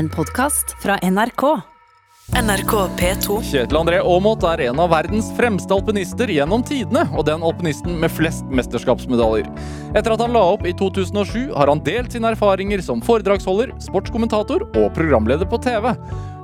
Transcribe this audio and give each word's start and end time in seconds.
En 0.00 0.08
podkast 0.08 0.76
fra 0.82 0.96
NRK. 1.02 1.42
NRK 2.32 2.72
P2. 2.96 3.34
Kjetil 3.44 3.76
André 3.76 3.98
Aamodt 4.00 4.46
er 4.48 4.62
en 4.70 4.78
av 4.80 4.88
verdens 4.94 5.26
fremste 5.36 5.74
alpinister 5.76 6.30
gjennom 6.32 6.62
tidene, 6.64 7.02
og 7.12 7.26
den 7.28 7.42
alpinisten 7.44 7.98
med 8.00 8.08
flest 8.08 8.46
mesterskapsmedaljer. 8.48 9.50
Etter 9.92 10.14
at 10.14 10.22
han 10.24 10.32
la 10.32 10.40
opp 10.54 10.64
i 10.64 10.72
2007, 10.78 11.50
har 11.52 11.68
han 11.68 11.82
delt 11.84 12.16
sine 12.16 12.30
erfaringer 12.32 12.80
som 12.86 13.02
foredragsholder, 13.04 13.74
sportskommentator 13.84 14.64
og 14.70 14.86
programleder 14.96 15.50
på 15.50 15.60
TV. 15.66 15.90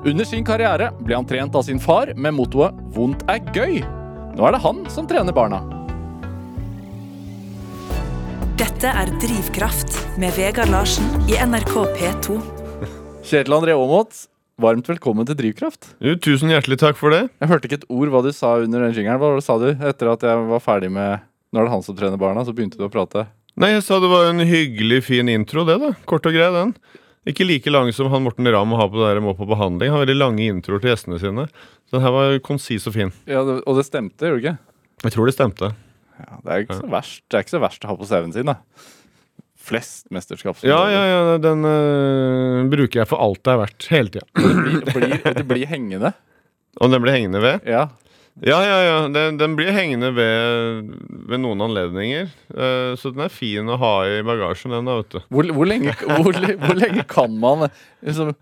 Under 0.04 0.28
sin 0.28 0.44
karriere 0.44 0.90
ble 0.98 1.16
han 1.16 1.30
trent 1.30 1.56
av 1.56 1.64
sin 1.64 1.80
far 1.80 2.12
med 2.12 2.36
mottoet 2.36 2.76
'vondt 2.92 3.24
er 3.32 3.40
gøy'. 3.56 3.80
Nå 4.36 4.50
er 4.50 4.52
det 4.52 4.64
han 4.66 4.84
som 4.92 5.08
trener 5.08 5.32
barna. 5.32 5.62
Dette 8.60 8.92
er 8.92 9.16
Drivkraft 9.16 9.96
med 10.20 10.36
Vegard 10.36 10.68
Larsen 10.68 11.08
i 11.24 11.40
NRK 11.40 11.88
P2. 11.96 12.55
Kjetil 13.26 13.56
André 13.56 13.72
Aamodt, 13.74 14.26
varmt 14.62 14.86
velkommen 14.86 15.26
til 15.26 15.34
Drivkraft. 15.38 15.88
Jo, 16.04 16.12
tusen 16.22 16.52
hjertelig 16.52 16.78
takk 16.78 16.98
for 16.98 17.10
det. 17.10 17.24
Jeg 17.42 17.50
hørte 17.50 17.66
ikke 17.66 17.78
et 17.80 17.88
ord 17.90 18.12
hva 18.12 18.20
du 18.22 18.28
sa 18.34 18.52
under 18.62 18.84
den 18.84 18.94
jingeren. 18.94 19.18
Hva 19.18 19.40
sa 19.42 19.56
du 19.58 19.66
etter 19.72 20.10
at 20.12 20.22
jeg 20.26 20.44
var 20.52 20.62
ferdig 20.62 20.92
med 20.94 21.24
Nå 21.54 21.60
er 21.62 21.68
det 21.68 21.72
han 21.72 21.82
som 21.86 21.96
trener 21.96 22.20
barna, 22.20 22.42
så 22.44 22.52
begynte 22.52 22.76
du 22.78 22.84
å 22.84 22.90
prate. 22.92 23.22
Nei, 23.56 23.70
jeg 23.72 23.84
sa 23.86 23.96
det 24.02 24.10
var 24.10 24.26
en 24.28 24.42
hyggelig, 24.44 24.98
fin 25.06 25.30
intro, 25.32 25.62
det, 25.64 25.76
da. 25.80 25.92
Kort 26.10 26.26
og 26.28 26.34
grei, 26.34 26.48
den. 26.52 26.72
Ikke 27.26 27.46
like 27.46 27.70
lang 27.72 27.88
som 27.94 28.10
han 28.12 28.24
Morten 28.26 28.50
Ramm 28.52 28.74
har 28.76 28.90
på 28.92 28.98
det 29.00 29.08
der 29.08 29.22
må 29.24 29.32
på 29.38 29.46
behandling. 29.48 29.88
Han 29.90 29.96
har 29.98 30.04
veldig 30.04 30.18
lange 30.18 30.46
introer 30.50 30.82
til 30.82 30.92
gjestene 30.92 31.18
sine. 31.22 31.46
Så 31.86 31.96
den 31.96 32.04
her 32.04 32.14
var 32.14 32.36
konsis 32.44 32.86
og 32.90 32.94
fin. 32.98 33.14
Ja, 33.30 33.42
det, 33.46 33.62
Og 33.64 33.78
det 33.78 33.86
stemte, 33.88 34.26
gjorde 34.26 34.42
det 34.42 34.44
ikke? 34.44 35.06
Jeg 35.06 35.14
tror 35.16 35.30
det 35.30 35.36
stemte. 35.38 35.72
Ja, 36.18 36.38
det 36.42 36.52
er 36.52 36.62
ikke 36.66 36.78
så 36.78 36.90
verst 36.92 37.24
Det 37.28 37.38
er 37.38 37.46
ikke 37.46 37.54
så 37.56 37.62
verst 37.62 37.86
å 37.86 37.90
ha 37.90 37.96
på 37.98 38.06
CV-en 38.10 38.36
sin, 38.36 38.52
da. 38.52 38.58
Flest 39.66 40.06
mesterskap. 40.14 40.60
Ja, 40.62 40.78
ja, 40.92 41.02
ja, 41.10 41.36
den 41.42 41.66
øh, 41.66 42.64
bruker 42.70 43.02
jeg 43.02 43.10
for 43.10 43.22
alt 43.24 43.42
det 43.42 43.54
er 43.54 43.62
verdt. 43.64 43.86
Hele 43.90 44.12
tida. 44.14 44.26
Det 44.36 44.94
blir, 44.94 45.16
det 45.40 45.46
blir 45.48 45.70
hengende. 45.70 46.12
Og 46.78 46.92
den 46.92 47.02
blir 47.02 47.16
hengende 47.16 47.42
ved? 47.42 47.66
Ja. 47.66 47.88
Ja, 48.44 48.58
ja, 48.60 48.80
ja. 48.84 48.96
Den, 49.08 49.38
den 49.40 49.54
blir 49.56 49.72
hengende 49.72 50.10
ved, 50.12 50.90
ved 51.30 51.40
noen 51.40 51.62
anledninger. 51.64 52.28
Uh, 52.52 52.92
så 53.00 53.10
den 53.14 53.24
er 53.24 53.32
fin 53.32 53.68
å 53.72 53.78
ha 53.80 53.94
i 54.10 54.18
bagasjen, 54.26 54.74
den 54.76 54.90
da, 54.90 54.98
vet 55.00 55.14
du. 55.14 55.20
Hvor, 55.32 55.52
hvor, 55.56 55.68
lenge, 55.70 55.94
hvor, 56.04 56.36
hvor 56.36 56.76
lenge 56.76 57.06
kan 57.08 57.38
man 57.40 57.66
liksom 58.04 58.34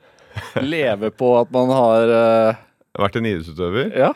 leve 0.65 1.13
på 1.15 1.31
at 1.39 1.53
man 1.55 1.70
har 1.70 2.11
uh... 2.11 2.65
Vært 2.98 3.20
en 3.20 3.31
idrettsutøver. 3.31 3.95
Ja? 3.95 4.11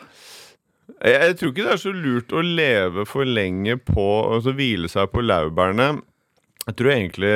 Jeg, 0.99 1.15
jeg 1.15 1.39
tror 1.39 1.53
ikke 1.53 1.65
det 1.69 1.73
er 1.77 1.81
så 1.85 1.95
lurt 1.95 2.35
å 2.35 2.43
leve 2.43 3.05
for 3.07 3.27
lenge 3.27 3.77
på 3.79 4.05
Altså 4.33 4.51
hvile 4.55 4.91
seg 4.91 5.07
på 5.13 5.23
laurbærene. 5.23 5.93
Jeg 6.67 6.75
tror 6.77 6.91
egentlig 6.93 7.31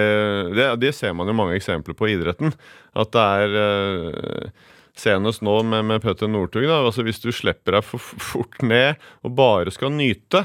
det, 0.57 0.67
det 0.83 0.91
ser 0.93 1.15
man 1.17 1.29
jo 1.29 1.35
mange 1.37 1.55
eksempler 1.57 1.95
på 1.97 2.09
i 2.09 2.15
idretten. 2.17 2.53
At 2.99 3.13
det 3.15 3.23
er 3.23 3.57
eh, 3.63 4.69
Senest 4.99 5.41
nå 5.41 5.55
med, 5.65 5.87
med 5.89 6.03
Petter 6.03 6.29
Northug. 6.29 6.67
altså 6.69 7.05
Hvis 7.05 7.23
du 7.23 7.31
slipper 7.33 7.79
deg 7.79 7.87
for 7.87 8.03
fort 8.21 8.61
ned 8.61 9.01
og 9.25 9.33
bare 9.39 9.73
skal 9.73 9.93
nyte, 9.95 10.43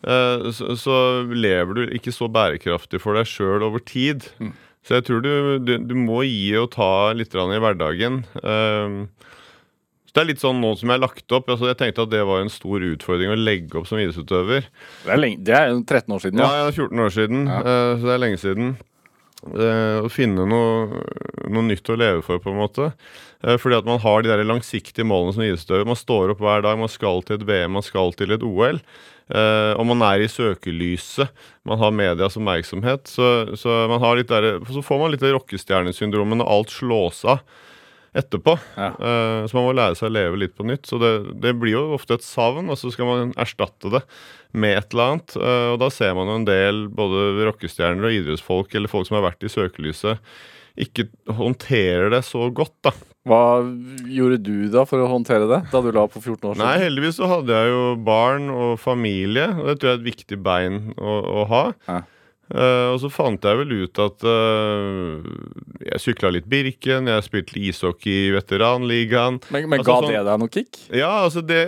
eh, 0.00 0.48
så, 0.54 0.72
så 0.80 0.98
lever 1.28 1.76
du 1.76 1.82
ikke 1.98 2.14
så 2.14 2.30
bærekraftig 2.32 3.02
for 3.02 3.18
deg 3.18 3.28
sjøl 3.28 3.66
over 3.68 3.84
tid. 3.84 4.30
Så 4.82 4.96
jeg 4.96 5.06
tror 5.06 5.20
du, 5.22 5.32
du, 5.62 5.76
du 5.78 5.94
må 5.98 6.22
gi 6.24 6.54
og 6.58 6.72
ta 6.74 7.12
litt 7.14 7.36
i 7.36 7.60
hverdagen. 7.62 8.22
Eh, 8.42 8.96
så 10.12 10.18
det 10.18 10.26
er 10.26 10.28
litt 10.28 10.42
sånn 10.42 10.58
nå 10.60 10.74
som 10.76 10.90
jeg 10.90 10.98
har 10.98 11.06
lagt 11.06 11.32
opp. 11.32 11.46
altså 11.48 11.70
Jeg 11.70 11.78
tenkte 11.80 12.04
at 12.04 12.10
det 12.12 12.18
var 12.28 12.42
en 12.42 12.50
stor 12.52 12.82
utfordring 12.84 13.30
å 13.32 13.36
legge 13.38 13.78
opp 13.80 13.86
som 13.88 13.96
idrettsutøver. 13.96 14.66
Det 15.06 15.08
er, 15.08 15.20
lenge, 15.22 15.40
det 15.40 15.54
er 15.56 15.70
13 15.72 16.12
år 16.12 16.20
siden 16.20 16.36
nå. 16.36 16.44
Ja, 16.44 16.66
ja 16.66 16.74
14 16.74 17.00
år 17.00 17.14
siden, 17.14 17.46
eh, 17.48 17.92
så 17.96 18.04
det 18.04 18.12
er 18.12 18.20
lenge 18.20 18.40
siden. 18.42 18.74
Eh, 19.56 20.04
å 20.04 20.10
finne 20.12 20.44
noe, 20.46 21.00
noe 21.48 21.64
nytt 21.64 21.88
å 21.88 21.96
leve 21.96 22.20
for, 22.26 22.42
på 22.44 22.52
en 22.52 22.60
måte. 22.60 22.90
Eh, 23.40 23.56
fordi 23.56 23.80
at 23.80 23.88
man 23.88 24.02
har 24.04 24.20
de 24.20 24.34
der 24.34 24.44
langsiktige 24.44 25.08
målene 25.08 25.32
som 25.32 25.46
idrettsutøver. 25.46 25.88
Man 25.94 26.02
står 26.02 26.34
opp 26.36 26.44
hver 26.44 26.68
dag, 26.68 26.76
man 26.84 26.92
skal 26.92 27.24
til 27.24 27.40
et 27.40 27.48
VM, 27.48 27.72
man 27.80 27.88
skal 27.88 28.12
til 28.12 28.36
et 28.36 28.44
OL. 28.44 28.84
Uh, 29.32 29.72
og 29.78 29.86
man 29.88 30.02
er 30.04 30.20
i 30.20 30.28
søkelyset. 30.28 31.30
Man 31.64 31.78
har 31.80 31.94
medias 31.94 32.34
oppmerksomhet. 32.36 33.08
Så, 33.08 33.56
så, 33.56 33.86
så 33.96 34.82
får 34.84 34.98
man 35.00 35.14
litt 35.14 35.22
det 35.24 35.30
rockestjernesyndromet 35.32 36.42
når 36.42 36.50
alt 36.52 36.74
slås 36.74 37.22
av 37.24 37.40
etterpå. 38.16 38.56
Ja. 38.76 38.90
Uh, 38.98 39.42
så 39.48 39.56
man 39.56 39.68
må 39.68 39.74
lære 39.76 39.96
seg 39.98 40.10
å 40.10 40.14
leve 40.14 40.40
litt 40.42 40.56
på 40.58 40.66
nytt. 40.68 40.86
Så 40.88 41.00
det, 41.02 41.12
det 41.42 41.54
blir 41.60 41.76
jo 41.76 41.84
ofte 41.96 42.18
et 42.18 42.26
savn, 42.26 42.70
og 42.72 42.78
så 42.80 42.92
skal 42.92 43.08
man 43.08 43.36
erstatte 43.40 43.92
det 43.92 44.02
med 44.52 44.76
et 44.76 44.90
eller 44.92 45.14
annet. 45.14 45.36
Uh, 45.36 45.68
og 45.74 45.78
da 45.82 45.92
ser 45.92 46.16
man 46.18 46.30
jo 46.30 46.40
en 46.40 46.48
del 46.48 46.84
både 46.92 47.46
rockestjerner 47.48 48.08
og 48.08 48.18
idrettsfolk 48.18 48.76
eller 48.76 48.92
folk 48.92 49.08
som 49.08 49.20
har 49.20 49.30
vært 49.30 49.48
i 49.48 49.52
søkelyset, 49.52 50.34
ikke 50.82 51.10
håndterer 51.36 52.12
det 52.12 52.22
så 52.24 52.46
godt, 52.54 52.76
da. 52.84 52.94
Hva 53.28 53.60
gjorde 54.10 54.40
du 54.42 54.66
da 54.72 54.82
for 54.88 55.04
å 55.04 55.10
håndtere 55.10 55.46
det, 55.46 55.60
da 55.70 55.80
du 55.84 55.92
la 55.94 56.06
på 56.10 56.18
14 56.18 56.48
år 56.48 56.56
siden? 56.56 56.64
Nei, 56.64 56.78
heldigvis 56.82 57.20
så 57.20 57.28
hadde 57.30 57.54
jeg 57.54 57.70
jo 57.70 57.84
barn 58.02 58.48
og 58.50 58.72
familie, 58.82 59.46
og 59.60 59.68
det 59.68 59.76
tror 59.78 59.92
jeg 59.92 59.98
er 59.98 60.00
et 60.00 60.08
viktig 60.08 60.38
bein 60.42 60.80
å, 60.96 61.18
å 61.20 61.44
ha. 61.52 61.62
Ja. 61.86 62.00
Eh, 62.52 62.88
og 62.92 62.98
så 63.00 63.08
fant 63.08 63.40
jeg 63.48 63.56
vel 63.62 63.70
ut 63.86 63.98
at 64.04 64.24
uh, 64.28 65.22
jeg 65.86 66.00
sykla 66.04 66.32
litt 66.34 66.48
Birken, 66.52 67.06
jeg 67.08 67.24
spilte 67.24 67.56
ishockey 67.56 68.26
i 68.26 68.32
veteranligaen. 68.34 69.38
Men, 69.54 69.68
men 69.72 69.80
Altså, 69.80 69.88
ga 69.88 69.96
sånn- 70.02 70.12
det 70.12 70.24
deg 70.28 70.42
noe 70.42 70.52
kick? 70.52 70.80
Ja, 70.92 71.12
altså 71.24 71.40
det, 71.48 71.60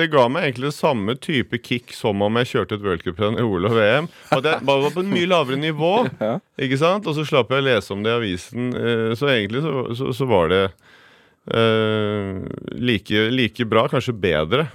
det 0.00 0.08
ga 0.10 0.24
meg 0.32 0.48
egentlig 0.48 0.72
det 0.72 0.78
samme 0.80 1.14
type 1.22 1.60
kick 1.62 1.94
som 1.94 2.24
om 2.26 2.40
jeg 2.42 2.50
kjørte 2.56 2.74
et 2.80 2.86
worldcuprenn 2.88 3.38
i 3.38 3.44
OL 3.46 3.70
og 3.70 3.76
VM. 3.78 4.10
Og 4.34 4.42
det 4.42 4.56
bare 4.66 4.82
var 4.88 4.96
på 4.96 5.04
et 5.06 5.12
mye 5.14 5.30
lavere 5.30 5.60
nivå, 5.62 5.92
Ja. 6.26 6.34
ikke 6.58 6.80
sant? 6.82 7.06
Og 7.06 7.14
så 7.20 7.26
slapp 7.28 7.54
jeg 7.54 7.62
å 7.62 7.68
lese 7.70 7.94
om 7.94 8.02
det 8.02 8.10
i 8.10 8.18
avisen. 8.18 8.72
Uh, 8.74 9.14
Så 9.14 9.30
egentlig 9.30 9.62
så, 9.62 9.76
så, 9.94 10.10
så 10.16 10.26
var 10.30 10.50
det 10.50 10.64
like, 12.78 13.30
like 13.30 13.64
bra, 13.66 13.86
kanskje 13.90 14.12
bedre. 14.14 14.66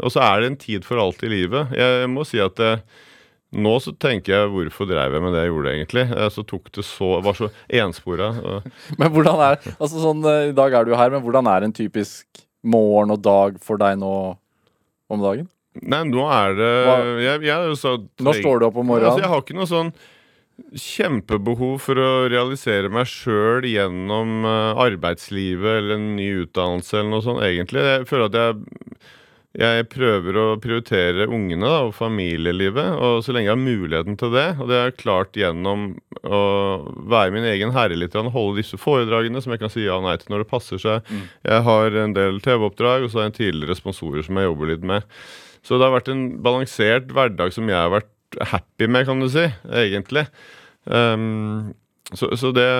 Og 0.00 0.12
så 0.12 0.22
er 0.24 0.40
det 0.40 0.50
en 0.52 0.56
tid 0.60 0.86
for 0.86 1.00
alt 1.02 1.22
i 1.26 1.30
livet. 1.32 1.72
Jeg 1.76 2.08
må 2.12 2.24
si 2.28 2.40
at 2.42 2.56
det, 2.60 2.70
nå 3.52 3.72
så 3.84 3.92
tenker 4.00 4.32
jeg 4.32 4.50
hvorfor 4.52 4.88
dreiv 4.88 5.12
jeg 5.12 5.22
med 5.24 5.34
det 5.36 5.42
jeg 5.44 5.50
gjorde, 5.52 5.72
egentlig. 5.76 6.04
Eh, 6.16 6.28
Så 6.32 6.44
tok 6.48 6.70
det 6.72 6.84
så 6.88 7.08
Var 7.24 7.34
så 7.36 7.50
enspora. 7.68 8.30
Men 8.98 9.10
hvordan 9.12 9.42
er 9.44 9.58
altså 9.78 10.00
sånn, 10.00 10.22
eh, 10.24 10.48
I 10.50 10.54
dag 10.56 10.72
er 10.78 10.84
du 10.88 10.92
jo 10.94 11.00
her, 11.00 11.10
men 11.12 11.22
hvordan 11.24 11.46
er 11.52 11.66
en 11.66 11.72
typisk 11.76 12.26
morgen 12.64 13.10
og 13.12 13.20
dag 13.24 13.58
for 13.60 13.76
deg 13.82 13.98
nå 14.00 14.12
om 15.12 15.20
dagen? 15.20 15.48
Nei, 15.82 16.02
nå 16.04 16.24
er 16.28 16.54
det 16.56 16.72
jeg, 17.24 17.42
jeg, 17.48 17.76
så- 17.80 17.98
Når 18.20 18.40
står 18.40 18.60
du 18.60 18.66
opp 18.66 18.76
om 18.80 18.86
morgenen? 18.92 19.10
Altså, 19.12 19.22
jeg 19.24 19.32
har 19.32 19.40
ikke 19.44 19.56
noe 19.56 19.70
sånn 19.70 19.92
kjempebehov 20.76 21.78
for 21.80 21.98
å 21.98 22.10
realisere 22.30 22.90
meg 22.92 23.08
sjøl 23.10 23.64
gjennom 23.66 24.44
eh, 24.46 24.80
arbeidslivet 24.84 25.78
eller 25.80 25.96
en 25.96 26.10
ny 26.16 26.28
utdannelse 26.44 26.98
eller 27.00 27.10
noe 27.16 27.24
sånt, 27.24 27.42
egentlig. 27.46 27.82
Jeg 27.88 28.06
føler 28.10 28.28
at 28.28 28.38
jeg, 28.38 29.00
jeg 29.52 29.84
prøver 29.92 30.36
å 30.40 30.44
prioritere 30.62 31.26
ungene 31.28 31.68
da, 31.68 31.82
og 31.84 31.92
familielivet, 31.92 32.94
og 32.96 33.18
så 33.20 33.34
lenge 33.34 33.50
jeg 33.50 33.52
har 33.52 33.60
muligheten 33.60 34.16
til 34.20 34.30
det. 34.32 34.46
Og 34.56 34.70
det 34.70 34.78
er 34.80 34.94
klart 34.96 35.36
gjennom 35.36 35.90
å 36.24 36.40
være 37.12 37.34
min 37.34 37.48
egen 37.50 37.74
herre 37.74 37.98
litt, 37.98 38.16
holde 38.16 38.62
disse 38.62 38.78
foredragene 38.80 39.42
som 39.44 39.52
jeg 39.52 39.60
kan 39.60 39.72
si 39.72 39.84
ja 39.84 39.98
og 39.98 40.06
nei 40.06 40.14
til 40.20 40.32
når 40.32 40.44
det 40.44 40.50
passer 40.54 40.80
seg. 40.80 41.10
Jeg 41.44 41.66
har 41.66 41.98
en 42.00 42.16
del 42.16 42.40
TV-oppdrag, 42.40 43.04
og 43.04 43.12
så 43.12 43.20
har 43.20 43.28
jeg 43.28 43.32
en 43.34 43.38
tidligere 43.42 43.76
sponsorer 43.76 44.24
som 44.24 44.40
jeg 44.40 44.48
jobber 44.48 44.72
litt 44.72 44.86
med. 44.88 45.04
Så 45.60 45.76
det 45.76 45.84
har 45.84 45.94
vært 45.98 46.08
en 46.14 46.24
balansert 46.42 47.12
hverdag 47.12 47.52
som 47.52 47.68
jeg 47.68 47.76
har 47.76 47.92
vært 47.92 48.08
happy 48.54 48.88
med, 48.88 49.04
kan 49.04 49.20
du 49.20 49.28
si, 49.28 49.44
egentlig. 49.68 50.24
Um, 50.88 51.74
så, 52.16 52.30
så, 52.40 52.54
det, 52.56 52.70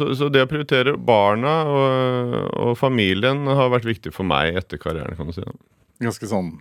så, 0.00 0.08
så 0.16 0.30
det 0.32 0.46
å 0.46 0.48
prioritere 0.48 0.96
barna 0.96 1.52
og, 1.68 2.32
og 2.56 2.72
familien 2.80 3.44
har 3.48 3.68
vært 3.72 3.88
viktig 3.88 4.14
for 4.16 4.24
meg 4.28 4.56
etter 4.56 4.80
karrieren, 4.80 5.20
kan 5.20 5.28
du 5.28 5.36
si. 5.36 5.44
Ganske 6.00 6.28
sånn 6.30 6.54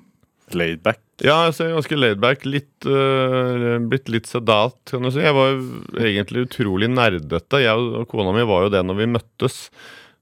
laid 0.55 0.81
back. 0.81 1.01
Ja, 1.21 1.43
jeg 1.49 1.73
ganske 1.75 1.97
laidback. 1.97 2.45
Litt, 2.47 2.71
uh, 2.87 3.77
blitt 3.91 4.09
litt 4.11 4.29
sedat, 4.29 4.77
kan 4.89 5.05
du 5.05 5.11
si. 5.11 5.21
Jeg 5.23 5.35
var 5.35 5.53
jo 5.53 5.63
egentlig 5.99 6.47
utrolig 6.47 6.89
nerdete. 6.91 7.63
Jeg 7.63 7.75
og 7.75 8.07
kona 8.11 8.33
mi 8.35 8.45
var 8.47 8.65
jo 8.65 8.73
det 8.73 8.83
når 8.87 9.01
vi 9.01 9.09
møttes. 9.17 9.59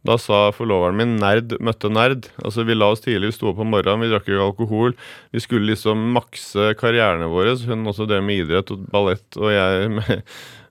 Da 0.07 0.15
sa 0.21 0.51
forloveren 0.55 0.95
min 0.95 1.17
'nerd 1.19 1.57
møtte 1.59 1.89
nerd'. 1.91 2.29
Altså 2.43 2.63
Vi 2.63 2.75
la 2.77 2.91
oss 2.93 3.01
tidlig, 3.03 3.33
vi 3.33 3.37
sto 3.37 3.49
opp 3.49 3.59
om 3.59 3.71
morgenen, 3.73 4.05
vi 4.05 4.11
drakk 4.11 4.27
ikke 4.29 4.45
alkohol. 4.45 4.93
Vi 5.33 5.41
skulle 5.43 5.73
liksom 5.73 6.13
makse 6.15 6.73
karrierene 6.79 7.27
våre. 7.27 7.57
Hun 7.57 7.87
også 7.87 8.07
det 8.07 8.21
med 8.23 8.45
idrett 8.45 8.71
og 8.71 8.87
ballett, 8.89 9.27
og 9.35 9.51
jeg 9.51 9.89
med, 9.97 10.23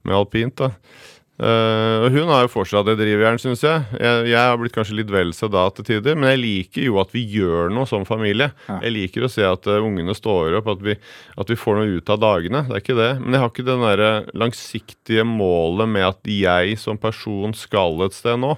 med 0.04 0.16
alpint. 0.16 0.56
da 0.56 0.72
Eh, 1.36 1.96
og 2.06 2.14
Hun 2.14 2.30
har 2.32 2.46
jo 2.46 2.50
fortsatt 2.52 2.86
det 2.88 2.94
drivjernet, 2.96 3.42
syns 3.42 3.60
jeg. 3.66 3.82
jeg. 4.00 4.28
Jeg 4.30 4.40
har 4.40 4.56
blitt 4.60 4.72
kanskje 4.72 4.96
litt 4.96 5.10
vel 5.12 5.34
sedat 5.36 5.76
til 5.76 5.84
tider, 5.90 6.16
men 6.16 6.30
jeg 6.32 6.40
liker 6.40 6.86
jo 6.86 6.96
at 7.02 7.12
vi 7.12 7.26
gjør 7.28 7.68
noe 7.76 7.84
som 7.90 8.06
familie. 8.08 8.50
Ja. 8.70 8.78
Jeg 8.86 8.94
liker 8.96 9.26
å 9.26 9.30
se 9.32 9.44
at 9.44 9.68
uh, 9.68 9.76
ungene 9.84 10.16
står 10.16 10.56
opp, 10.62 10.70
at 10.72 10.84
vi, 10.86 10.96
at 11.36 11.52
vi 11.52 11.58
får 11.60 11.80
noe 11.82 11.98
ut 12.00 12.12
av 12.14 12.22
dagene. 12.24 12.64
Det 12.70 12.78
er 12.78 12.84
ikke 12.84 12.98
det. 13.02 13.10
Men 13.20 13.36
jeg 13.36 13.44
har 13.44 13.52
ikke 13.52 13.66
det 13.68 13.78
derre 13.84 14.10
langsiktige 14.32 15.26
målet 15.28 15.92
med 15.92 16.08
at 16.08 16.32
jeg 16.32 16.78
som 16.80 16.96
person 17.00 17.52
skal 17.56 18.00
et 18.08 18.16
sted 18.16 18.40
nå. 18.40 18.54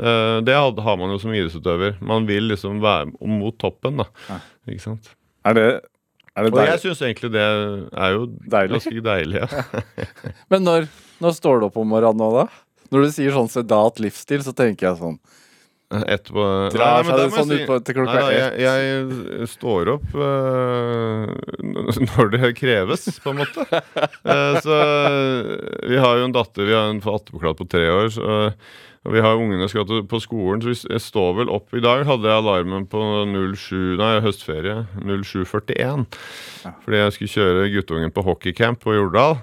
Uh, 0.00 0.40
det 0.44 0.54
har 0.56 0.96
man 1.00 1.12
jo 1.12 1.18
som 1.20 1.32
idrettsutøver. 1.32 1.96
Man 2.04 2.28
vil 2.28 2.52
liksom 2.52 2.80
være 2.84 3.10
mot 3.28 3.56
toppen, 3.60 4.00
da. 4.04 4.10
Ja. 4.28 4.40
Ikke 4.68 4.84
sant. 4.90 5.14
Er 5.48 5.56
det, 5.56 5.68
er 6.36 6.44
det 6.44 6.52
Og 6.52 6.58
jeg 6.60 6.68
deilig? 6.68 6.80
syns 6.84 7.00
egentlig 7.04 7.30
det 7.32 7.44
er 7.48 8.10
jo 8.12 8.26
Deilig? 8.44 8.76
ganske 8.76 9.04
deilig. 9.08 9.40
Ja. 9.40 9.64
Men 10.52 10.68
når, 10.68 10.90
når 11.20 11.36
står 11.36 11.60
du 11.60 11.68
opp 11.70 11.76
om 11.80 11.88
morgenen 11.92 12.20
nå, 12.22 12.30
da? 12.40 12.46
Når 12.90 13.06
du 13.06 13.12
sier 13.14 13.34
sånn 13.36 13.50
sedat 13.52 14.00
livsstil, 14.02 14.42
så 14.42 14.54
tenker 14.56 14.90
jeg 14.90 15.00
sånn 15.02 15.20
Etterpå 15.90 16.42
Drar 16.70 17.02
seg 17.02 17.16
det 17.18 17.24
sånn 17.34 17.48
si- 17.50 17.64
ut 17.66 17.86
til 17.86 17.96
klokka 17.96 18.20
Nei, 18.22 18.34
jeg, 18.62 18.82
jeg 19.42 19.48
står 19.50 19.88
opp 19.96 20.12
uh, 20.14 21.32
når 22.12 22.30
det 22.36 22.50
kreves, 22.60 23.08
på 23.24 23.32
en 23.32 23.40
måte. 23.40 23.64
uh, 24.22 24.54
så 24.62 24.76
vi 25.90 25.98
har 25.98 26.20
jo 26.20 26.28
en 26.28 26.36
datter, 26.36 26.68
vi 26.68 26.76
har 26.78 26.92
en 26.92 27.02
attpåklatt 27.02 27.58
på 27.58 27.66
tre 27.74 27.88
år. 27.90 28.06
Så, 28.14 28.38
og 29.00 29.14
vi 29.16 29.24
har 29.24 29.34
ungene 29.40 29.66
skal 29.72 29.86
til, 29.88 30.04
på 30.06 30.20
skolen, 30.22 30.62
så 30.62 30.70
vi 30.92 31.02
står 31.02 31.34
vel 31.40 31.50
opp 31.50 31.74
I 31.74 31.82
dag 31.82 32.04
hadde 32.06 32.28
jeg 32.28 32.38
alarmen 32.44 32.86
på 32.90 33.02
07, 33.26 33.96
nei, 33.98 34.12
høstferie. 34.22 34.82
07.41. 35.02 36.06
Fordi 36.84 37.00
jeg 37.02 37.16
skulle 37.16 37.34
kjøre 37.34 37.70
guttungen 37.74 38.14
på 38.14 38.26
hockeycamp 38.30 38.82
på 38.86 38.94
Jordal. 38.94 39.40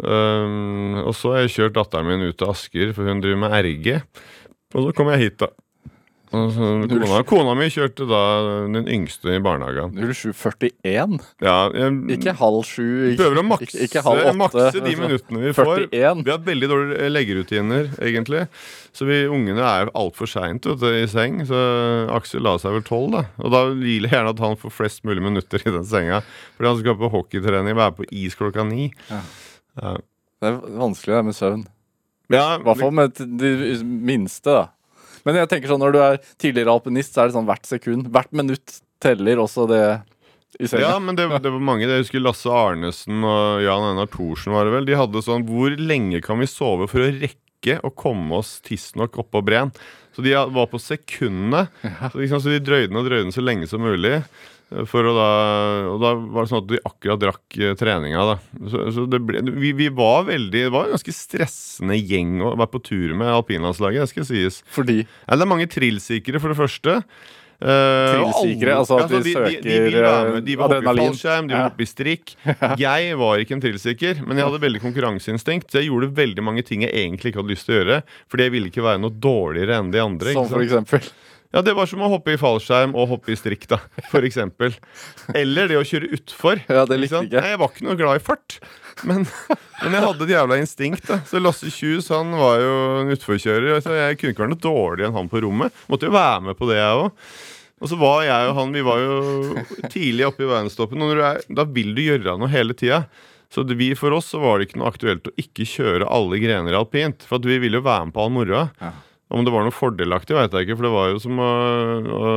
Um, 0.00 1.02
og 1.04 1.12
så 1.16 1.34
har 1.34 1.44
jeg 1.44 1.56
kjørt 1.56 1.76
datteren 1.76 2.08
min 2.08 2.24
ut 2.30 2.38
til 2.38 2.52
Asker, 2.52 2.94
for 2.96 3.08
hun 3.08 3.20
driver 3.22 3.42
med 3.44 3.58
RG. 3.58 3.98
Og 4.72 4.88
så 4.88 4.94
kom 4.96 5.12
jeg 5.12 5.26
hit, 5.26 5.42
da. 5.42 5.52
Så, 6.32 6.66
kona, 6.88 7.18
kona 7.28 7.52
mi 7.58 7.66
kjørte 7.68 8.06
da 8.08 8.20
den 8.72 8.86
yngste 8.88 9.34
i 9.36 9.40
barnehagen. 9.44 9.92
0741? 9.92 11.18
Ja, 11.44 11.56
jeg 11.76 12.16
Ikke 12.16 12.32
halv 12.38 12.62
sju? 12.64 12.86
Mm. 12.86 13.18
prøver 13.18 13.40
å 13.42 13.44
makse, 13.44 13.68
ikke, 13.84 14.00
ikke 14.00 14.32
makse 14.40 14.80
de 14.80 14.94
minuttene 14.96 15.42
vi 15.42 15.52
får. 15.58 15.84
Vi 15.92 16.00
har 16.32 16.40
veldig 16.46 16.70
dårlige 16.72 17.10
leggerutiner, 17.12 17.92
egentlig. 18.00 18.46
Så 18.96 19.04
vi 19.10 19.20
ungene 19.28 19.60
er 19.60 19.92
altfor 19.92 20.30
seint 20.30 20.70
i 20.72 21.04
seng. 21.12 21.42
Så 21.48 21.60
Aksel 22.16 22.48
la 22.48 22.56
seg 22.62 22.78
vel 22.78 22.88
tolv, 22.88 23.12
da. 23.18 23.26
Og 23.44 23.52
da 23.52 23.64
vil 23.68 24.08
jeg 24.08 24.14
gjerne 24.14 24.32
at 24.32 24.44
han 24.46 24.56
får 24.64 24.76
flest 24.80 25.04
mulig 25.04 25.20
minutter 25.28 25.60
i 25.60 25.76
den 25.76 25.84
senga. 25.84 26.24
Fordi 26.56 26.72
han 26.72 26.80
skal 26.80 27.00
på 27.04 27.12
hockeytrening, 27.12 27.76
og 27.76 27.84
være 27.84 27.98
på 28.00 28.08
is 28.24 28.40
klokka 28.40 28.64
ni. 28.72 28.88
Ja. 29.12 29.20
Ja. 29.80 29.96
Det 30.42 30.50
er 30.50 30.60
vanskelig 30.80 31.14
det 31.14 31.24
med 31.28 31.36
søvn. 31.38 31.66
Ja, 32.32 32.46
I 32.56 32.64
hvert 32.64 32.80
fall 32.80 32.94
med 32.96 33.18
de 33.40 33.50
minste, 33.84 34.54
da. 34.54 34.64
Men 35.26 35.38
jeg 35.38 35.50
tenker 35.52 35.70
sånn, 35.70 35.82
når 35.84 35.94
du 35.94 36.00
er 36.02 36.16
tidligere 36.40 36.72
alpinist, 36.72 37.14
så 37.14 37.22
er 37.22 37.30
det 37.30 37.36
sånn 37.36 37.46
hvert 37.46 37.68
sekund. 37.68 38.08
Hvert 38.14 38.32
minutt 38.34 38.80
teller 39.02 39.42
også 39.42 39.68
det 39.70 39.82
i. 40.60 40.68
Ja, 40.76 40.96
men 41.00 41.16
det, 41.16 41.28
det 41.44 41.52
var 41.52 41.62
mange. 41.64 41.86
Jeg 41.86 42.02
husker 42.04 42.20
Lasse 42.22 42.50
Arnesen 42.52 43.22
og 43.24 43.62
Jan 43.64 43.86
Einar 43.92 44.10
Thorsen 44.12 44.52
var 44.52 44.68
det 44.68 44.74
vel. 44.74 44.88
De 44.88 44.98
hadde 44.98 45.22
sånn 45.24 45.46
Hvor 45.48 45.72
lenge 45.78 46.20
kan 46.24 46.42
vi 46.42 46.48
sove 46.50 46.88
for 46.90 47.06
å 47.06 47.12
rekke 47.14 47.78
å 47.86 47.92
komme 47.94 48.42
oss 48.42 48.58
tidsnok 48.66 49.16
opp 49.22 49.30
på 49.32 49.44
Breen? 49.46 49.72
Så 50.12 50.24
de 50.26 50.34
var 50.36 50.68
på 50.68 50.80
sekundene. 50.82 51.68
Så, 51.80 52.18
liksom, 52.20 52.42
så 52.44 52.52
de 52.52 52.60
drøyde 52.60 52.98
og 52.98 53.08
drøyde 53.08 53.32
så 53.32 53.44
lenge 53.44 53.70
som 53.70 53.84
mulig. 53.84 54.18
For 54.88 55.04
da, 55.04 55.26
og 55.92 55.98
da 56.02 56.12
var 56.16 56.44
det 56.46 56.50
sånn 56.52 56.62
at 56.62 56.70
de 56.70 56.80
akkurat 56.88 57.20
drakk 57.20 57.58
eh, 57.58 57.74
treninga. 57.78 58.24
da 58.32 58.68
Så, 58.72 58.86
så 58.96 59.04
det 59.10 59.20
ble, 59.26 59.42
vi, 59.58 59.74
vi 59.76 59.90
var 59.92 60.26
veldig 60.30 60.64
Det 60.68 60.72
var 60.72 60.88
en 60.88 60.96
ganske 60.96 61.14
stressende 61.16 61.98
gjeng 61.98 62.40
å 62.40 62.54
være 62.54 62.72
på 62.72 62.82
tur 62.92 63.14
med 63.18 63.32
alpinlandslaget. 63.34 64.04
Det 64.06 64.14
skal 64.14 64.28
sies. 64.30 64.62
Fordi 64.72 65.02
Ja, 65.02 65.36
det 65.36 65.44
er 65.44 65.52
mange 65.54 65.70
trillsikere, 65.70 66.42
for 66.42 66.54
det 66.54 66.60
første. 66.60 67.00
Eh, 67.62 68.12
Trillsikere, 68.16 68.74
altså 68.80 68.98
at 68.98 69.12
de 69.12 69.20
de, 69.20 69.22
de, 69.22 69.30
de, 69.30 69.34
søker, 69.36 69.84
vil 69.86 69.98
være 70.02 70.30
med. 70.34 70.46
de 70.46 70.54
vil 70.56 70.64
hoppe 70.64 70.80
i 70.80 70.86
fallskjerm, 70.88 71.48
de 71.50 71.54
vil 71.54 71.62
hoppe 71.62 71.84
i 71.84 71.90
strikk. 71.90 72.32
Jeg 72.82 73.18
var 73.20 73.42
ikke 73.42 73.56
en 73.56 73.62
trillsikker, 73.62 74.22
men 74.26 74.40
jeg 74.40 74.48
hadde 74.48 74.62
veldig 74.64 74.80
konkurranseinstinkt. 74.82 75.68
Så 75.70 75.82
jeg 75.82 75.90
gjorde 75.90 76.10
veldig 76.16 76.42
mange 76.44 76.64
ting 76.66 76.82
jeg 76.82 76.90
egentlig 77.04 77.30
ikke 77.30 77.42
hadde 77.42 77.54
lyst 77.54 77.68
til 77.68 77.76
å 77.76 77.80
gjøre, 77.80 77.98
fordi 78.32 78.48
jeg 78.48 78.54
ville 78.56 78.72
ikke 78.72 78.86
være 78.86 79.02
noe 79.04 79.14
dårligere 79.14 79.78
enn 79.78 79.92
de 79.94 80.02
andre. 80.02 80.34
Som 80.34 80.50
for 80.50 80.64
eksempel. 80.64 81.06
Ja, 81.52 81.60
Det 81.62 81.74
var 81.76 81.88
som 81.88 82.00
å 82.00 82.08
hoppe 82.08 82.32
i 82.32 82.40
fallskjerm 82.40 82.94
og 82.96 83.10
hoppe 83.10 83.34
i 83.34 83.36
strikk, 83.36 83.66
da, 83.68 83.78
for 84.12 84.24
eksempel. 84.24 84.72
Eller 85.36 85.68
det 85.68 85.76
å 85.76 85.84
kjøre 85.84 86.08
utfor. 86.16 86.62
Ja, 86.64 86.86
det 86.88 86.96
likte 87.02 87.20
ikke. 87.26 87.40
Nei, 87.42 87.52
jeg 87.52 87.60
var 87.60 87.72
ikke 87.74 87.86
noe 87.88 87.98
glad 88.00 88.20
i 88.20 88.24
fart. 88.24 88.56
Men, 89.08 89.26
men 89.82 89.96
jeg 89.96 90.04
hadde 90.04 90.26
et 90.26 90.32
jævla 90.34 90.58
instinkt. 90.60 91.08
da 91.08 91.20
Så 91.28 91.40
Lasse 91.42 91.70
Kjus 91.72 92.08
han 92.12 92.32
var 92.40 92.60
jo 92.62 92.74
en 93.02 93.12
utforkjører. 93.14 93.82
Så 93.84 93.96
jeg 93.98 94.20
kunne 94.20 94.34
ikke 94.34 94.44
være 94.46 94.54
noe 94.54 94.64
dårligere 94.64 95.10
enn 95.10 95.18
han 95.20 95.32
på 95.32 95.42
rommet. 95.44 95.82
Måtte 95.92 96.08
jo 96.08 96.14
være 96.16 96.46
med 96.48 96.58
på 96.58 96.70
det, 96.70 96.80
jeg 96.80 97.02
òg. 97.04 97.28
Og 97.82 97.90
så 97.90 97.98
var 97.98 98.22
jeg 98.22 98.48
og 98.48 98.56
han 98.60 98.74
Vi 98.76 98.82
var 98.86 99.00
jo 99.02 99.14
tidlig 99.90 100.28
oppe 100.28 100.44
i 100.46 100.50
verdenstoppen. 100.50 101.02
Og 101.04 101.18
er, 101.18 101.42
da 101.52 101.66
vil 101.68 101.92
du 101.96 102.02
gjøre 102.04 102.38
noe 102.40 102.52
hele 102.52 102.76
tida. 102.78 103.04
Så 103.52 103.66
vi, 103.68 103.90
for 103.98 104.14
oss 104.16 104.30
så 104.32 104.40
var 104.40 104.58
det 104.58 104.70
ikke 104.70 104.80
noe 104.80 104.88
aktuelt 104.88 105.28
å 105.28 105.34
ikke 105.36 105.66
kjøre 105.68 106.08
alle 106.08 106.38
grener 106.40 106.78
alpint. 106.78 107.26
For 107.28 107.42
vi 107.44 107.58
ville 107.60 107.82
jo 107.82 107.84
være 107.84 108.08
med 108.08 108.16
på 108.16 108.22
all 108.24 108.32
moroa. 108.32 108.68
Ja. 108.80 108.94
Om 109.32 109.46
det 109.46 109.52
var 109.54 109.64
noe 109.66 109.74
fordelaktig, 109.74 110.36
veit 110.36 110.52
jeg 110.52 110.66
ikke. 110.68 110.76
For 110.78 110.88
det 110.88 110.92
var 110.94 111.10
jo 111.12 111.20
som 111.22 111.40
å, 111.40 111.50
å 112.12 112.32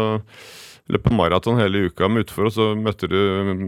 løpe 0.96 1.14
maraton 1.18 1.60
hele 1.60 1.86
uka 1.90 2.08
med 2.12 2.26
utfor, 2.26 2.48
og 2.50 2.56
så 2.56 2.68
møtte 2.80 3.10
du 3.12 3.18
mm, 3.18 3.64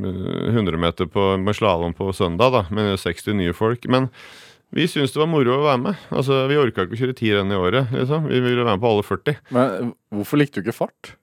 100 0.53 0.79
meter 0.81 1.09
på, 1.11 1.29
med 1.41 1.57
slalåm 1.57 1.95
på 1.97 2.11
søndag 2.15 2.53
da, 2.55 2.63
med 2.73 2.93
60 3.01 3.37
nye 3.39 3.55
folk. 3.57 3.87
Men 3.91 4.09
vi 4.75 4.87
syntes 4.89 5.13
det 5.15 5.21
var 5.21 5.29
moro 5.31 5.57
å 5.59 5.63
være 5.65 5.83
med. 5.85 6.01
Altså, 6.11 6.41
Vi 6.51 6.59
orka 6.59 6.83
ikke 6.85 6.97
å 6.97 7.01
kjøre 7.03 7.15
ti 7.17 7.31
renn 7.33 7.53
i 7.53 7.59
året. 7.59 7.93
liksom. 7.95 8.27
Vi 8.31 8.41
ville 8.43 8.63
være 8.65 8.75
med 8.75 8.83
på 8.83 8.91
alle 8.91 9.05
40. 9.07 9.37
Men 9.55 9.93
hvorfor 10.13 10.41
likte 10.41 10.59
du 10.59 10.67
ikke 10.67 10.81
fart? 10.85 11.13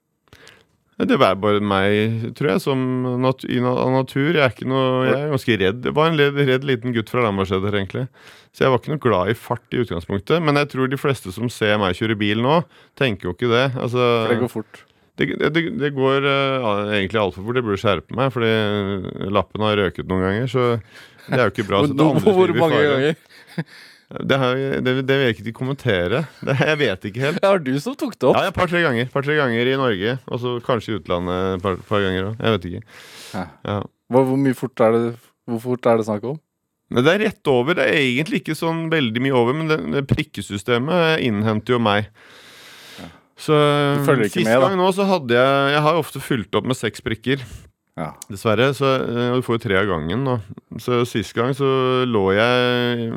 Det 0.95 1.17
var 1.19 1.35
bare 1.43 1.59
meg, 1.59 2.31
tror 2.37 2.53
jeg, 2.53 2.61
som 2.63 2.79
nat 3.19 3.43
i 3.51 3.57
av 3.59 3.89
natur. 3.91 4.29
Jeg 4.29 4.39
er, 4.39 4.53
ikke 4.53 4.67
noe, 4.71 5.03
jeg 5.03 5.15
er 5.17 5.33
ganske 5.33 5.57
redd. 5.59 5.87
Jeg 5.89 5.95
var 5.97 6.07
en 6.07 6.19
redd, 6.21 6.37
redd 6.47 6.67
liten 6.67 6.95
gutt 6.95 7.11
fra 7.11 7.25
Lambertseter, 7.25 7.75
egentlig. 7.75 8.05
Så 8.55 8.63
jeg 8.63 8.71
var 8.71 8.79
ikke 8.79 8.93
noe 8.93 9.03
glad 9.03 9.31
i 9.33 9.35
fart 9.35 9.75
i 9.75 9.81
utgangspunktet. 9.83 10.39
Men 10.39 10.55
jeg 10.61 10.69
tror 10.71 10.87
de 10.87 10.99
fleste 10.99 11.33
som 11.35 11.51
ser 11.51 11.75
meg 11.81 11.97
kjøre 11.99 12.15
bil 12.19 12.39
nå, 12.45 12.61
tenker 12.95 13.27
jo 13.27 13.33
ikke 13.35 13.51
det. 13.51 13.65
Altså, 13.75 13.99
For 13.99 14.31
det 14.31 14.39
går 14.45 14.53
fort. 14.53 14.79
det, 15.19 15.27
det, 15.43 15.65
det 15.81 15.91
går 15.97 16.29
eh, 16.31 16.55
ja, 16.63 16.71
egentlig 17.01 17.21
altfor 17.25 17.43
fort. 17.43 17.59
Jeg 17.59 17.67
burde 17.67 17.81
skjerpe 17.83 18.15
meg, 18.21 18.31
fordi 18.37 19.33
lappen 19.35 19.67
har 19.67 19.81
røket 19.81 20.07
noen 20.07 20.23
ganger. 20.29 20.47
Så 20.55 20.69
det 21.27 21.41
er 21.41 21.43
jo 21.49 21.55
ikke 21.57 21.67
bra. 21.73 21.83
Så 21.89 21.91
det 21.91 22.07
Hvor, 22.23 22.39
hvor 22.39 22.55
mange 22.63 22.85
ganger? 22.87 23.19
Det, 24.05 24.37
har, 24.37 24.59
det, 24.85 24.93
det 25.07 25.15
vil 25.17 25.25
jeg 25.25 25.35
ikke 25.39 25.55
kommentere. 25.57 26.23
Det, 26.45 26.55
jeg 26.61 26.79
vet 26.83 27.07
ikke 27.09 27.23
helt. 27.23 27.41
Det 27.41 27.49
var 27.49 27.63
du 27.65 27.73
som 27.81 27.97
tok 27.97 28.13
det 28.19 28.29
opp. 28.29 28.37
Ja, 28.37 28.51
et 28.51 28.57
par-tre 28.57 28.83
ganger. 28.85 29.09
Par-tre 29.13 29.37
ganger 29.39 29.71
i 29.71 29.77
Norge, 29.81 30.17
og 30.29 30.41
så 30.43 30.55
kanskje 30.65 30.93
i 30.93 30.97
utlandet 30.99 31.57
et 31.57 31.65
par, 31.65 31.79
par 31.89 32.05
ganger 32.05 32.29
òg. 32.31 32.39
Jeg 32.39 32.57
vet 32.57 32.67
ikke. 32.69 32.97
Ja. 33.33 33.45
Ja. 33.65 33.77
Hvor, 34.13 34.27
hvor 34.29 34.37
mye 34.37 34.57
fort 34.57 34.85
er 34.85 34.93
det 34.93 35.05
Hvor 35.49 35.61
fort 35.63 35.87
er 35.89 35.97
det 35.97 36.05
snakk 36.05 36.27
om? 36.29 36.39
Det 36.95 37.09
er 37.09 37.23
rett 37.25 37.49
over. 37.49 37.77
Det 37.79 37.85
er 37.89 37.97
egentlig 37.97 38.43
ikke 38.43 38.55
sånn 38.57 38.85
veldig 38.93 39.21
mye 39.25 39.35
over, 39.35 39.57
men 39.57 39.69
det, 39.71 39.79
det 39.95 40.03
prikkesystemet 40.09 41.23
innhenter 41.25 41.75
jo 41.75 41.81
meg. 41.81 42.11
Så 43.35 43.55
følger 44.05 44.29
ikke 44.29 44.39
Sist 44.39 44.47
med, 44.47 44.61
gang 44.63 44.77
nå 44.79 44.85
så 44.95 45.03
hadde 45.09 45.35
jeg 45.35 45.71
Jeg 45.73 45.81
har 45.83 45.97
ofte 45.99 46.21
fulgt 46.23 46.55
opp 46.55 46.67
med 46.69 46.77
seks 46.79 47.03
prikker. 47.03 47.41
Ja. 47.99 48.13
Dessverre. 48.29 48.69
Så 48.75 48.87
eh, 49.01 49.31
og 49.33 49.41
du 49.41 49.47
får 49.47 49.57
jo 49.57 49.63
tre 49.65 49.79
av 49.81 49.89
gangen 49.89 50.23
nå. 50.27 50.37
Så 50.83 51.01
sist 51.09 51.35
gang 51.35 51.55
så 51.57 51.67
lå 52.07 52.25
jeg 52.35 53.09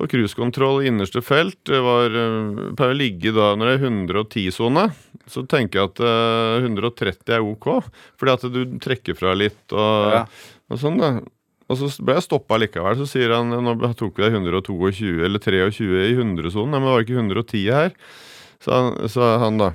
på 0.00 0.08
cruisekontroll 0.10 0.80
i 0.82 0.88
innerste 0.88 1.20
felt. 1.24 1.58
Det 1.68 1.80
var 1.84 2.14
eh, 2.16 2.70
pleier 2.78 2.94
å 2.94 2.98
ligge 2.98 3.34
da 3.36 3.50
når 3.58 3.68
det 3.68 3.74
er 3.76 3.90
110-sone. 3.90 4.86
Så 5.30 5.44
tenker 5.50 5.82
jeg 5.82 5.90
at 5.92 6.00
eh, 6.02 6.64
130 6.64 7.36
er 7.36 7.44
ok, 7.44 7.68
fordi 8.20 8.32
at 8.34 8.46
du 8.54 8.62
trekker 8.82 9.18
fra 9.18 9.36
litt 9.36 9.76
og, 9.76 10.16
Ja. 10.16 10.24
og 10.72 10.80
sånn. 10.80 10.98
da 11.02 11.12
og 11.70 11.78
så 11.78 11.86
ble 12.02 12.16
jeg 12.16 12.24
stoppa 12.26 12.56
likevel. 12.58 12.96
Så 12.98 13.04
sier 13.06 13.30
han 13.30 13.52
nå 13.54 13.76
tok 13.94 14.16
vi 14.18 14.24
deg 14.26 14.34
122 14.40 15.20
eller 15.22 15.38
23 15.38 16.00
i 16.08 16.16
100-sonen. 16.16 16.72
Men 16.74 16.82
det 16.82 16.94
var 16.96 17.04
ikke 17.04 17.20
110 17.20 17.68
her. 17.70 17.92
Så 18.58 18.74
han, 18.74 18.96
sa 19.12 19.36
han 19.44 19.60
da 19.60 19.70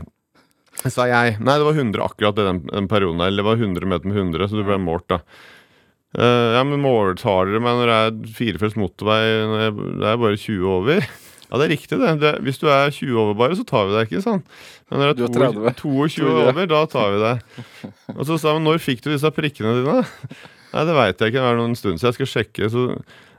Sa 0.92 1.06
jeg. 1.08 1.38
Nei, 1.40 1.54
det 1.56 1.64
var 1.64 1.78
100 1.80 2.04
akkurat 2.04 2.40
i 2.42 2.44
den, 2.50 2.58
den 2.68 2.90
perioden. 2.92 3.22
Eller 3.24 3.40
det 3.40 3.48
var 3.48 3.62
100 3.64 3.88
meter 3.88 4.12
med 4.12 4.18
100, 4.20 4.50
så 4.52 4.60
det 4.60 4.66
ble 4.68 4.76
målt, 4.84 5.06
da. 5.08 5.22
Eh, 6.16 6.50
ja, 6.56 6.64
men 6.64 6.80
måltar 6.84 7.50
dere 7.50 7.60
meg 7.64 7.76
når 7.80 7.92
det 7.92 8.00
er 8.00 8.34
firefelts 8.38 8.78
motorvei 8.80 9.22
når 9.52 9.64
jeg, 9.66 9.76
det 10.00 10.10
er 10.12 10.20
bare 10.26 10.42
20 10.42 10.74
over? 10.80 11.08
Ja, 11.46 11.60
det 11.62 11.68
er 11.68 11.72
riktig, 11.76 11.98
det. 12.02 12.12
det. 12.20 12.30
Hvis 12.42 12.58
du 12.58 12.66
er 12.74 12.90
20 12.90 13.20
over 13.22 13.36
bare, 13.38 13.56
så 13.56 13.64
tar 13.70 13.84
vi 13.86 13.94
deg 13.94 14.08
ikke, 14.10 14.22
sånn. 14.26 14.40
Men 14.90 15.02
når 15.04 15.12
Du 15.14 15.20
det 15.22 15.44
er 15.46 15.60
er 15.70 15.76
22 15.78 16.16
Tror 16.18 16.40
over, 16.42 16.66
da 16.72 16.80
tar 16.90 17.12
vi 17.14 17.20
deg. 17.22 17.60
Og 18.16 18.24
så 18.26 18.38
sa 18.42 18.56
han 18.56 18.66
når 18.66 18.82
fikk 18.82 19.04
du 19.06 19.12
disse 19.12 19.30
prikkene 19.32 19.76
dine? 19.78 20.00
Nei, 20.74 20.86
det 20.90 20.96
veit 20.98 21.22
jeg 21.22 21.32
ikke. 21.32 21.44
Det 21.46 21.52
er 21.52 21.60
noen 21.62 21.78
stund 21.78 22.02
siden 22.02 22.10
jeg 22.10 22.18
skal 22.18 22.32
sjekke. 22.34 22.72
Så 22.74 22.88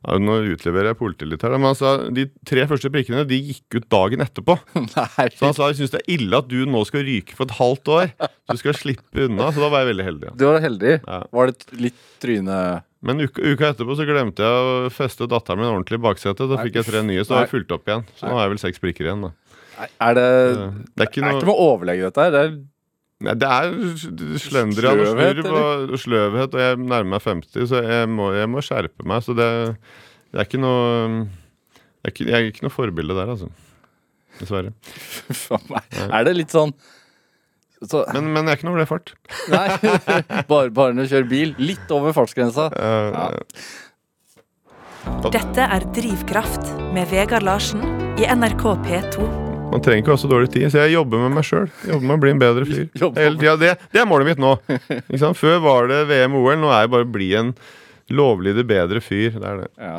ja, 0.02 0.16
Nå 0.22 0.38
utleverer 0.54 0.90
jeg 0.92 0.98
politiet 1.00 1.30
litt 1.30 1.44
her. 1.46 1.56
Men 1.60 1.76
sa 1.78 1.96
de 2.12 2.26
tre 2.48 2.66
første 2.70 2.90
prikkene 2.92 3.24
de 3.28 3.38
gikk 3.50 3.78
ut 3.78 3.88
dagen 3.92 4.24
etterpå. 4.24 4.58
Nei. 4.96 5.28
Så 5.36 5.48
han 5.48 5.56
sa 5.56 5.70
jeg 5.72 5.80
syns 5.80 5.94
det 5.94 6.02
er 6.02 6.12
ille 6.18 6.42
at 6.42 6.50
du 6.50 6.58
nå 6.68 6.82
skal 6.88 7.06
ryke 7.06 7.36
for 7.38 7.48
et 7.48 7.56
halvt 7.58 7.92
år. 7.96 8.12
Så 8.18 8.58
du 8.58 8.62
skal 8.62 8.78
slippe 8.78 9.26
unna. 9.28 9.48
Så 9.54 9.64
da 9.64 9.70
var 9.72 9.84
jeg 9.84 9.92
veldig 9.94 10.06
heldig. 10.10 10.28
Ja. 10.32 10.36
Du 10.42 10.46
var 10.50 10.60
heldig. 10.64 10.98
Ja. 11.06 11.22
Var 11.40 11.52
det 11.52 11.80
litt 11.86 12.04
tryne... 12.22 12.60
Men 13.06 13.20
uka, 13.22 13.42
uka 13.44 13.68
etterpå 13.70 13.94
så 13.98 14.06
glemte 14.08 14.42
jeg 14.42 14.68
å 14.68 14.86
feste 14.90 15.28
datteren 15.30 15.60
min 15.60 15.68
ordentlig 15.68 16.00
i 16.00 16.04
baksetet. 16.06 16.48
Da 16.50 16.62
fikk 16.64 16.80
jeg 16.80 16.88
tre 16.88 17.02
nye, 17.06 17.22
så 17.22 17.34
da 17.34 17.36
har 17.38 17.44
jeg 17.46 17.52
fulgt 17.52 17.74
opp 17.76 17.90
igjen. 17.90 18.06
Så 18.18 18.26
nå 18.26 18.34
har 18.38 18.46
jeg 18.46 18.54
vel 18.56 18.62
seks 18.64 18.82
prikker 18.82 19.06
igjen. 19.10 19.26
da 19.28 19.34
Nei, 19.76 19.88
Er 20.08 20.16
det 20.16 20.24
Det 20.24 20.64
er 20.64 20.72
Det 20.96 21.06
ikke 21.10 21.20
er 21.20 21.36
ikke 21.36 21.44
med 21.44 21.52
å 21.52 21.58
overlegge 21.68 22.08
dette 22.08 22.24
her. 22.24 22.32
Det 22.34 22.40
er 22.42 22.56
Nei, 23.24 23.32
Det 23.40 23.48
er 23.48 23.70
slendrian 24.42 24.98
og 25.00 25.06
slurv 25.14 25.46
og 25.56 25.94
sløvhet, 26.02 26.52
og 26.56 26.60
jeg 26.60 26.80
nærmer 26.82 27.14
meg 27.14 27.22
50, 27.24 27.68
så 27.70 27.80
jeg 27.80 28.10
må, 28.12 28.26
jeg 28.36 28.50
må 28.52 28.60
skjerpe 28.64 29.06
meg. 29.08 29.22
Så 29.24 29.32
det, 29.38 29.46
det 30.32 30.42
er 30.42 30.48
ikke 30.48 30.60
noe 30.60 30.82
det 31.24 32.10
er 32.10 32.12
ikke, 32.12 32.26
Jeg 32.28 32.36
er 32.36 32.50
ikke 32.52 32.66
noe 32.66 32.74
forbilde 32.74 33.16
der, 33.16 33.32
altså. 33.32 33.48
Dessverre. 34.36 34.74
for 35.46 35.64
meg. 35.72 35.88
Er 36.10 36.28
det 36.28 36.36
litt 36.36 36.52
sånn 36.52 36.74
så, 37.84 38.04
Men, 38.12 38.30
men 38.32 38.46
jeg 38.48 38.54
er 38.54 38.60
ikke 38.60 38.68
noe 38.68 38.76
glad 38.78 38.86
i 38.86 38.92
fart. 38.92 39.10
Nei, 39.52 39.66
bare, 40.52 40.70
bare 40.76 40.96
når 40.96 41.08
du 41.08 41.12
kjører 41.14 41.28
bil. 41.32 41.56
Litt 41.60 41.92
over 41.96 42.16
fartsgrensa. 42.16 42.68
Eh, 42.72 43.10
Ja. 43.16 43.32
Dette 45.30 45.62
er 45.70 45.84
Drivkraft 45.94 46.72
med 46.94 47.06
Vegard 47.12 47.46
Larsen 47.46 47.84
i 48.18 48.26
NRK 48.26 48.64
P2. 48.88 49.45
Man 49.72 49.82
trenger 49.82 50.02
ikke 50.04 50.14
ha 50.14 50.18
så 50.20 50.28
dårlig 50.30 50.48
tid, 50.54 50.66
så 50.72 50.84
jeg 50.84 50.94
jobber 50.94 51.20
med 51.26 51.34
meg 51.36 51.44
sjøl. 51.46 51.66
Jobber 51.88 52.06
med 52.08 52.14
å 52.16 52.20
bli 52.22 52.30
en 52.32 52.40
bedre 52.40 52.66
fyr. 52.68 52.84
Tida. 52.96 53.56
Det, 53.60 53.72
det 53.92 54.00
er 54.00 54.06
målet 54.08 54.30
mitt 54.30 54.40
nå. 54.40 54.52
Ikke? 55.12 55.32
Før 55.36 55.58
var 55.64 55.88
det 55.90 55.98
VM 56.08 56.36
og 56.38 56.46
OL, 56.48 56.60
nå 56.62 56.70
er 56.72 56.84
jeg 56.86 56.92
bare 56.94 57.06
å 57.08 57.10
bli 57.16 57.28
en 57.40 57.50
lovlydig 58.16 58.64
bedre 58.70 59.02
fyr. 59.02 59.34
Det 59.36 59.48
er 59.50 59.64
det. 59.64 59.68
Ja. 59.82 59.98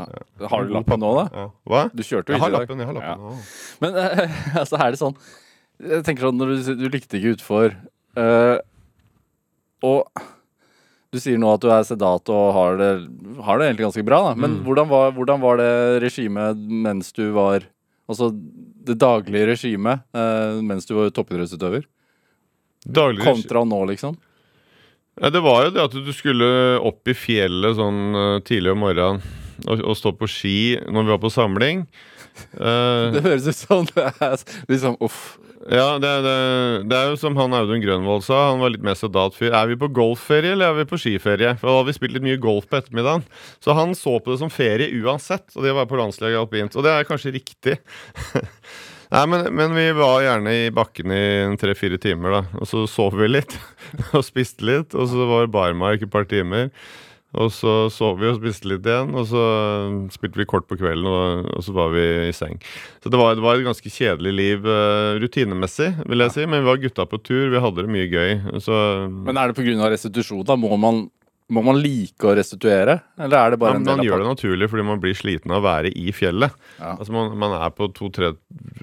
Har 0.54 0.66
du 0.66 0.72
lappen 0.74 1.04
nå, 1.04 1.12
da? 1.20 1.26
Ja. 1.36 1.46
Hva? 1.68 1.84
Du 1.94 2.02
kjørte 2.08 2.32
jo 2.34 2.38
Jeg 2.38 2.44
har 2.46 2.48
hit 2.48 2.56
i 2.56 2.58
dag. 2.58 2.64
lappen. 2.64 2.80
jeg 2.80 2.90
har 2.90 2.98
lappen 2.98 3.12
Ja. 3.12 3.18
nå. 3.20 3.36
Men 3.84 4.00
uh, 4.00 4.40
altså, 4.64 4.80
er 4.82 4.96
det 4.96 5.02
sånn 5.04 5.18
Jeg 5.92 6.06
tenker 6.08 6.30
sånn 6.30 6.40
når 6.42 6.54
du, 6.56 6.72
du 6.80 6.88
likte 6.96 7.20
ikke 7.20 7.36
utfor 7.36 7.76
uh, 8.18 8.58
Og 9.86 10.24
du 11.14 11.20
sier 11.24 11.38
nå 11.40 11.52
at 11.56 11.62
du 11.64 11.70
er 11.72 11.84
sedat 11.88 12.32
og 12.34 12.48
har 12.56 12.80
det, 12.80 12.90
har 13.46 13.60
det 13.62 13.68
egentlig 13.70 13.86
ganske 13.90 14.08
bra, 14.08 14.18
da. 14.30 14.34
Men 14.40 14.58
Mm. 14.58 14.64
hvordan, 14.66 14.90
var, 14.92 15.12
hvordan 15.16 15.44
var 15.44 15.60
det 15.62 15.70
regimet 16.08 16.64
mens 16.88 17.12
du 17.16 17.28
var 17.36 17.68
Altså 18.08 18.32
det 18.88 18.98
daglige 19.02 19.50
regimet 19.52 20.06
eh, 20.16 20.62
mens 20.66 20.88
du 20.88 20.96
var 20.98 21.12
toppidrettsutøver? 21.16 21.86
Daglig 22.88 23.26
Kontra 23.26 23.64
nå, 23.68 23.82
liksom? 23.92 24.16
Ja, 25.18 25.32
det 25.34 25.42
var 25.42 25.66
jo 25.66 25.74
det 25.76 25.84
at 25.88 25.98
du 25.98 26.14
skulle 26.14 26.48
opp 26.86 27.10
i 27.10 27.16
fjellet 27.18 27.78
sånn 27.80 28.02
eh, 28.16 28.40
tidlig 28.48 28.76
om 28.76 28.84
morgenen 28.86 29.22
og, 29.68 29.84
å 29.84 29.96
stå 29.98 30.14
på 30.18 30.30
ski 30.32 30.58
når 30.88 31.06
vi 31.06 31.14
var 31.16 31.22
på 31.24 31.34
samling. 31.34 31.84
Uh, 32.54 33.14
Det 33.16 33.24
høres 33.26 33.48
ut 33.50 33.58
som 33.58 33.86
det 33.90 34.04
er 34.22 34.42
liksom 34.70 34.98
uff. 35.02 35.38
ja, 35.74 35.96
det, 36.02 36.12
det, 36.26 36.36
det 36.92 36.98
er 36.98 37.08
jo 37.10 37.16
som 37.18 37.38
han 37.40 37.56
Audun 37.58 37.82
Grønvold 37.82 38.22
sa, 38.28 38.52
han 38.52 38.62
var 38.62 38.76
litt 38.76 38.86
mer 38.86 38.98
sedat-fyr. 39.00 39.56
Er 39.58 39.72
vi 39.72 39.80
på 39.82 39.90
golfferie 39.90 40.54
eller 40.54 40.70
er 40.70 40.78
vi 40.84 40.86
på 40.92 41.00
skiferie? 41.02 41.56
For 41.58 41.68
da 41.70 41.80
hadde 41.80 41.90
vi 41.90 41.98
spilt 41.98 42.14
litt 42.18 42.28
mye 42.28 42.42
golf 42.44 42.68
på 42.70 42.78
ettermiddagen. 42.78 43.26
Så 43.64 43.74
han 43.78 43.96
så 43.98 44.20
på 44.22 44.34
det 44.36 44.42
som 44.44 44.54
ferie 44.54 44.92
uansett, 45.02 45.50
og 45.56 45.66
det 45.66 45.74
var 45.76 45.90
på 45.90 45.98
landslaget 46.00 46.40
alpint. 46.44 46.78
Og 46.78 46.86
det 46.86 46.94
er 46.94 47.10
kanskje 47.10 47.34
riktig. 47.40 47.80
Nei, 49.08 49.24
men, 49.32 49.46
men 49.56 49.72
vi 49.72 49.88
var 49.96 50.20
gjerne 50.26 50.52
i 50.52 50.64
bakken 50.76 51.12
i 51.16 51.26
tre-fire 51.60 51.96
timer, 52.04 52.34
da. 52.38 52.42
Og 52.60 52.68
så 52.68 52.84
sov 52.92 53.16
vi 53.18 53.30
litt. 53.32 53.56
Og 54.18 54.24
spiste 54.28 54.68
litt. 54.68 54.96
Og 55.00 55.08
så 55.10 55.28
var 55.30 55.48
barmark 55.52 56.04
et 56.04 56.12
par 56.12 56.28
timer. 56.28 56.70
Og 57.38 57.52
så 57.54 57.74
sov 57.94 58.18
vi 58.22 58.30
og 58.32 58.40
spiste 58.40 58.70
litt 58.72 58.88
igjen. 58.88 59.14
Og 59.18 59.28
så 59.30 59.44
spilte 60.14 60.42
vi 60.42 60.48
kort 60.50 60.68
på 60.70 60.78
kvelden, 60.80 61.08
og, 61.10 61.50
og 61.58 61.66
så 61.66 61.76
var 61.76 61.94
vi 61.96 62.06
i 62.28 62.36
seng. 62.36 62.58
Så 63.04 63.12
det 63.14 63.20
var, 63.20 63.36
det 63.38 63.46
var 63.46 63.58
et 63.58 63.68
ganske 63.68 63.92
kjedelig 63.94 64.34
liv 64.36 64.72
eh, 64.72 65.18
rutinemessig, 65.22 65.92
vil 66.08 66.26
jeg 66.26 66.36
si. 66.36 66.48
Men 66.48 66.64
vi 66.64 66.72
var 66.72 66.82
gutta 66.82 67.08
på 67.10 67.22
tur. 67.22 67.46
Vi 67.54 67.62
hadde 67.64 67.86
det 67.86 67.94
mye 67.94 68.10
gøy. 68.10 68.34
Så 68.64 68.80
Men 69.12 69.38
er 69.38 69.52
det 69.54 69.60
pga. 69.60 69.92
restitusjon? 69.94 70.46
da? 70.48 70.58
Må 70.60 70.74
man, 70.82 71.06
må 71.54 71.64
man 71.64 71.78
like 71.80 72.26
å 72.28 72.34
restituere? 72.38 73.00
Eller 73.20 73.38
er 73.40 73.54
det 73.54 73.62
bare 73.62 73.78
ja, 73.78 73.82
en 73.82 73.86
del 73.86 73.94
av 73.94 74.02
man 74.02 74.10
gjør 74.10 74.24
det 74.24 74.32
naturlig 74.34 74.72
fordi 74.72 74.88
man 74.90 75.04
blir 75.04 75.16
sliten 75.18 75.54
av 75.54 75.62
å 75.62 75.68
være 75.68 75.94
i 75.94 76.10
fjellet. 76.16 76.58
Ja. 76.80 76.96
Altså 76.98 77.16
man, 77.16 77.32
man 77.40 77.56
er 77.60 77.72
på 77.76 77.88
to-tre 77.96 78.34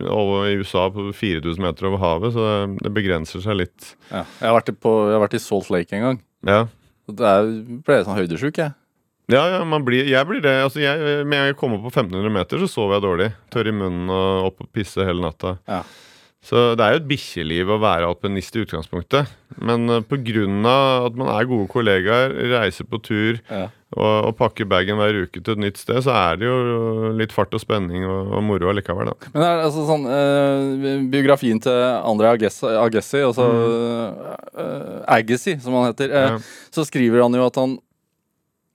over 0.07 0.49
i 0.49 0.55
USA 0.61 0.87
på 0.95 1.11
4000 1.11 1.61
meter 1.65 1.91
over 1.91 2.01
havet, 2.03 2.37
så 2.37 2.49
det, 2.79 2.95
begrenser 2.95 3.45
seg 3.45 3.61
litt. 3.65 3.93
Ja. 4.09 4.25
Jeg, 4.41 4.55
har 4.55 4.73
på, 4.73 4.97
jeg 5.11 5.19
har 5.19 5.27
vært 5.27 5.37
i 5.37 5.45
Salt 5.45 5.71
Lake 5.75 5.99
en 5.99 6.09
gang. 6.09 6.25
Ja. 6.49 6.65
Er, 7.13 7.51
ble 7.85 7.99
jeg 7.99 8.07
sånn 8.07 8.19
høydesjuk, 8.19 8.59
jeg. 8.63 8.75
Ja, 9.33 9.43
ja, 9.49 9.61
man 9.65 9.85
blir, 9.87 10.05
jeg 10.09 10.29
blir 10.29 10.43
det. 10.45 10.53
Altså 10.67 10.83
jeg, 10.83 11.21
med 11.29 11.49
jeg 11.49 11.57
kom 11.61 11.77
opp 11.77 11.87
på 11.87 11.93
1500 11.93 12.33
meter, 12.33 12.61
så 12.61 12.69
sov 12.69 12.93
jeg 12.93 13.05
dårlig. 13.05 13.31
Tørr 13.53 13.71
i 13.71 13.77
munnen 13.77 14.11
og 14.13 14.51
opp 14.51 14.67
og 14.67 14.73
pisse 14.75 15.05
hele 15.05 15.25
natta. 15.25 15.57
Ja. 15.69 15.81
Så 16.45 16.75
det 16.77 16.85
er 16.85 16.93
jo 16.93 17.01
et 17.01 17.09
bikkjeliv 17.09 17.71
å 17.73 17.81
være 17.81 18.09
alpinist 18.11 18.57
i 18.57 18.65
utgangspunktet. 18.67 19.31
Men 19.65 19.89
uh, 19.89 20.03
pga. 20.05 20.45
at 21.07 21.17
man 21.17 21.31
er 21.33 21.49
gode 21.49 21.71
kollegaer, 21.73 22.37
reiser 22.53 22.85
på 22.85 23.01
tur 23.01 23.41
Ja. 23.49 23.71
Og, 23.97 24.33
pakker 24.39 24.67
bagen 24.67 24.99
hver 24.99 25.21
uke 25.25 25.41
til 25.43 25.55
et 25.55 25.63
nytt 25.63 25.79
sted, 25.79 26.01
så 26.03 26.11
er 26.15 26.37
det 26.41 26.49
jo 26.49 27.13
litt 27.19 27.33
fart 27.33 27.55
og 27.55 27.63
spenning 27.63 28.05
og, 28.07 28.33
og 28.35 28.43
moro 28.43 28.69
allikevel, 28.73 29.13
da. 29.13 29.31
Men 29.33 29.43
det 29.45 29.49
er 29.53 29.63
altså 29.69 29.87
sånn 29.89 30.07
eh, 30.11 31.07
Biografien 31.13 31.61
til 31.63 31.73
André 32.03 32.33
Agassi, 32.35 32.67
Agassi 32.75 33.23
altså 33.23 33.49
eh, 34.59 35.01
Agassi, 35.19 35.57
som 35.63 35.75
han 35.79 35.91
heter, 35.93 36.11
eh, 36.11 36.31
Ja. 36.35 36.39
så 36.75 36.85
skriver 36.89 37.23
han 37.23 37.35
jo 37.39 37.47
at 37.47 37.59
han 37.61 37.77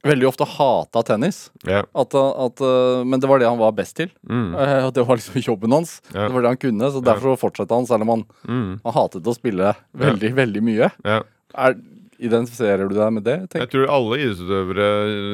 veldig 0.08 0.30
ofte 0.30 0.46
hata 0.48 1.02
tennis. 1.04 1.50
Ja. 1.68 1.82
At, 1.92 2.16
at, 2.16 2.62
eh, 2.64 3.02
men 3.04 3.20
det 3.20 3.28
var 3.28 3.42
det 3.42 3.50
han 3.50 3.60
var 3.60 3.74
best 3.76 3.98
til. 4.00 4.08
Mm. 4.30 4.54
Eh, 4.56 4.86
det 4.96 5.04
var 5.04 5.20
liksom 5.20 5.42
jobben 5.44 5.76
hans. 5.76 5.98
Ja. 6.14 6.28
Det 6.30 6.38
var 6.38 6.46
det 6.46 6.54
han 6.54 6.62
kunne, 6.62 6.92
så 6.96 7.02
derfor 7.04 7.36
fortsatte 7.42 7.76
han, 7.76 7.86
selv 7.90 8.08
om 8.08 8.14
han, 8.16 8.24
Mm. 8.48 8.80
han 8.86 8.96
hatet 8.96 9.28
å 9.28 9.36
spille 9.36 9.74
veldig, 10.00 10.32
veldig 10.40 10.64
mye. 10.64 10.92
Ja. 11.04 11.20
Er, 11.58 11.76
identifiserer 12.20 12.90
du 12.90 12.96
deg 12.98 13.14
med 13.16 13.24
det? 13.26 13.36
Jeg 13.56 13.70
tror 13.72 13.92
alle 13.96 14.18
idrettsutøvere 14.20 14.88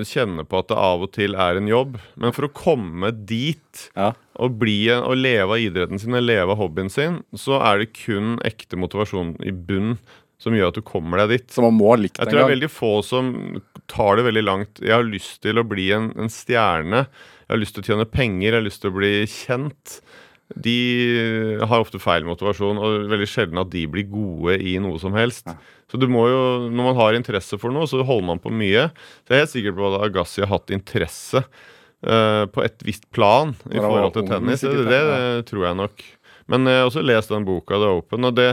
kjenner 0.08 0.46
på 0.48 0.60
at 0.62 0.70
det 0.72 0.78
av 0.78 1.06
og 1.08 1.12
til 1.16 1.34
er 1.36 1.60
en 1.60 1.70
jobb. 1.70 1.98
Men 2.22 2.36
for 2.36 2.48
å 2.48 2.54
komme 2.56 3.12
dit 3.26 3.88
Ja. 3.96 4.12
og, 4.38 4.60
bli, 4.62 4.78
og 4.94 5.16
leve 5.18 5.58
av 5.58 5.64
idretten 5.64 6.00
sin 6.02 6.14
og 6.18 6.24
leve 6.26 6.54
av 6.54 6.60
hobbyen 6.62 6.92
sin, 6.94 7.24
så 7.36 7.58
er 7.62 7.82
det 7.84 7.94
kun 7.98 8.38
ekte 8.46 8.78
motivasjon 8.78 9.36
i 9.46 9.52
bunn 9.52 9.98
som 10.38 10.54
gjør 10.54 10.70
at 10.74 10.78
du 10.78 10.84
kommer 10.86 11.24
deg 11.24 11.30
dit. 11.40 11.48
Så 11.56 11.64
man 11.64 11.78
må 11.78 11.90
ha 11.94 11.96
likt 11.98 12.20
Jeg 12.20 12.28
tror 12.28 12.42
det 12.42 12.46
er 12.46 12.54
veldig 12.58 12.70
få 12.74 12.92
som 13.08 13.32
tar 13.88 14.18
det 14.20 14.26
veldig 14.28 14.44
langt. 14.46 14.82
Jeg 14.84 14.94
har 14.94 15.08
lyst 15.08 15.42
til 15.46 15.58
å 15.58 15.66
bli 15.66 15.90
en, 15.96 16.12
en 16.20 16.30
stjerne. 16.30 17.06
Jeg 17.48 17.54
har 17.54 17.62
lyst 17.62 17.78
til 17.78 17.86
å 17.86 17.90
tjene 17.94 18.06
penger. 18.10 18.52
Jeg 18.52 18.60
har 18.60 18.66
lyst 18.68 18.84
til 18.84 18.92
å 18.92 18.98
bli 19.00 19.14
kjent. 19.32 20.00
De 20.54 20.76
har 21.66 21.82
ofte 21.82 21.98
feil 22.02 22.26
motivasjon, 22.28 22.78
og 22.78 23.08
veldig 23.10 23.28
sjelden 23.30 23.62
at 23.64 23.72
de 23.74 23.86
blir 23.90 24.06
gode 24.12 24.60
i 24.62 24.76
noe 24.84 25.00
som 25.02 25.16
helst. 25.18 25.48
Så 25.92 26.00
du 26.02 26.08
må 26.10 26.26
jo, 26.32 26.42
når 26.66 26.90
man 26.90 26.98
har 26.98 27.18
interesse 27.18 27.60
for 27.62 27.74
noe, 27.74 27.88
så 27.90 28.02
holder 28.02 28.30
man 28.32 28.42
på 28.42 28.54
mye. 28.54 28.88
Så 29.24 29.34
jeg 29.34 29.38
er 29.38 29.44
helt 29.44 29.54
sikker 29.54 29.76
på 29.78 29.92
at 29.92 30.08
Agassi 30.08 30.42
har 30.42 30.52
hatt 30.52 30.74
interesse 30.74 31.44
uh, 31.46 32.44
på 32.50 32.66
et 32.66 32.86
visst 32.88 33.06
plan 33.14 33.54
i 33.70 33.78
forhold 33.78 34.16
til 34.18 34.26
tennis. 34.30 34.66
Det, 34.66 34.74
det, 34.90 35.04
det, 35.12 35.46
tror 35.52 35.70
jeg 35.70 35.80
nok. 35.84 36.08
Men 36.52 36.70
jeg 36.70 36.82
har 36.82 36.90
også 36.90 37.06
lest 37.06 37.34
den 37.34 37.46
boka, 37.46 37.78
The 37.78 37.94
Open, 38.00 38.30
og 38.30 38.36
det 38.38 38.52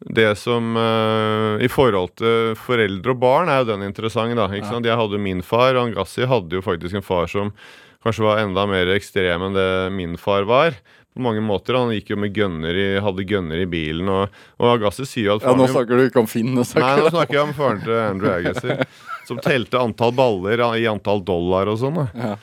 det 0.00 0.30
som 0.40 0.78
uh, 0.80 1.60
I 1.60 1.68
forhold 1.68 2.14
til 2.16 2.54
foreldre 2.56 3.12
og 3.12 3.18
barn 3.20 3.50
er 3.52 3.60
jo 3.60 3.74
den 3.74 3.84
interessant. 3.84 4.32
da, 4.32 4.46
ikke 4.48 4.70
sant? 4.70 4.88
Jeg 4.88 4.96
hadde 4.96 5.18
jo 5.18 5.20
min 5.20 5.42
far, 5.44 5.76
og 5.76 5.92
Agassi 5.92 6.24
hadde 6.24 6.56
jo 6.56 6.64
faktisk 6.64 6.96
en 6.96 7.04
far 7.04 7.28
som 7.28 7.52
kanskje 8.00 8.24
var 8.24 8.40
enda 8.40 8.64
mer 8.68 8.88
ekstrem 8.94 9.44
enn 9.44 9.56
det 9.58 9.70
min 9.92 10.16
far 10.20 10.48
var. 10.48 10.78
På 11.14 11.24
mange 11.26 11.42
måter. 11.42 11.74
Han 11.74 11.90
gikk 11.94 12.12
jo 12.12 12.20
med 12.22 12.36
gønner 12.36 12.76
i, 12.78 12.86
hadde 13.02 13.26
gønner 13.26 13.64
i 13.64 13.66
bilen. 13.70 14.08
Og, 14.12 14.40
og 14.60 14.72
Agassi 14.76 15.08
sier 15.08 15.32
jo 15.32 15.38
at 15.40 15.48
Ja, 15.48 15.56
nå 15.58 15.66
snakker 15.70 15.98
du 15.98 16.06
ikke 16.06 16.22
om 16.22 16.30
Finn. 16.30 16.52
Nå 16.54 16.62
Nei, 16.78 16.94
nå 17.00 17.10
snakker 17.10 17.36
jeg 17.36 17.48
om 17.48 17.56
faren 17.56 17.82
til 17.82 17.98
Andrew 17.98 18.32
Agassi. 18.36 18.78
Som 19.28 19.42
telte 19.42 19.78
antall 19.78 20.14
baller 20.16 20.62
i 20.78 20.86
antall 20.90 21.22
dollar 21.26 21.70
og 21.70 21.78
sånn. 21.82 22.00
Ja. 22.18 22.34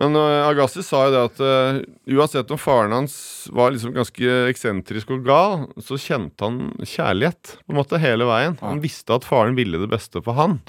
Men 0.00 0.16
uh, 0.16 0.48
Agassi 0.48 0.82
sa 0.84 1.02
jo 1.06 1.12
det 1.12 1.22
at 1.28 1.40
uh, 1.44 1.80
uansett 2.16 2.52
om 2.54 2.60
faren 2.60 2.94
hans 2.94 3.14
var 3.52 3.74
liksom 3.74 3.92
ganske 3.96 4.36
eksentrisk 4.48 5.12
og 5.12 5.26
gal, 5.26 5.66
så 5.84 5.98
kjente 6.00 6.46
han 6.46 6.70
kjærlighet 6.80 7.56
på 7.58 7.74
en 7.74 7.80
måte 7.82 8.00
hele 8.00 8.28
veien. 8.28 8.56
Han 8.62 8.80
visste 8.80 9.18
at 9.18 9.28
faren 9.28 9.58
ville 9.58 9.80
det 9.82 9.90
beste 9.92 10.22
for 10.24 10.38
han. 10.40 10.60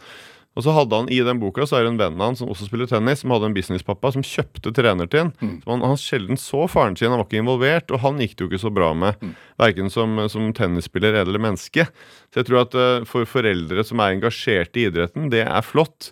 Og 0.52 0.66
så 0.66 0.74
hadde 0.76 0.98
han 0.98 1.08
I 1.14 1.22
den 1.24 1.40
boka 1.40 1.64
så 1.68 1.78
er 1.78 1.86
det 1.86 1.94
en 1.94 2.00
venn 2.02 2.18
av 2.20 2.32
han 2.32 2.38
som 2.40 2.50
også 2.52 2.68
spiller 2.68 2.90
tennis, 2.90 3.22
som 3.24 3.32
hadde 3.32 3.48
en 3.48 3.56
businesspappa 3.56 4.12
som 4.16 4.26
kjøpte 4.26 4.74
trener 4.76 5.08
til 5.12 5.26
han. 5.26 5.32
Mm. 5.40 5.54
Så 5.62 5.72
han, 5.72 5.86
han 5.88 6.02
sjelden 6.02 6.42
så 6.42 6.66
faren 6.72 6.98
sin, 7.00 7.12
han 7.14 7.22
var 7.22 7.30
ikke 7.30 7.40
involvert, 7.40 7.94
og 7.94 8.04
han 8.04 8.20
gikk 8.20 8.36
det 8.36 8.44
jo 8.44 8.50
ikke 8.52 8.64
så 8.66 8.74
bra 8.76 8.92
med. 8.98 9.24
Mm. 9.24 9.32
Verken 9.64 9.94
som, 9.94 10.20
som 10.34 10.52
tennisspiller 10.58 11.22
eller 11.22 11.42
menneske. 11.42 11.88
Så 12.32 12.42
jeg 12.42 12.50
tror 12.50 12.66
at 12.66 12.76
uh, 12.76 13.08
for 13.08 13.30
foreldre 13.30 13.86
som 13.88 14.04
er 14.04 14.18
engasjert 14.18 14.76
i 14.76 14.90
idretten, 14.90 15.32
det 15.32 15.46
er 15.48 15.66
flott. 15.66 16.12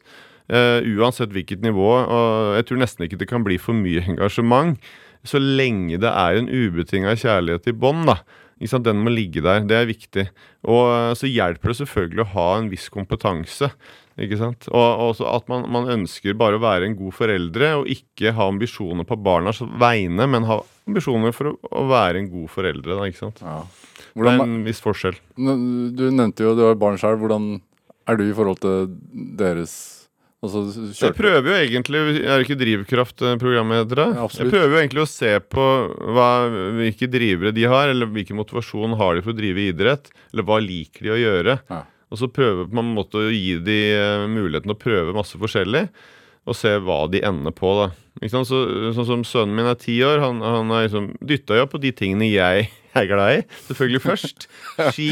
Uh, 0.49 0.79
uansett 0.97 1.35
hvilket 1.35 1.61
nivå. 1.65 1.91
Og 1.99 2.55
jeg 2.57 2.69
tror 2.69 2.83
nesten 2.85 3.05
ikke 3.05 3.19
det 3.19 3.29
kan 3.29 3.43
bli 3.45 3.59
for 3.61 3.75
mye 3.75 4.07
engasjement. 4.07 4.79
Så 5.27 5.41
lenge 5.43 5.99
det 5.99 6.09
er 6.15 6.39
en 6.39 6.47
ubetinga 6.47 7.11
kjærlighet 7.19 7.67
i 7.67 7.75
bånn, 7.75 8.07
da. 8.07 8.21
Den 8.59 9.03
må 9.05 9.13
ligge 9.13 9.41
der. 9.41 9.63
Det 9.63 9.75
er 9.77 9.87
viktig. 9.89 10.27
Og 10.67 10.83
eh, 10.91 11.13
så 11.15 11.29
hjelper 11.29 11.71
det 11.71 11.79
selvfølgelig 11.79 12.25
å 12.25 12.31
ha 12.33 12.47
en 12.57 12.69
viss 12.71 12.89
kompetanse. 12.91 13.71
Ikke 14.19 14.39
sant? 14.39 14.67
Og 14.67 14.83
og 14.83 15.13
også 15.13 15.27
at 15.31 15.47
man, 15.47 15.63
man 15.71 15.87
ønsker 15.93 16.35
bare 16.35 16.59
å 16.59 16.63
være 16.63 16.89
en 16.89 16.97
god 16.99 17.15
foreldre, 17.15 17.69
og 17.79 17.91
ikke 17.91 18.33
ha 18.35 18.49
ambisjoner 18.51 19.07
på 19.07 19.15
barnas 19.23 19.61
vegne, 19.79 20.27
men 20.27 20.47
ha 20.49 20.59
ambisjoner 20.89 21.31
for 21.35 21.53
å, 21.53 21.55
å 21.71 21.85
være 21.87 22.19
en 22.19 22.31
god 22.33 22.51
foreldre. 22.51 22.97
Da, 22.99 23.07
ikke 23.07 23.23
sant? 23.23 23.39
Ja. 23.45 23.61
Det 24.09 24.27
er 24.33 24.43
en 24.43 24.59
viss 24.65 24.81
forskjell. 24.83 25.15
du 25.37 26.05
nevnte 26.11 26.43
jo 26.43 26.55
du 26.57 26.65
har 26.65 26.79
barn 26.79 26.99
sjøl. 26.99 27.19
Hvordan 27.21 27.61
er 28.09 28.19
du 28.19 28.25
i 28.25 28.35
forhold 28.35 28.59
til 28.63 28.91
deres 29.39 29.98
Jeg 30.39 31.15
prøver 31.17 31.49
jo 31.49 31.55
egentlig 31.57 31.99
Er 32.23 32.39
det 32.39 32.45
ikke 32.45 32.55
Drivkraft-programmet 32.61 33.81
heter 33.81 33.99
det? 33.99 34.05
Ja, 34.15 34.27
jeg 34.39 34.51
prøver 34.53 34.71
jo 34.71 34.79
egentlig 34.79 35.03
å 35.03 35.09
se 35.11 35.33
på 35.43 35.65
hva, 36.15 36.29
hvilke 36.77 37.09
drivere 37.11 37.51
de 37.55 37.65
har, 37.67 37.91
eller 37.91 38.07
hvilken 38.13 38.39
motivasjon 38.39 38.95
har 39.01 39.17
de 39.17 39.25
for 39.25 39.35
å 39.35 39.39
drive 39.39 39.65
idrett, 39.73 40.07
eller 40.31 40.47
hva 40.47 40.61
liker 40.63 41.09
de 41.09 41.11
å 41.11 41.19
gjøre. 41.19 41.57
Ja. 41.67 41.81
Og 42.09 42.21
så 42.21 42.29
prøve 42.31 42.69
på 42.69 42.79
en 42.79 42.93
måte 42.95 43.19
å 43.19 43.33
gi 43.33 43.57
de 43.61 43.79
eh, 43.97 44.23
muligheten 44.31 44.71
å 44.71 44.79
prøve 44.79 45.17
masse 45.17 45.37
forskjellig, 45.41 45.89
og 46.49 46.55
se 46.57 46.71
hva 46.81 47.01
de 47.11 47.19
ender 47.27 47.53
på. 47.53 47.73
da. 47.81 47.89
Så, 48.31 48.63
sånn 48.95 49.07
som 49.11 49.27
Sønnen 49.27 49.59
min 49.59 49.67
er 49.69 49.77
ti 49.79 49.97
år, 50.07 50.23
han, 50.23 50.39
han 50.43 50.71
er 50.73 50.87
liksom 50.87 51.11
dytta 51.19 51.59
jo 51.59 51.67
på 51.69 51.83
de 51.83 51.91
tingene 51.95 52.31
jeg 52.31 52.71
er 52.95 53.11
glad 53.11 53.41
i. 53.41 53.43
Selvfølgelig 53.67 54.03
først. 54.07 54.49
Ski, 54.95 55.11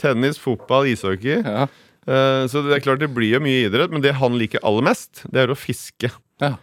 tennis, 0.00 0.38
fotball, 0.42 0.88
ishockey. 0.94 1.42
Ja. 1.42 1.66
Eh, 2.08 2.46
Så 2.48 2.62
det 2.64 2.78
er 2.78 2.84
klart 2.84 3.02
det 3.02 3.10
blir 3.12 3.36
jo 3.36 3.40
mye 3.44 3.66
idrett, 3.68 3.92
men 3.92 4.04
det 4.04 4.14
han 4.16 4.36
liker 4.40 4.62
aller 4.66 4.86
mest, 4.88 5.22
det 5.28 5.44
er 5.44 5.52
å 5.52 5.58
fiske. 5.58 6.10
ja. 6.40 6.54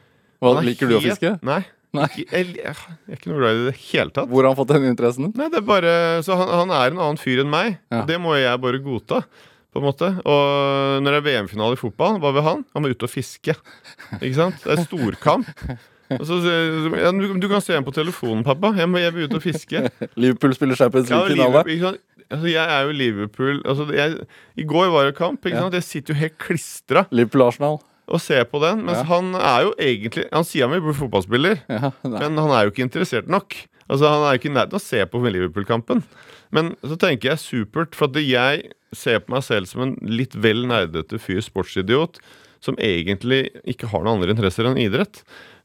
Hva 0.43 0.57
er 0.59 0.65
liker 0.67 0.89
du 0.91 0.97
å 0.97 1.01
fiske? 1.01 1.29
Nei. 1.47 1.61
Nei. 1.95 2.09
Jeg, 2.19 2.49
jeg, 2.59 2.73
er 2.75 3.15
ikke 3.15 3.29
noe 3.31 3.39
glad 3.39 3.55
i 3.55 3.57
det 3.57 3.63
i 3.63 3.69
det 3.71 3.77
hele 3.87 4.11
tatt. 4.13 4.27
Hvor 4.29 4.43
har 4.43 4.51
han 4.51 4.57
fått 4.59 4.73
den 4.73 4.83
interessen? 4.89 5.29
Nei, 5.39 5.47
det 5.49 5.61
er 5.61 5.65
bare 5.65 5.93
Så 6.27 6.35
han, 6.37 6.51
han 6.51 6.73
er 6.75 6.91
en 6.91 6.99
annen 6.99 7.17
fyr 7.21 7.39
enn 7.45 7.49
meg. 7.49 7.77
Ja. 7.89 8.01
Og 8.01 8.09
det 8.11 8.17
må 8.21 8.35
jeg 8.35 8.59
bare 8.61 8.81
godta. 8.83 9.21
På 9.71 9.79
en 9.81 9.87
måte 9.87 10.09
Og 10.27 11.01
når 11.03 11.15
det 11.15 11.19
er 11.21 11.25
VM-finale 11.29 11.75
i 11.77 11.79
fotball, 11.79 12.19
hva 12.23 12.33
vil 12.35 12.45
han? 12.45 12.65
Han 12.75 12.83
må 12.83 12.91
ut 12.91 13.07
og 13.07 13.11
fiske. 13.11 13.55
Ikke 14.19 14.35
sant? 14.37 14.59
Det 14.63 14.75
er 14.75 14.83
storkamp. 14.85 15.49
Så, 16.21 16.37
ja, 16.45 17.09
du, 17.15 17.25
du 17.41 17.47
kan 17.49 17.63
se 17.65 17.73
ham 17.73 17.87
på 17.87 17.95
telefonen, 17.95 18.43
pappa. 18.45 18.73
Jeg, 18.77 18.91
må, 18.91 18.99
jeg 19.01 19.15
vil 19.15 19.25
ut 19.25 19.39
og 19.39 19.41
fiske. 19.47 19.81
Liverpool 20.21 20.53
spiller 20.53 20.77
Champions 20.77 21.09
Ja, 21.09 21.23
League-finale. 21.25 21.79
Sant? 21.81 22.03
Altså, 22.31 22.47
jeg 22.49 22.63
er 22.75 22.85
jo 22.87 22.95
Liverpool 22.97 23.59
altså, 23.65 23.85
jeg, 23.93 24.15
I 24.57 24.63
går 24.65 24.89
var 24.93 25.05
det 25.09 25.15
kamp. 25.17 25.41
Ikke 25.45 25.55
Ja. 25.57 25.61
sant? 25.67 25.73
Jeg 25.77 25.83
sitter 25.83 26.13
jo 26.13 26.19
helt 26.19 26.37
klistra 26.41 27.05
Liverpool-Arsenal. 27.11 27.79
og 28.07 28.21
ser 28.21 28.43
på 28.45 28.59
den. 28.61 28.83
Mens 28.85 28.97
Ja. 28.99 29.03
han 29.11 29.33
er 29.35 29.61
jo 29.63 29.73
egentlig 29.77 30.25
Han 30.31 30.43
sier 30.43 30.67
han 30.67 30.75
vil 30.81 30.81
bli 30.91 30.93
fotballspiller. 30.99 31.61
Ja. 31.69 31.91
Men 32.03 32.37
han 32.37 32.51
er 32.51 32.65
jo 32.65 32.71
ikke 32.71 32.85
interessert 32.89 33.27
nok. 33.27 33.55
Altså 33.89 34.09
Han 34.09 34.23
er 34.25 34.37
ikke 34.39 34.49
i 34.49 34.53
nærheten 34.55 34.73
av 34.73 34.81
å 34.81 34.85
se 34.85 35.05
på 35.05 35.21
Liverpool-kampen. 35.31 36.03
Men 36.51 36.75
så 36.83 36.97
tenker 36.97 37.29
jeg 37.33 37.39
supert, 37.41 37.93
for 37.95 38.05
at 38.09 38.15
jeg 38.21 38.71
ser 38.93 39.19
på 39.19 39.33
meg 39.33 39.43
selv 39.43 39.67
som 39.67 39.81
en 39.81 39.95
litt 40.01 40.33
vel 40.33 40.65
nerdete 40.65 41.19
fyr, 41.19 41.41
sportsidiot, 41.41 42.17
som 42.61 42.75
egentlig 42.77 43.49
ikke 43.67 43.89
har 43.91 44.01
noen 44.05 44.17
andre 44.21 44.31
interesser 44.33 44.65
enn 44.65 44.77
idrett. 44.79 45.23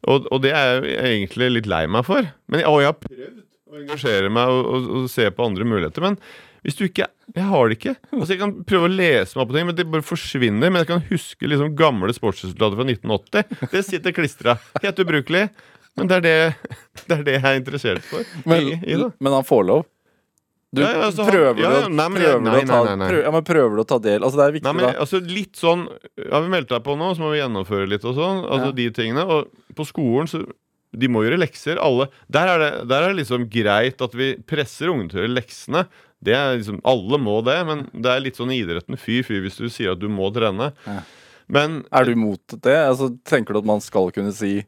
Og, 0.08 0.26
og 0.32 0.42
det 0.42 0.52
er 0.52 0.82
jeg 0.82 1.04
egentlig 1.04 1.50
litt 1.52 1.66
lei 1.70 1.86
meg 1.86 2.04
for. 2.08 2.26
Men, 2.48 2.64
og 2.66 2.80
jeg 2.82 2.88
har 2.90 2.98
prøvd 2.98 3.38
å 3.70 3.78
engasjere 3.84 4.30
meg 4.32 4.48
og, 4.48 4.66
og, 4.66 4.88
og 5.04 5.08
se 5.12 5.28
på 5.30 5.46
andre 5.46 5.64
muligheter. 5.68 6.02
Men 6.02 6.18
hvis 6.66 6.76
du 6.78 6.84
ikke 6.86 7.06
Jeg 7.34 7.46
har 7.46 7.68
det 7.70 7.76
ikke. 7.78 7.94
Altså 8.18 8.34
Jeg 8.34 8.40
kan 8.42 8.54
prøve 8.68 8.88
å 8.88 8.92
lese 8.92 9.36
meg 9.36 9.44
opp 9.44 9.52
på 9.52 9.56
ting, 9.56 9.68
men 9.70 9.76
det 9.78 9.86
bare 9.90 10.06
forsvinner. 10.06 10.70
Men 10.72 10.82
jeg 10.82 10.90
kan 10.90 11.04
huske 11.10 11.48
liksom 11.50 11.76
gamle 11.78 12.14
sportsresultater 12.16 12.80
fra 12.80 12.88
1980. 12.88 13.70
Det 13.70 13.84
sitter 13.86 14.16
klistra. 14.16 14.56
Helt 14.82 14.98
ubrukelig. 15.04 15.46
Men 15.98 16.10
det 16.10 16.20
er 16.20 16.26
det, 16.26 16.36
det 17.06 17.16
er 17.18 17.24
det 17.26 17.38
jeg 17.38 17.46
er 17.46 17.56
interessert 17.60 18.04
for. 18.06 18.26
Men, 18.48 18.68
i, 18.70 18.76
i 18.94 18.98
men 19.18 19.34
han 19.40 19.46
får 19.46 19.64
lov. 19.68 19.86
Du 20.70 20.82
Ja, 20.84 20.90
altså, 21.08 21.24
å 21.24 21.26
ta, 21.26 21.32
prøver 23.42 23.74
du 23.74 23.80
å 23.82 23.86
ta 23.90 23.96
del 23.98 24.22
Altså 24.22 24.38
Det 24.38 24.44
er 24.44 24.52
viktig, 24.54 24.66
Nei, 24.68 24.74
men 24.78 24.84
da. 24.86 24.90
altså 25.02 25.18
litt 25.18 25.58
sånn 25.58 25.80
Har 26.30 26.44
vi 26.44 26.52
meldt 26.52 26.70
deg 26.70 26.84
på 26.86 26.94
nå, 26.94 27.08
så 27.18 27.24
må 27.24 27.32
vi 27.32 27.40
gjennomføre 27.40 27.88
litt 27.90 28.06
og 28.06 28.14
sånn. 28.14 28.44
Altså 28.46 28.68
Ja. 28.70 28.76
de 28.78 28.86
tingene. 28.94 29.24
Og 29.26 29.74
på 29.74 29.86
skolen 29.88 30.30
så 30.30 30.44
De 30.94 31.10
må 31.10 31.24
gjøre 31.26 31.40
lekser, 31.42 31.78
alle. 31.82 32.06
Der 32.30 32.52
er 32.54 32.62
det, 32.62 32.70
der 32.90 33.02
er 33.02 33.12
det 33.12 33.18
liksom 33.24 33.48
greit 33.50 34.00
at 34.02 34.14
vi 34.14 34.32
presser 34.46 34.90
ungene 34.90 35.10
til 35.10 35.20
å 35.20 35.22
gjøre 35.24 35.36
leksene. 35.40 35.82
Det 36.24 36.34
er 36.36 36.58
liksom, 36.58 36.80
Alle 36.84 37.18
må 37.22 37.38
det, 37.46 37.56
men 37.68 37.86
det 37.92 38.10
er 38.12 38.24
litt 38.24 38.36
sånn 38.40 38.52
idretten 38.52 38.98
fy-fy 39.00 39.40
hvis 39.44 39.56
du 39.60 39.68
sier 39.72 39.94
at 39.94 40.02
du 40.02 40.08
må 40.12 40.28
trene. 40.34 40.72
Ja. 40.84 41.00
Men 41.50 41.80
Er 41.90 42.06
du 42.06 42.12
imot 42.12 42.58
det? 42.62 42.76
Altså 42.76 43.10
Tenker 43.26 43.56
du 43.56 43.62
at 43.62 43.70
man 43.72 43.82
skal 43.82 44.12
kunne 44.14 44.34
si 44.36 44.60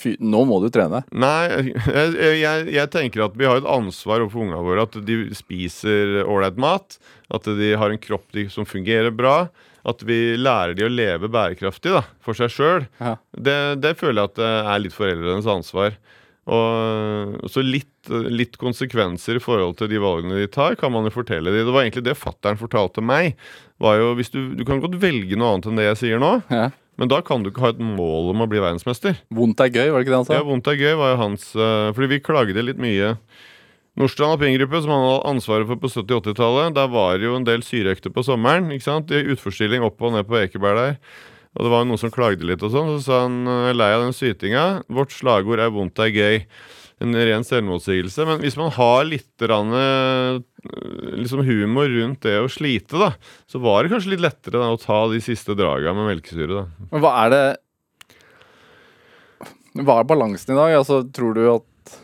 Fy, 0.00 0.14
nå 0.22 0.40
må 0.48 0.62
du 0.62 0.70
trene. 0.72 1.02
Nei, 1.12 1.74
jeg, 1.76 2.14
jeg, 2.40 2.68
jeg 2.72 2.90
tenker 2.94 3.26
at 3.26 3.34
vi 3.36 3.44
har 3.44 3.58
et 3.60 3.68
ansvar 3.68 4.22
overfor 4.22 4.46
ungene 4.46 4.62
våre. 4.64 4.86
At 4.86 4.96
de 5.04 5.18
spiser 5.36 6.22
ålreit 6.24 6.56
mat. 6.56 6.96
At 7.34 7.44
de 7.58 7.74
har 7.76 7.92
en 7.92 8.00
kropp 8.00 8.30
de, 8.32 8.46
som 8.48 8.64
fungerer 8.64 9.12
bra. 9.12 9.50
At 9.84 10.00
vi 10.08 10.38
lærer 10.40 10.72
de 10.78 10.86
å 10.86 10.92
leve 10.92 11.28
bærekraftig 11.28 11.92
da, 11.92 12.00
for 12.24 12.38
seg 12.38 12.54
sjøl. 12.54 12.86
Ja. 12.96 13.18
Det, 13.36 13.58
det 13.84 13.92
føler 14.00 14.22
jeg 14.22 14.32
at 14.32 14.40
det 14.40 14.52
er 14.72 14.84
litt 14.86 14.96
foreldrenes 14.96 15.50
ansvar. 15.52 15.98
Og 16.44 17.48
så 17.48 17.62
litt, 17.64 18.10
litt 18.28 18.58
konsekvenser 18.60 19.38
i 19.38 19.42
forhold 19.42 19.78
til 19.80 19.88
de 19.88 20.00
valgene 20.02 20.42
de 20.42 20.48
tar, 20.52 20.76
kan 20.80 20.92
man 20.92 21.06
jo 21.08 21.12
fortelle 21.14 21.48
dem. 21.54 21.64
Det 21.64 21.72
var 21.74 21.86
egentlig 21.86 22.04
det 22.04 22.16
fattern 22.20 22.60
fortalte 22.60 23.00
meg. 23.04 23.38
Var 23.80 24.00
jo, 24.02 24.10
du, 24.20 24.40
du 24.58 24.64
kan 24.68 24.82
godt 24.82 24.98
velge 25.02 25.38
noe 25.40 25.54
annet 25.54 25.70
enn 25.70 25.80
det 25.80 25.86
jeg 25.92 26.00
sier 26.02 26.20
nå, 26.22 26.34
Ja. 26.52 26.68
men 27.00 27.08
da 27.10 27.22
kan 27.26 27.42
du 27.42 27.50
ikke 27.50 27.64
ha 27.64 27.72
et 27.72 27.80
mål 27.82 28.30
om 28.34 28.44
å 28.44 28.50
bli 28.50 28.60
verdensmester. 28.62 29.16
Vondt 29.34 29.64
er 29.64 29.72
gøy, 29.72 29.88
var 29.90 29.98
det 29.98 30.06
ikke 30.06 30.14
det 30.14 30.20
han 30.20 30.28
sa? 30.30 30.36
Ja, 30.38 30.46
Vondt 30.46 30.68
er 30.70 30.78
gøy 30.78 30.94
var 31.00 31.14
jo 31.14 31.20
hans 31.24 31.48
eh, 31.56 31.88
Fordi 31.96 32.10
vi 32.12 32.20
klagde 32.22 32.62
litt 32.68 32.78
mye. 32.82 33.14
Nordstrand 33.96 34.34
alpingruppe, 34.36 34.80
som 34.82 34.90
han 34.90 35.04
hadde 35.06 35.28
ansvaret 35.30 35.68
for 35.70 35.78
på 35.78 35.90
70-80-tallet, 35.92 36.72
der 36.74 36.88
var 36.90 37.14
det 37.18 37.28
jo 37.28 37.36
en 37.38 37.44
del 37.46 37.62
syreøkter 37.62 38.10
på 38.10 38.24
sommeren. 38.26 38.72
ikke 38.74 38.88
sant? 38.88 39.12
Utforstilling 39.14 39.84
opp 39.86 40.02
og 40.02 40.16
ned 40.16 40.26
på 40.26 40.40
Ekeberg 40.40 40.80
der. 40.80 40.96
Og 41.54 41.66
det 41.66 41.70
var 41.70 41.84
noen 41.86 42.00
som 42.00 42.12
klagde 42.14 42.46
litt 42.46 42.62
og 42.66 42.72
sånn. 42.74 42.94
Så 42.96 43.04
sa 43.06 43.20
han 43.26 43.42
eh, 43.46 43.74
lei 43.76 43.90
av 43.94 44.06
den 44.06 44.16
sytinga. 44.16 44.64
Vårt 44.90 45.14
slagord 45.14 45.62
er 45.62 45.70
'vondt 45.74 46.02
er 46.02 46.14
gøy'. 46.14 46.46
En 47.02 47.14
ren 47.14 47.42
selvmotsigelse. 47.44 48.24
Men 48.26 48.38
hvis 48.40 48.56
man 48.56 48.70
har 48.70 49.04
litt 49.04 49.30
grann, 49.38 49.72
eh, 49.74 50.38
liksom 51.18 51.42
humor 51.46 51.90
rundt 51.90 52.22
det 52.22 52.38
å 52.38 52.50
slite, 52.50 52.98
da, 52.98 53.10
så 53.50 53.58
var 53.60 53.82
det 53.82 53.90
kanskje 53.92 54.14
litt 54.14 54.22
lettere 54.22 54.62
da, 54.62 54.70
å 54.70 54.80
ta 54.80 55.02
de 55.10 55.18
siste 55.20 55.56
draga 55.58 55.94
med 55.94 56.06
melkesyre. 56.12 56.62
da. 56.62 56.88
Men 56.92 57.02
hva 57.04 57.14
er 57.26 57.30
det 57.34 57.44
Hva 59.74 59.98
er 59.98 60.06
balansen 60.06 60.54
i 60.54 60.58
dag? 60.58 60.70
Altså, 60.78 61.02
tror 61.10 61.34
du 61.34 61.42
at 61.50 61.98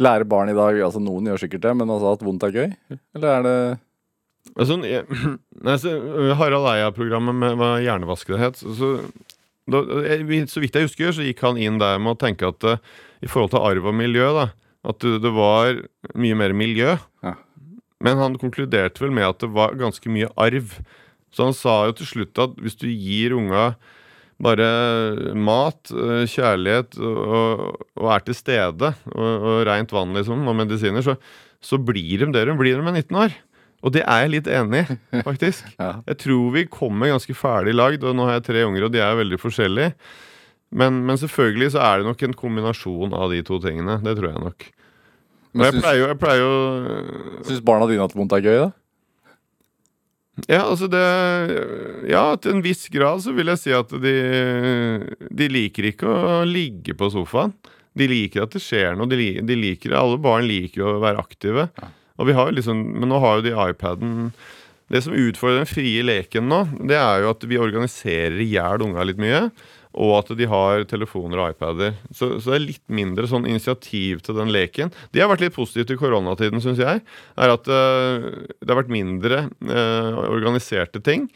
Lærer 0.00 0.24
barn 0.24 0.48
i 0.48 0.56
dag 0.56 0.80
Altså, 0.80 0.98
noen 0.98 1.28
gjør 1.28 1.42
sikkert 1.44 1.60
det, 1.60 1.74
men 1.76 1.92
altså 1.92 2.14
at 2.16 2.24
vondt 2.24 2.46
er 2.48 2.56
gøy? 2.56 2.70
Eller 3.14 3.28
er 3.28 3.44
det 3.44 3.58
Altså, 4.54 4.76
nei, 4.78 5.76
Harald 6.38 6.68
Eia-programmet 6.70 7.34
med 7.40 7.56
hva 7.58 7.70
hjernevask 7.82 8.28
det 8.30 8.42
het. 8.42 8.60
Så, 8.62 8.90
da, 9.70 9.80
så 10.50 10.62
vidt 10.62 10.76
jeg 10.78 10.86
husker, 10.88 11.14
så 11.16 11.26
gikk 11.26 11.42
han 11.46 11.58
inn 11.58 11.80
der 11.82 11.98
med 12.02 12.14
å 12.14 12.20
tenke 12.20 12.52
at 12.52 12.68
uh, 12.68 12.76
i 13.24 13.30
forhold 13.30 13.54
til 13.54 13.64
arv 13.64 13.88
og 13.90 13.96
miljø, 13.98 14.28
da, 14.36 14.46
at 14.86 15.00
det, 15.02 15.16
det 15.24 15.32
var 15.34 15.80
mye 16.14 16.38
mer 16.38 16.54
miljø. 16.56 16.94
Ja. 17.24 17.34
Men 18.04 18.20
han 18.20 18.38
konkluderte 18.38 19.02
vel 19.02 19.14
med 19.16 19.26
at 19.26 19.40
det 19.42 19.50
var 19.54 19.74
ganske 19.80 20.12
mye 20.12 20.30
arv. 20.40 20.76
Så 21.34 21.48
han 21.48 21.56
sa 21.56 21.80
jo 21.88 21.98
til 21.98 22.10
slutt 22.10 22.42
at 22.42 22.54
hvis 22.62 22.78
du 22.78 22.86
gir 22.90 23.34
unga 23.34 23.72
bare 24.44 24.66
mat, 25.38 25.90
eh, 25.94 26.26
kjærlighet 26.28 26.98
og, 26.98 27.80
og 27.96 28.08
er 28.12 28.24
til 28.26 28.36
stede, 28.36 28.90
og, 29.14 29.32
og 29.48 29.58
rent 29.68 29.94
vann 29.94 30.14
liksom, 30.18 30.42
og 30.50 30.56
medisiner, 30.58 31.04
så, 31.06 31.16
så 31.62 31.78
blir 31.78 32.24
de 32.26 32.32
det 32.34 32.44
de 32.50 32.56
blir 32.58 32.78
de 32.78 32.84
med 32.84 32.98
19 32.98 33.20
år. 33.24 33.36
Og 33.84 33.92
det 33.92 34.04
er 34.08 34.22
jeg 34.24 34.32
litt 34.38 34.46
enig 34.48 34.84
i, 34.86 35.22
faktisk. 35.26 35.66
Ja. 35.82 35.90
Jeg 36.08 36.20
tror 36.22 36.54
vi 36.54 36.64
kommer 36.72 37.12
ganske 37.12 37.36
ferdig 37.36 37.74
lagd, 37.76 38.04
og 38.06 38.16
nå 38.16 38.28
har 38.28 38.38
jeg 38.38 38.46
tre 38.48 38.62
unger, 38.64 38.86
og 38.86 38.94
de 38.94 39.02
er 39.04 39.18
veldig 39.18 39.40
forskjellige. 39.42 39.92
Men, 40.74 41.02
men 41.06 41.18
selvfølgelig 41.20 41.74
så 41.74 41.82
er 41.84 42.00
det 42.00 42.08
nok 42.08 42.22
en 42.26 42.38
kombinasjon 42.38 43.12
av 43.14 43.28
de 43.30 43.42
to 43.46 43.60
tingene. 43.62 43.98
Det 44.02 44.16
tror 44.18 44.32
jeg 44.32 44.42
nok. 44.42 44.64
Men 45.54 45.68
jeg 45.68 45.76
syns, 45.76 45.84
pleier 45.84 46.00
jo, 46.00 46.06
jeg 46.10 46.18
pleier 46.22 46.40
jo 46.42 47.44
syns 47.46 47.60
barna 47.66 47.86
dine 47.90 48.06
at 48.08 48.16
vondt 48.16 48.34
er 48.34 48.42
gøy, 48.42 48.56
da? 48.64 48.72
Ja, 50.50 50.64
altså 50.64 50.88
det 50.90 51.04
Ja, 52.10 52.24
til 52.42 52.56
en 52.56 52.62
viss 52.64 52.88
grad 52.90 53.20
så 53.22 53.30
vil 53.36 53.52
jeg 53.52 53.60
si 53.60 53.70
at 53.70 53.92
de 54.02 54.14
De 55.30 55.46
liker 55.46 55.86
ikke 55.92 56.10
å 56.10 56.40
ligge 56.48 56.96
på 56.98 57.06
sofaen. 57.14 57.54
De 57.94 58.08
liker 58.10 58.42
at 58.42 58.56
det 58.56 58.62
skjer 58.64 58.96
noe. 58.98 59.06
De, 59.06 59.28
de 59.46 59.58
liker 59.60 59.94
Alle 59.94 60.18
barn 60.18 60.48
liker 60.50 60.82
jo 60.82 60.88
å 60.96 61.02
være 61.04 61.22
aktive. 61.22 61.68
Og 62.18 62.28
vi 62.28 62.34
har 62.36 62.50
jo 62.50 62.58
liksom 62.58 62.82
Men 62.94 63.10
nå 63.10 63.20
har 63.22 63.38
jo 63.38 63.46
de 63.48 63.54
iPaden 63.54 64.32
Det 64.92 65.02
som 65.04 65.16
utfordrer 65.16 65.62
den 65.62 65.70
frie 65.70 66.04
leken 66.04 66.50
nå, 66.50 66.60
det 66.90 66.98
er 66.98 67.24
jo 67.24 67.32
at 67.32 67.46
vi 67.48 67.60
organiserer 67.60 68.36
i 68.42 68.50
hjel 68.52 68.84
unga 68.84 69.06
litt 69.08 69.18
mye. 69.18 69.46
Og 69.94 70.12
at 70.18 70.32
de 70.36 70.48
har 70.50 70.84
telefoner 70.90 71.40
og 71.40 71.54
iPader. 71.54 71.94
Så, 72.10 72.34
så 72.42 72.52
det 72.52 72.56
er 72.58 72.64
litt 72.66 72.84
mindre 72.92 73.28
sånn 73.30 73.46
initiativ 73.48 74.20
til 74.26 74.36
den 74.36 74.52
leken. 74.52 74.92
Det 75.14 75.22
har 75.22 75.30
vært 75.30 75.46
litt 75.46 75.56
positivt 75.56 75.94
i 75.94 75.98
koronatiden, 75.98 76.60
syns 76.62 76.82
jeg. 76.84 77.00
Er 77.40 77.54
at 77.54 77.70
uh, 77.70 78.44
det 78.60 78.68
har 78.68 78.80
vært 78.82 78.92
mindre 78.92 79.44
uh, 79.64 80.20
organiserte 80.28 81.00
ting. 81.06 81.30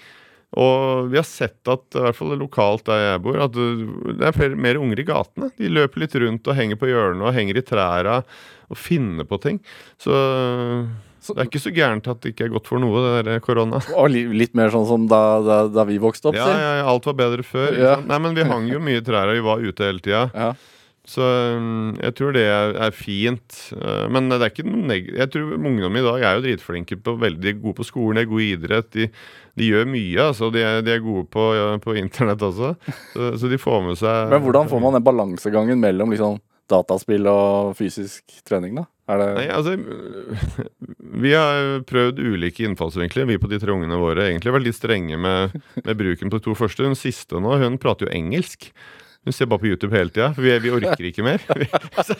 Og 0.57 1.11
vi 1.13 1.19
har 1.21 1.27
sett 1.29 1.69
at, 1.69 1.83
i 1.93 2.01
hvert 2.07 2.17
fall 2.17 2.33
lokalt 2.41 2.87
der 2.89 3.03
jeg 3.03 3.23
bor, 3.27 3.37
at 3.45 3.53
det 3.53 4.25
er 4.25 4.33
flere, 4.33 4.57
mer 4.57 4.79
unger 4.81 5.03
i 5.03 5.05
gatene. 5.05 5.51
De 5.59 5.69
løper 5.69 6.01
litt 6.01 6.15
rundt 6.17 6.49
og 6.49 6.57
henger 6.57 6.79
på 6.81 6.89
hjørnet 6.89 7.27
og 7.29 7.35
henger 7.37 7.61
i 7.61 7.65
trærne 7.69 8.15
og 8.69 8.77
finner 8.81 9.29
på 9.29 9.39
ting. 9.45 9.61
Så 10.01 10.15
Så- 11.21 11.35
det 11.35 11.43
er 11.43 11.49
ikke 11.51 11.61
så 11.61 11.75
gærent 11.75 12.07
at 12.09 12.21
det 12.23 12.33
ikke 12.35 12.47
er 12.47 12.55
godt 12.55 12.67
for 12.71 12.79
noe, 12.81 13.03
det 13.19 13.25
der 13.27 13.41
korona. 13.41 13.83
Og 13.97 14.09
litt 14.09 14.55
mer 14.55 14.71
sånn 14.71 14.87
som 14.89 15.07
da, 15.07 15.41
da, 15.43 15.57
da 15.69 15.85
vi 15.85 15.99
vokste 15.99 16.31
opp, 16.31 16.35
Ja, 16.39 16.47
ja, 16.49 16.87
alt 16.89 17.05
var 17.05 17.13
bedre 17.19 17.45
før. 17.45 17.77
Ja. 17.77 17.97
Nei, 18.01 18.19
men 18.19 18.35
vi 18.35 18.45
hang 18.49 18.69
jo 18.71 18.79
mye 18.79 19.03
i 19.03 19.05
trærne, 19.05 19.35
vi 19.35 19.41
var 19.45 19.59
ute 19.61 19.85
hele 19.85 20.01
tida. 20.01 20.31
Ja. 20.33 20.55
Så 21.09 21.25
um, 21.57 21.95
jeg 21.97 22.15
tror 22.19 22.35
det 22.37 22.45
er, 22.45 22.93
fint. 22.93 23.61
Uh, 23.73 24.05
men 24.13 24.29
det 24.29 24.43
er 24.43 24.51
ikke 24.53 24.67
noe 24.69 24.99
Jeg 24.99 25.31
tror 25.33 25.55
ungdom 25.57 25.97
i 25.97 26.05
dag 26.05 26.21
er 26.21 26.37
jo 26.37 26.45
dritflinke 26.45 26.99
på 27.01 27.15
veldig 27.23 27.55
gode 27.63 27.79
på 27.79 27.87
skolen, 27.89 28.19
de 28.19 28.27
er 28.27 28.29
gode 28.29 28.45
i 28.45 28.51
idrett. 28.57 28.91
De, 28.93 29.09
de 29.59 29.71
gjør 29.71 29.89
mye, 29.89 30.27
altså. 30.27 30.51
De 30.53 30.61
er, 30.61 30.83
de 30.85 30.93
er 30.93 31.01
gode 31.05 31.25
på, 31.33 31.47
ja, 31.57 31.71
på 31.81 31.97
internett 31.97 32.45
også. 32.45 32.75
Så, 33.15 33.33
så 33.41 33.51
de 33.51 33.61
får 33.61 33.81
med 33.87 33.99
seg 34.01 34.35
Men 34.35 34.45
hvordan 34.45 34.69
får 34.69 34.85
man 34.85 34.99
den 34.99 35.09
balansegangen 35.09 35.81
mellom 35.83 36.13
liksom 36.13 36.39
dataspill 36.69 37.25
og 37.31 37.73
fysisk 37.79 38.43
trening, 38.45 38.77
da? 38.77 38.85
Det 39.09 39.27
Nei, 39.39 39.47
altså 39.49 39.73
Vi 41.25 41.33
har 41.33 41.81
prøvd 41.89 42.21
ulike 42.21 42.67
innfallsvinkler, 42.69 43.25
vi 43.31 43.39
på 43.41 43.49
de 43.49 43.57
tre 43.63 43.73
ungene 43.73 43.97
våre. 43.97 44.29
Egentlig 44.29 44.53
vært 44.53 44.67
litt 44.69 44.77
strenge 44.77 45.17
med, 45.17 45.57
med 45.81 45.97
bruken 45.97 46.29
på 46.29 46.37
de 46.37 46.45
to 46.45 46.57
første. 46.59 46.85
Hun 46.85 46.99
siste 46.99 47.41
nå, 47.41 47.57
hun 47.63 47.81
prater 47.81 48.07
jo 48.07 48.13
engelsk. 48.13 48.69
Hun 49.29 49.35
ser 49.37 49.49
bare 49.51 49.61
på 49.61 49.69
YouTube 49.69 49.93
hele 49.93 50.09
tida, 50.09 50.31
for 50.33 50.41
vi, 50.41 50.55
vi 50.65 50.71
orker 50.73 51.05
ikke 51.05 51.25
mer. 51.27 51.43
så, 52.09 52.15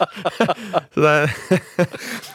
så 0.93 1.01
det 1.01 1.13
er 1.15 1.31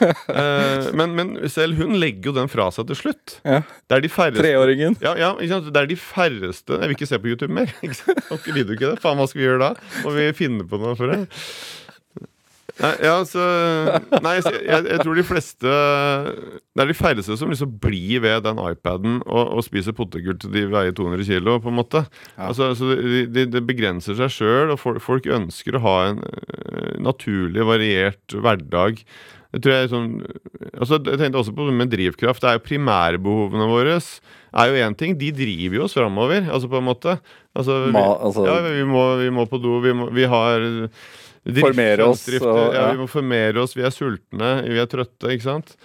uh, 0.02 0.88
men, 0.98 1.14
men 1.14 1.30
selv 1.52 1.78
hun 1.78 1.94
legger 2.02 2.32
jo 2.32 2.34
den 2.40 2.50
fra 2.50 2.66
seg 2.74 2.88
til 2.90 2.98
slutt. 2.98 3.36
Ja. 3.46 3.60
Det 3.86 4.00
er 4.00 4.02
de 4.02 4.10
færreste 4.10 4.42
Treåringen. 4.42 4.98
ja, 5.04 5.14
ja, 5.20 5.30
ikke 5.38 5.52
sant? 5.52 5.70
Det 5.70 5.82
er 5.84 5.90
de 5.92 5.98
færreste 6.00 6.80
Jeg 6.80 6.90
vil 6.90 6.96
ikke 6.96 7.10
se 7.12 7.20
på 7.22 7.30
YouTube 7.30 7.54
mer. 7.54 7.70
Ikke 7.84 8.00
sant? 8.00 8.26
Gidder 8.48 8.66
du 8.66 8.74
ikke 8.74 8.90
det. 8.90 9.00
Faen, 9.04 9.18
hva 9.20 9.28
skal 9.30 9.40
vi 9.40 9.46
gjøre 9.46 9.62
da? 9.62 9.88
Må 10.02 10.16
vi 10.16 10.26
finne 10.34 10.66
på 10.66 10.80
noe 10.82 10.98
for 10.98 11.12
det? 11.12 11.20
Nei, 12.80 12.90
ja, 13.06 13.18
så 13.28 13.42
Nei, 14.24 14.32
jeg, 14.40 14.80
jeg 14.88 15.02
tror 15.04 15.14
de 15.14 15.24
fleste 15.26 15.74
Det 16.74 16.82
er 16.82 16.90
de 16.90 16.96
færreste 16.98 17.36
som 17.38 17.52
liksom 17.52 17.76
blir 17.82 18.24
ved 18.24 18.42
den 18.48 18.58
iPaden 18.58 19.20
og, 19.22 19.52
og 19.58 19.62
spiser 19.66 19.94
potetgull 19.94 20.40
til 20.42 20.50
de 20.54 20.64
veier 20.72 20.96
200 20.96 21.28
kilo, 21.28 21.60
på 21.62 21.70
en 21.70 21.78
måte. 21.78 22.02
Ja. 22.34 22.48
Altså, 22.48 22.72
altså 22.72 22.90
det 22.98 23.28
de, 23.34 23.46
de 23.52 23.62
begrenser 23.64 24.18
seg 24.18 24.32
sjøl, 24.34 24.74
og 24.74 24.80
folk, 24.82 24.98
folk 25.04 25.28
ønsker 25.30 25.78
å 25.78 25.84
ha 25.84 25.96
en 26.10 26.20
eh, 26.26 26.94
naturlig, 27.02 27.62
variert 27.68 28.34
hverdag. 28.34 29.04
Jeg 29.54 29.62
tror 29.62 29.74
jeg 29.74 29.90
sånn 29.92 30.08
altså 30.72 30.98
Jeg 30.98 31.20
tenkte 31.20 31.40
også 31.44 31.54
på 31.54 31.68
med 31.70 31.92
drivkraft. 31.92 32.42
Det 32.42 32.50
er 32.50 32.58
jo 32.58 32.66
primærbehovene 32.66 33.70
våre 33.70 34.00
er 34.54 34.70
jo 34.70 34.80
én 34.86 34.96
ting. 34.98 35.14
De 35.18 35.30
driver 35.34 35.78
jo 35.78 35.84
oss 35.86 35.96
framover, 35.96 36.48
altså 36.50 36.70
på 36.70 36.80
en 36.80 36.88
måte. 36.88 37.16
Altså, 37.54 37.84
vi, 37.88 37.98
altså, 37.98 38.46
ja, 38.48 38.56
vi 38.66 38.86
må, 38.88 39.04
vi 39.22 39.30
må 39.34 39.46
på 39.50 39.60
do. 39.62 39.78
Vi, 39.84 39.94
må, 39.94 40.08
vi 40.14 40.26
har 40.30 40.66
Formere 41.44 42.08
oss, 42.08 42.24
og- 42.40 42.72
ja. 42.72 42.72
ja. 42.72 42.88
Vi 42.94 43.02
må 43.02 43.06
formere 43.10 43.60
oss. 43.60 43.76
Vi 43.76 43.84
er 43.84 43.92
sultne, 43.92 44.50
vi 44.64 44.80
er 44.80 44.88
trøtte, 44.90 45.32
ikke 45.34 45.44
sant. 45.48 45.76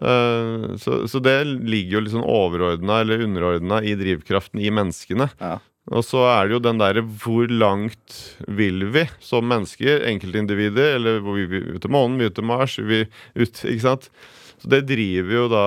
Uh, 0.00 0.74
så, 0.80 1.04
så 1.06 1.20
det 1.22 1.36
ligger 1.46 1.98
jo 1.98 2.00
litt 2.02 2.14
sånn 2.16 2.26
overordna 2.26 3.02
eller 3.04 3.22
underordna 3.22 3.78
i 3.84 3.92
drivkraften 3.98 4.58
i 4.64 4.72
menneskene. 4.74 5.28
Ja. 5.38 5.58
Og 5.92 6.00
så 6.06 6.22
er 6.24 6.48
det 6.48 6.56
jo 6.56 6.62
den 6.64 6.80
derre 6.80 7.02
hvor 7.20 7.50
langt 7.52 8.16
vil 8.48 8.86
vi 8.94 9.04
som 9.22 9.44
mennesker, 9.50 10.06
enkeltindivider, 10.08 10.96
eller 10.96 11.20
hvor 11.22 11.36
vi 11.36 11.44
vil 11.50 11.74
ut 11.76 11.84
til 11.84 11.92
månen, 11.92 12.16
vi 12.18 12.26
vil 12.30 12.34
til 12.38 12.48
Mars, 12.48 12.78
vi 12.80 12.88
vil 13.04 13.44
ut, 13.44 13.60
ikke 13.68 13.84
sant. 13.84 14.08
Så 14.64 14.70
det 14.72 14.86
driver 14.88 15.36
jo 15.36 15.44
da 15.52 15.66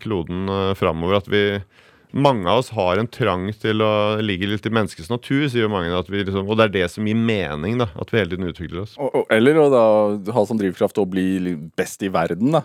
kloden 0.00 0.48
uh, 0.48 0.72
framover. 0.78 1.20
At 1.20 1.28
vi 1.28 1.44
mange 2.10 2.48
av 2.48 2.62
oss 2.62 2.70
har 2.76 3.00
en 3.00 3.08
trang 3.10 3.48
til 3.60 3.82
å 3.84 3.92
ligge 4.24 4.48
litt 4.48 4.66
i 4.66 4.72
menneskets 4.72 5.10
natur, 5.12 5.44
sier 5.52 5.70
mange. 5.72 5.92
Liksom, 5.92 6.48
og 6.48 6.58
det 6.58 6.68
er 6.68 6.74
det 6.78 6.86
som 6.94 7.06
gir 7.08 7.18
mening, 7.18 7.78
da. 7.82 7.90
At 8.00 8.12
vi 8.12 8.20
hele 8.20 8.32
tiden 8.32 8.48
utvikler 8.48 8.84
oss. 8.86 8.96
Og, 8.96 9.12
og, 9.12 9.30
eller 9.34 9.60
å 9.60 9.68
da 9.72 9.84
ha 10.34 10.44
som 10.48 10.60
drivkraft 10.60 11.00
å 11.00 11.06
bli 11.08 11.54
best 11.78 12.04
i 12.06 12.12
verden, 12.12 12.56
da. 12.56 12.64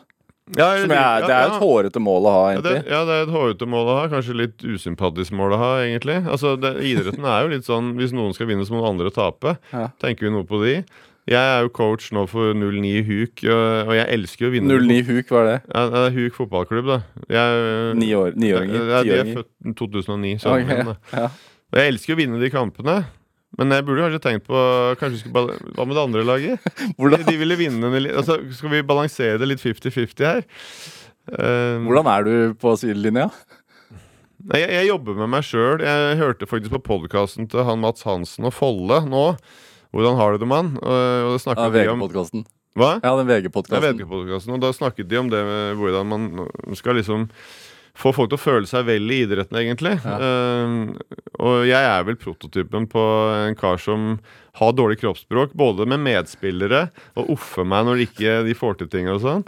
Ja, 0.57 0.73
Som 0.75 0.91
er, 0.91 1.23
det 1.23 1.31
er 1.31 1.45
et 1.47 1.61
hårete 1.61 2.01
mål 2.03 2.25
å 2.27 2.31
ha, 2.35 2.47
Ja 2.51 2.61
det, 2.65 2.73
ja, 2.91 2.97
det 3.07 3.13
er 3.15 3.21
et 3.23 3.31
hårete 3.31 3.67
mål 3.69 3.87
å 3.87 3.95
ha. 4.01 4.09
Kanskje 4.11 4.35
litt 4.35 4.65
usympatisk 4.65 5.31
mål 5.39 5.55
å 5.55 5.59
ha, 5.61 5.71
egentlig. 5.85 6.17
Altså, 6.27 6.57
det, 6.59 6.75
Idretten 6.83 7.23
er 7.23 7.45
jo 7.45 7.53
litt 7.53 7.67
sånn 7.69 7.93
hvis 7.99 8.11
noen 8.15 8.35
skal 8.35 8.49
vinne, 8.51 8.65
så 8.67 8.75
må 8.75 8.81
noen 8.81 8.97
andre 8.97 9.13
tape. 9.15 9.55
Ja. 9.71 9.87
Tenker 10.03 10.27
vi 10.27 10.33
noe 10.35 10.47
på 10.47 10.59
de? 10.65 10.81
Jeg 11.29 11.39
er 11.39 11.61
jo 11.63 11.69
coach 11.71 12.09
nå 12.11 12.25
for 12.27 12.51
09 12.51 12.89
Huk, 13.07 13.43
og 13.47 13.91
jeg 13.95 14.07
elsker 14.11 14.43
jo 14.45 14.49
å 14.51 14.53
vinne. 14.57 14.75
09 14.83 15.05
Huk, 15.07 15.29
hva 15.31 15.39
er 15.39 15.47
det? 15.47 15.57
Ja, 15.69 15.83
det 15.93 16.01
er 16.01 16.15
Huk 16.17 16.35
fotballklubb, 16.35 16.89
da. 16.89 16.97
Jeg, 17.31 17.93
Ni 18.01 18.09
år, 18.17 18.35
niåringer? 18.35 18.89
Ja, 18.91 19.03
de 19.07 19.13
er 19.21 19.29
født 19.37 19.75
2009. 19.79 20.33
Ok, 20.35 20.43
sønnen 20.43 20.89
min, 20.89 20.95
ja. 21.21 21.29
Og 21.73 21.79
jeg 21.79 21.93
elsker 21.93 22.15
å 22.15 22.19
vinne 22.19 22.41
de 22.41 22.51
kampene. 22.51 22.97
Men 23.57 23.71
jeg 23.75 23.85
burde 23.85 24.03
kanskje 24.03 24.21
tenkt 24.23 24.47
på 24.49 24.59
kanskje 24.97 25.21
skulle 25.21 25.55
Hva 25.77 25.85
med 25.85 25.93
det 25.95 26.03
andre 26.03 26.23
laget? 26.25 26.69
Hvordan, 26.97 27.25
De 27.27 27.35
ville 27.37 27.57
vinne 27.59 27.91
altså, 28.09 28.39
Skal 28.57 28.71
vi 28.73 28.79
balansere 28.81 29.37
det 29.37 29.49
litt 29.51 29.61
50-50 29.61 30.25
her? 30.25 30.41
Um, 31.23 31.85
hvordan 31.87 32.07
er 32.11 32.25
du 32.27 32.55
på 32.59 32.73
sidelinja? 32.75 33.29
Jeg, 34.51 34.65
jeg 34.73 34.87
jobber 34.89 35.15
med 35.21 35.29
meg 35.31 35.45
sjøl. 35.47 35.79
Jeg 35.85 36.17
hørte 36.19 36.49
faktisk 36.49 36.73
på 36.73 36.81
podkasten 36.89 37.47
til 37.47 37.63
han 37.63 37.79
Mats 37.79 38.03
Hansen 38.03 38.49
og 38.49 38.51
Folle 38.57 38.97
nå. 39.07 39.21
Hvordan 39.93 40.17
har 40.17 40.33
du 40.33 40.41
det, 40.41 40.49
mann? 40.49 40.73
Og, 40.81 41.33
og 41.33 41.39
Ja, 41.45 41.67
om 41.69 41.75
VG-podkasten. 41.75 42.47
Hva? 42.73 42.95
Ja, 43.03 43.11
den 43.19 43.29
VG-podkasten. 43.29 43.99
VG-podkasten, 43.99 44.55
og 44.55 44.63
da 44.63 44.71
snakket 44.73 45.09
de 45.11 45.19
om 45.21 45.29
det 45.29 45.43
med 45.45 45.77
hvordan 45.77 46.09
man 46.09 46.77
skal 46.79 46.97
liksom 46.97 47.27
få 47.93 48.09
folk 48.17 48.31
til 48.31 48.39
å 48.39 48.41
føle 48.41 48.65
seg 48.69 48.87
vel 48.87 49.11
i 49.13 49.19
idretten, 49.27 49.59
egentlig. 49.59 49.93
Ja. 50.01 50.15
Uh, 50.17 50.97
og 51.45 51.67
jeg 51.69 51.77
er 51.77 52.07
vel 52.07 52.17
prototypen 52.17 52.87
på 52.89 53.03
en 53.35 53.57
kar 53.59 53.77
som 53.81 54.15
har 54.57 54.73
dårlig 54.73 54.97
kroppsspråk, 55.03 55.53
både 55.57 55.85
med 55.89 56.01
medspillere 56.01 56.87
og 57.19 57.29
offer 57.35 57.67
meg 57.67 57.85
når 57.85 58.01
de 58.01 58.09
ikke 58.09 58.35
de 58.49 58.57
får 58.57 58.81
til 58.81 58.89
ting 58.93 59.09
og 59.13 59.21
sånn. 59.21 59.45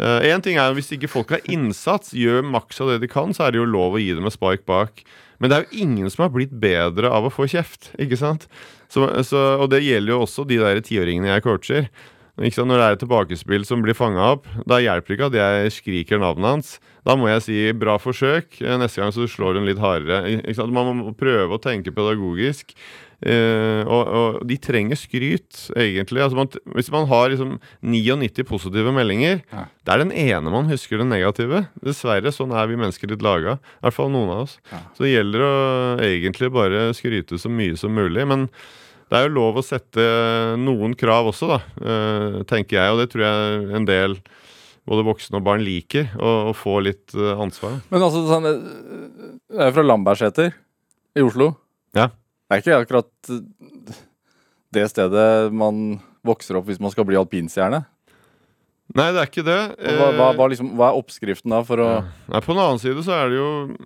Én 0.00 0.40
ting 0.40 0.56
er 0.56 0.72
hvis 0.72 0.94
ikke 0.96 1.10
folk 1.12 1.32
har 1.34 1.42
innsats, 1.52 2.14
gjør 2.16 2.40
maks 2.46 2.78
av 2.80 2.94
det 2.94 3.02
de 3.02 3.08
kan, 3.10 3.34
så 3.36 3.44
er 3.44 3.52
det 3.52 3.60
jo 3.60 3.68
lov 3.68 3.98
å 3.98 4.00
gi 4.00 4.14
dem 4.16 4.28
et 4.28 4.32
spark 4.32 4.62
bak. 4.68 5.02
Men 5.40 5.50
det 5.50 5.56
er 5.56 5.66
jo 5.66 5.82
ingen 5.84 6.12
som 6.12 6.24
har 6.24 6.32
blitt 6.32 6.54
bedre 6.62 7.10
av 7.12 7.28
å 7.28 7.32
få 7.32 7.44
kjeft, 7.50 7.90
ikke 8.00 8.16
sant? 8.20 8.46
Så, 8.90 9.06
så, 9.26 9.42
og 9.62 9.68
det 9.70 9.84
gjelder 9.86 10.16
jo 10.16 10.22
også 10.24 10.44
de 10.50 10.58
der 10.60 10.80
tiåringene 10.82 11.30
jeg 11.30 11.44
coacher. 11.46 11.90
Når 12.40 12.70
det 12.72 12.84
er 12.86 12.94
et 12.94 13.02
tilbakespill 13.02 13.66
som 13.68 13.82
blir 13.84 13.94
fanga 13.94 14.30
opp, 14.34 14.46
da 14.66 14.78
hjelper 14.80 15.12
det 15.12 15.16
ikke 15.18 15.28
at 15.28 15.36
jeg 15.36 15.72
skriker 15.76 16.22
navnet 16.22 16.48
hans. 16.48 16.70
Da 17.04 17.14
må 17.16 17.28
jeg 17.28 17.42
si 17.44 17.58
'bra 17.72 17.98
forsøk'. 18.00 18.60
Eh, 18.64 18.78
Neste 18.80 19.00
gang 19.02 19.12
så 19.12 19.26
slår 19.28 19.56
hun 19.60 19.66
litt 19.68 19.78
hardere. 19.80 20.40
Man 20.72 20.96
må 21.00 21.12
prøve 21.16 21.52
å 21.56 21.60
tenke 21.60 21.92
pedagogisk. 21.92 22.72
Eh, 23.20 23.84
og, 23.84 24.08
og 24.08 24.46
de 24.48 24.56
trenger 24.56 24.96
skryt, 24.96 25.68
egentlig. 25.76 26.22
Altså 26.24 26.36
man, 26.38 26.48
hvis 26.74 26.88
man 26.90 27.06
har 27.10 27.28
liksom 27.28 27.58
99 27.84 28.44
positive 28.48 28.92
meldinger, 28.96 29.42
Ja. 29.52 29.66
det 29.84 29.92
er 29.92 29.98
den 29.98 30.12
ene 30.12 30.50
man 30.50 30.68
husker 30.72 30.96
den 30.98 31.10
negative. 31.12 31.66
Dessverre, 31.84 32.32
sånn 32.32 32.52
er 32.56 32.66
vi 32.68 32.76
mennesker 32.80 33.08
litt 33.12 33.20
laga. 33.22 33.58
I 33.60 33.84
hvert 33.84 33.94
fall 33.98 34.08
noen 34.08 34.30
av 34.32 34.42
oss. 34.46 34.58
Ja. 34.72 34.78
Så 34.96 35.04
det 35.04 35.12
gjelder 35.12 35.40
å 35.44 35.54
egentlig 36.00 36.48
bare 36.52 36.94
skryte 36.96 37.36
så 37.36 37.52
mye 37.52 37.76
som 37.76 37.92
mulig. 37.92 38.24
Men 38.26 38.48
det 39.10 39.18
er 39.18 39.26
jo 39.26 39.34
lov 39.34 39.58
å 39.58 39.66
sette 39.66 40.04
noen 40.60 40.94
krav 40.98 41.32
også, 41.32 41.48
da, 41.50 41.58
eh, 41.82 42.36
tenker 42.46 42.78
jeg. 42.78 42.92
Og 42.92 43.00
det 43.00 43.08
tror 43.10 43.24
jeg 43.26 43.64
en 43.74 43.88
del 43.88 44.14
både 44.86 45.06
voksne 45.08 45.40
og 45.40 45.46
barn 45.48 45.64
liker. 45.66 46.12
Å, 46.14 46.52
få 46.54 46.76
litt 46.86 47.16
eh, 47.18 47.34
ansvar. 47.34 47.80
Men 47.90 48.06
altså, 48.06 48.22
sånn, 48.28 48.46
eh, 48.46 49.32
jeg 49.50 49.64
er 49.66 49.74
fra 49.74 49.86
Lambertseter 49.86 50.54
i 51.18 51.26
Oslo. 51.26 51.50
Ja. 51.98 52.12
Det 52.46 52.54
er 52.54 52.62
ikke 52.62 52.78
akkurat 52.84 53.34
det 54.70 54.86
stedet 54.90 55.26
man 55.54 55.98
vokser 56.26 56.60
opp 56.60 56.70
hvis 56.70 56.80
man 56.82 56.94
skal 56.94 57.06
bli 57.08 57.18
alpinstjerne. 57.18 57.82
Nei, 58.90 59.06
det 59.14 59.20
er 59.22 59.28
ikke 59.28 59.44
det. 59.46 59.58
Hva, 59.78 60.08
hva, 60.16 60.28
Eh, 60.32 60.36
hva, 60.38 60.46
liksom, 60.50 60.70
hva 60.78 60.88
er 60.90 60.98
oppskriften 60.98 61.52
da 61.52 61.60
for 61.66 61.78
å 61.78 61.88
Ja. 61.90 62.04
Nei, 62.32 62.40
På 62.42 62.54
den 62.54 62.62
annen 62.62 62.80
side 62.82 63.04
så 63.06 63.14
er 63.14 63.28
det 63.30 63.36
jo 63.38 63.76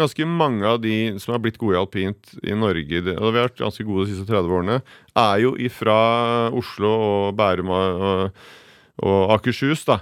ganske 0.00 0.26
mange 0.26 0.64
av 0.64 0.80
de 0.80 1.18
som 1.18 1.34
har 1.34 1.40
blitt 1.40 1.58
gode 1.58 1.76
i 1.76 1.80
alpint 1.80 2.34
i 2.42 2.54
Norge, 2.56 3.02
og 3.18 3.32
vi 3.32 3.38
har 3.38 3.48
vært 3.48 3.60
ganske 3.60 3.84
gode 3.84 4.06
de 4.06 4.14
siste 4.14 4.26
30 4.26 4.48
årene, 4.48 4.82
er 5.14 5.36
jo 5.44 5.54
ifra 5.56 6.50
Oslo 6.52 6.88
og 6.88 7.36
Bærum 7.36 7.68
og, 7.68 8.00
og, 8.00 8.30
og 9.04 9.34
Akershus, 9.36 9.84
da. 9.84 10.00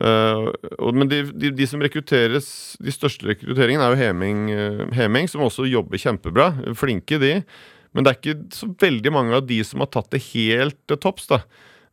Uh, 0.00 0.46
og, 0.78 0.94
men 0.94 1.08
de, 1.10 1.24
de, 1.34 1.50
de 1.50 1.66
som 1.66 1.80
rekrutteres 1.82 2.76
De 2.78 2.92
største 2.94 3.26
rekrutteringene 3.26 3.82
er 3.82 3.90
jo 3.90 3.98
Heming, 3.98 4.44
uh, 4.54 4.84
Heming, 4.94 5.26
som 5.26 5.42
også 5.42 5.66
jobber 5.66 5.98
kjempebra. 5.98 6.52
Flinke, 6.78 7.18
de. 7.18 7.42
Men 7.90 8.06
det 8.06 8.12
er 8.12 8.20
ikke 8.20 8.54
så 8.54 8.68
veldig 8.80 9.12
mange 9.12 9.34
av 9.34 9.48
de 9.48 9.58
som 9.66 9.82
har 9.82 9.90
tatt 9.90 10.12
det 10.14 10.22
helt 10.30 10.78
til 10.86 11.00
topps, 11.02 11.26
da. 11.26 11.40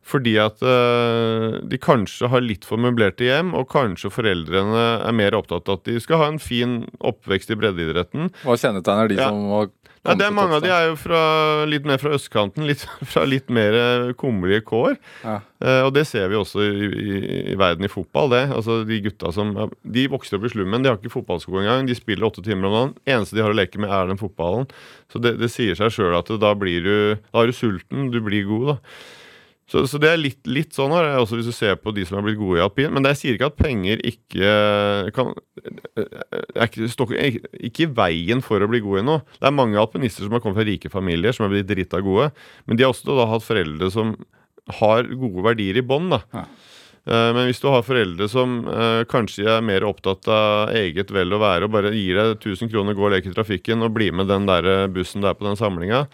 Fordi 0.08 0.34
at 0.40 0.62
uh, 0.64 1.58
de 1.68 1.78
kanskje 1.80 2.30
har 2.32 2.40
litt 2.44 2.64
for 2.68 2.80
møblerte 2.80 3.26
hjem, 3.28 3.52
og 3.58 3.68
kanskje 3.72 4.08
foreldrene 4.14 4.84
er 5.04 5.16
mer 5.16 5.36
opptatt 5.36 5.68
av 5.68 5.82
at 5.82 5.88
de 5.90 5.98
skal 6.00 6.22
ha 6.22 6.30
en 6.32 6.40
fin 6.40 6.80
oppvekst 7.04 7.52
i 7.52 7.58
breddeidretten. 7.60 8.30
Hva 8.46 8.56
kjennetegner 8.56 9.12
de 9.12 9.20
Ja. 9.20 9.28
som 9.28 9.44
har 9.52 9.68
Nei, 10.06 10.14
det 10.14 10.24
er 10.28 10.32
Mange 10.32 10.54
av 10.56 10.62
de 10.62 10.70
er 10.70 10.84
jo 10.86 10.94
fra, 10.96 11.20
litt 11.68 11.84
mer 11.84 11.98
fra 12.00 12.12
østkanten, 12.14 12.64
litt, 12.64 12.84
fra 13.12 13.24
litt 13.28 13.50
mer 13.52 13.74
eh, 13.76 14.12
kummerlige 14.16 14.62
kår. 14.70 14.94
Ja. 15.24 15.34
Uh, 15.58 15.82
og 15.88 15.90
det 15.96 16.06
ser 16.08 16.30
vi 16.30 16.38
også 16.38 16.62
i, 16.64 16.86
i, 16.86 17.18
i 17.52 17.56
verden 17.58 17.84
i 17.84 17.90
fotball. 17.90 18.30
det. 18.32 18.44
Altså 18.54 18.78
De 18.88 19.00
gutta 19.04 19.32
som 19.34 19.50
De 19.82 20.06
vokser 20.08 20.38
opp 20.38 20.46
i 20.46 20.52
slummen, 20.54 20.86
de 20.86 20.92
har 20.92 21.00
ikke 21.00 21.12
fotballsko 21.12 21.58
engang. 21.60 21.84
De 21.90 21.98
spiller 21.98 22.30
åtte 22.30 22.46
timer 22.46 22.70
om 22.70 22.76
dagen. 22.78 22.94
Eneste 23.10 23.36
de 23.36 23.44
har 23.44 23.52
å 23.52 23.58
leke 23.58 23.82
med, 23.82 23.90
er 23.92 24.08
den 24.08 24.22
fotballen. 24.22 24.70
Så 25.12 25.20
det, 25.20 25.34
det 25.42 25.50
sier 25.52 25.76
seg 25.76 25.92
sjøl 25.92 26.16
at 26.16 26.30
da 26.40 26.54
blir 26.56 26.86
du 26.86 26.96
Da 27.18 27.42
er 27.42 27.50
du 27.50 27.58
sulten, 27.58 28.08
du 28.14 28.22
blir 28.24 28.46
god, 28.48 28.68
da. 28.70 28.78
Så, 29.68 29.82
så 29.90 29.98
det 30.00 30.08
er 30.08 30.20
litt, 30.20 30.40
litt 30.48 30.72
sånn 30.72 30.94
her, 30.96 31.10
også 31.20 31.36
hvis 31.36 31.50
du 31.50 31.52
ser 31.52 31.74
på 31.76 31.92
de 31.92 32.06
som 32.08 32.16
har 32.16 32.24
blitt 32.24 32.38
gode 32.40 32.56
i 32.56 32.64
alpin. 32.64 32.88
Men 32.94 33.04
det, 33.04 33.12
jeg 33.12 33.20
sier 33.20 33.36
ikke 33.36 33.50
at 33.50 33.58
penger 33.58 34.00
ikke 34.08 34.52
kan 35.16 35.34
er 35.98 36.64
ikke, 36.64 36.88
står 36.88 37.12
ikke, 37.18 37.50
ikke 37.68 37.84
i 37.84 37.90
veien 37.98 38.40
for 38.44 38.64
å 38.64 38.70
bli 38.70 38.80
god 38.84 39.02
i 39.02 39.04
noe. 39.10 39.24
Det 39.36 39.50
er 39.50 39.54
mange 39.58 39.80
alpinister 39.80 40.24
som 40.24 40.32
har 40.36 40.40
kommet 40.44 40.60
fra 40.62 40.68
rike 40.68 40.92
familier, 40.92 41.36
som 41.36 41.44
har 41.44 41.52
blitt 41.52 41.68
drita 41.68 42.00
gode. 42.04 42.30
Men 42.64 42.80
de 42.80 42.86
har 42.86 42.94
også 42.94 43.12
da 43.12 43.28
hatt 43.28 43.44
foreldre 43.44 43.92
som 43.92 44.16
har 44.80 45.08
gode 45.12 45.44
verdier 45.44 45.80
i 45.80 45.84
bånn. 45.84 46.16
Ja. 46.32 46.46
Eh, 47.08 47.28
Men 47.36 47.46
hvis 47.48 47.60
du 47.62 47.68
har 47.72 47.84
foreldre 47.86 48.28
som 48.30 48.62
eh, 48.68 49.02
kanskje 49.08 49.46
er 49.58 49.64
mer 49.64 49.86
opptatt 49.88 50.28
av 50.32 50.74
eget 50.76 51.12
vel 51.14 51.32
og 51.36 51.44
være 51.44 51.68
og 51.68 51.76
bare 51.76 51.92
gir 51.94 52.18
deg 52.18 52.34
1000 52.40 52.72
kroner, 52.72 52.96
gå 52.96 53.06
og 53.06 53.14
leke 53.14 53.30
i 53.30 53.36
trafikken 53.36 53.84
og 53.84 53.94
bli 53.96 54.10
med 54.12 54.28
den 54.32 54.48
der 54.48 54.68
eh, 54.68 54.88
bussen 54.92 55.24
der 55.24 55.36
på 55.38 55.48
den 55.48 55.60
samlinga 55.60 56.06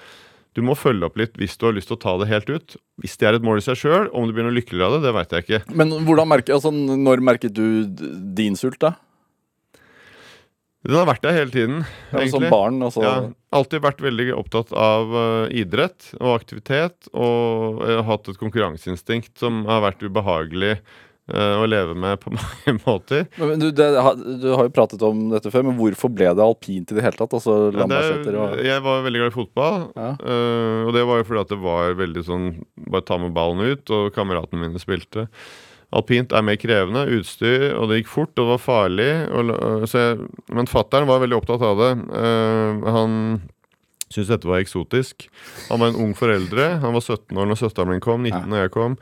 Du 0.54 0.62
må 0.62 0.76
følge 0.78 1.08
opp 1.08 1.16
litt 1.18 1.34
hvis 1.40 1.56
du 1.58 1.66
har 1.66 1.74
lyst 1.74 1.90
til 1.90 1.98
å 1.98 2.02
ta 2.04 2.14
det 2.20 2.30
helt 2.30 2.50
ut. 2.50 2.76
Hvis 3.02 3.16
det 3.18 3.26
er 3.28 3.38
et 3.38 3.46
mål 3.46 3.58
i 3.58 3.64
seg 3.66 3.80
sjøl, 3.80 4.06
om 4.14 4.28
du 4.28 4.34
blir 4.36 4.46
noe 4.46 4.54
lykkeligere 4.54 4.86
av 4.86 4.96
det, 4.96 5.08
det 5.08 5.14
veit 5.16 5.34
jeg 5.34 5.46
ikke. 5.46 5.76
Men 5.80 5.96
hvordan 6.06 6.30
merker, 6.30 6.54
altså, 6.56 6.70
når 6.74 7.24
merket 7.26 7.56
du 7.56 7.66
din 8.38 8.58
sult, 8.58 8.78
da? 8.84 8.94
Den 10.84 10.98
har 11.00 11.08
vært 11.08 11.24
der 11.24 11.32
hele 11.32 11.52
tiden, 11.52 11.78
Ja, 12.12 12.26
Som 12.28 12.44
barn? 12.52 12.82
Altså. 12.84 13.00
Ja, 13.00 13.14
alltid 13.56 13.80
vært 13.86 14.02
veldig 14.04 14.26
opptatt 14.36 14.72
av 14.76 15.14
uh, 15.16 15.46
idrett 15.48 16.10
og 16.20 16.34
aktivitet. 16.34 17.08
Og 17.16 17.80
uh, 17.80 18.02
hatt 18.04 18.28
et 18.28 18.40
konkurranseinstinkt 18.40 19.32
som 19.40 19.64
har 19.70 19.80
vært 19.86 20.04
ubehagelig 20.04 20.74
eh, 20.76 20.82
å 21.32 21.64
leve 21.64 21.94
med 21.96 22.18
på 22.20 22.32
mange 22.36 22.74
måter. 22.84 23.22
Men 23.40 23.56
du, 23.62 23.70
det, 23.72 23.86
du 24.42 24.48
har 24.52 24.66
jo 24.66 24.72
pratet 24.76 25.00
om 25.06 25.22
dette 25.32 25.48
før, 25.54 25.64
men 25.70 25.78
hvorfor 25.78 26.12
ble 26.12 26.28
det 26.36 26.44
alpint 26.44 26.92
i 26.92 26.98
det 26.98 27.04
hele 27.06 27.16
tatt? 27.16 27.32
Altså 27.38 27.54
Ja, 27.72 27.86
det, 27.88 28.34
og 28.36 28.60
jeg 28.60 28.84
var 28.84 29.04
veldig 29.06 29.22
glad 29.22 29.32
i 29.32 29.36
fotball, 29.38 29.78
Ja. 29.96 30.10
eh, 30.20 30.80
og 30.84 30.92
det 30.96 31.04
var 31.08 31.22
jo 31.22 31.28
fordi 31.30 31.44
at 31.46 31.54
det 31.54 31.60
var 31.64 31.96
veldig 32.02 32.24
sånn 32.28 32.48
Bare 32.90 33.06
ta 33.08 33.16
med 33.22 33.32
ballen 33.36 33.64
ut, 33.64 33.88
og 33.96 34.10
kameratene 34.16 34.60
mine 34.66 34.82
spilte. 34.82 35.24
Alpint 35.94 36.32
er 36.34 36.42
mer 36.44 36.56
krevende, 36.58 37.04
utstyr, 37.16 37.70
og 37.78 37.88
det 37.88 38.00
gikk 38.02 38.08
fort, 38.10 38.32
og 38.34 38.40
det 38.42 38.50
var 38.50 38.62
farlig. 38.64 39.10
Og, 39.30 39.52
så 39.88 40.00
jeg, 40.02 40.16
men 40.52 40.66
fattern 40.68 41.06
var 41.08 41.20
veldig 41.22 41.36
opptatt 41.38 41.62
av 41.64 41.78
det. 41.80 41.90
Eh, 42.20 42.88
han 42.96 43.14
syntes 44.10 44.32
dette 44.32 44.50
var 44.50 44.60
eksotisk. 44.62 45.28
Han 45.70 45.80
var 45.80 45.92
en 45.92 46.00
ung 46.04 46.12
foreldre. 46.18 46.66
Han 46.82 46.96
var 46.98 47.04
17 47.06 47.38
år 47.38 47.48
når 47.50 47.60
søsteren 47.62 47.94
min 47.94 48.02
kom, 48.04 48.26
19 48.26 48.50
når 48.50 48.64
jeg 48.66 48.74
kom. 48.74 48.98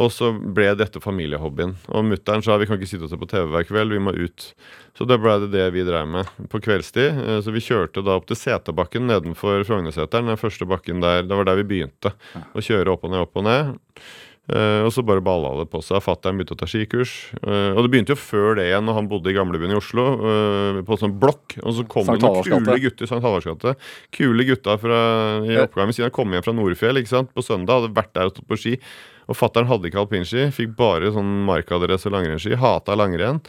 Og 0.00 0.08
så 0.10 0.32
ble 0.34 0.72
dette 0.74 0.98
familiehobbyen. 0.98 1.74
Og 1.94 2.06
mutter'n 2.08 2.42
sa 2.42 2.56
vi 2.58 2.66
kan 2.66 2.80
ikke 2.80 2.88
sitte 2.90 3.06
og 3.06 3.12
se 3.12 3.18
på 3.20 3.28
TV 3.30 3.44
hver 3.52 3.66
kveld, 3.68 3.92
vi 3.94 4.00
må 4.02 4.14
ut. 4.16 4.46
Så 4.98 5.06
da 5.06 5.18
ble 5.20 5.36
det 5.44 5.52
det 5.52 5.68
vi 5.76 5.84
drev 5.86 6.08
med 6.10 6.26
på 6.50 6.58
kveldstid. 6.64 7.20
Eh, 7.22 7.40
Så 7.44 7.52
vi 7.54 7.62
kjørte 7.62 8.02
da 8.02 8.16
opp 8.18 8.26
til 8.26 8.36
Seterbakken 8.40 9.06
nedenfor 9.06 9.62
Frognerseteren. 9.68 10.26
Den 10.32 10.40
første 10.40 10.66
bakken 10.66 11.00
der. 11.04 11.22
Det 11.22 11.36
var 11.38 11.44
der 11.46 11.60
vi 11.62 11.68
begynte. 11.76 12.14
Å 12.34 12.64
kjøre 12.64 12.90
opp 12.96 13.04
og 13.06 13.12
ned, 13.14 13.22
opp 13.28 13.36
og 13.38 13.46
ned. 13.46 13.76
Eh, 14.50 14.82
og 14.84 14.90
så 14.92 15.00
bare 15.06 15.22
balla 15.24 15.52
det 15.62 15.68
på 15.72 15.78
seg. 15.84 16.02
Fatter'n 16.04 16.36
begynte 16.40 16.56
å 16.56 16.60
ta 16.64 16.66
skikurs. 16.68 17.14
Eh, 17.44 17.70
og 17.78 17.84
det 17.86 17.92
begynte 17.94 18.16
jo 18.16 18.20
før 18.20 18.58
det 18.58 18.66
igjen, 18.72 18.84
når 18.88 18.98
han 18.98 19.08
bodde 19.12 19.30
i 19.30 19.36
gamlebyen 19.38 19.72
i 19.76 19.78
Oslo, 19.78 20.08
på 20.84 20.98
sånn 21.00 21.14
blokk. 21.22 21.54
Og 21.62 21.70
så 21.78 21.86
kom 21.86 22.10
det 22.10 22.18
noen 22.24 22.42
kule 22.66 22.80
gutter 22.88 23.06
Sankt 23.12 23.22
Halvards 23.28 23.46
gate. 23.52 23.76
Kule 24.10 24.44
gutta 24.50 24.74
fra, 24.82 25.00
i 25.46 25.54
oppgangen 25.62 25.94
siden 25.94 26.10
kom 26.10 26.34
hjem 26.34 26.42
fra 26.44 26.56
Nordfjell 26.58 26.98
ikke 27.04 27.14
sant? 27.14 27.30
på 27.36 27.46
søndag. 27.46 27.84
Hadde 27.84 27.94
vært 27.96 28.12
der 28.18 28.28
og 28.32 28.34
stått 28.34 28.48
på 28.50 28.58
ski. 28.58 28.76
Og 29.28 29.38
fatter'n 29.38 29.70
hadde 29.70 29.88
ikke 29.88 30.02
alpinski, 30.02 30.50
fikk 30.54 30.76
bare 30.78 31.12
sånn 31.14 31.32
markadress 31.48 32.06
og 32.08 32.16
langrennsski. 32.16 32.58
Hata 32.60 32.96
langrenn. 32.98 33.40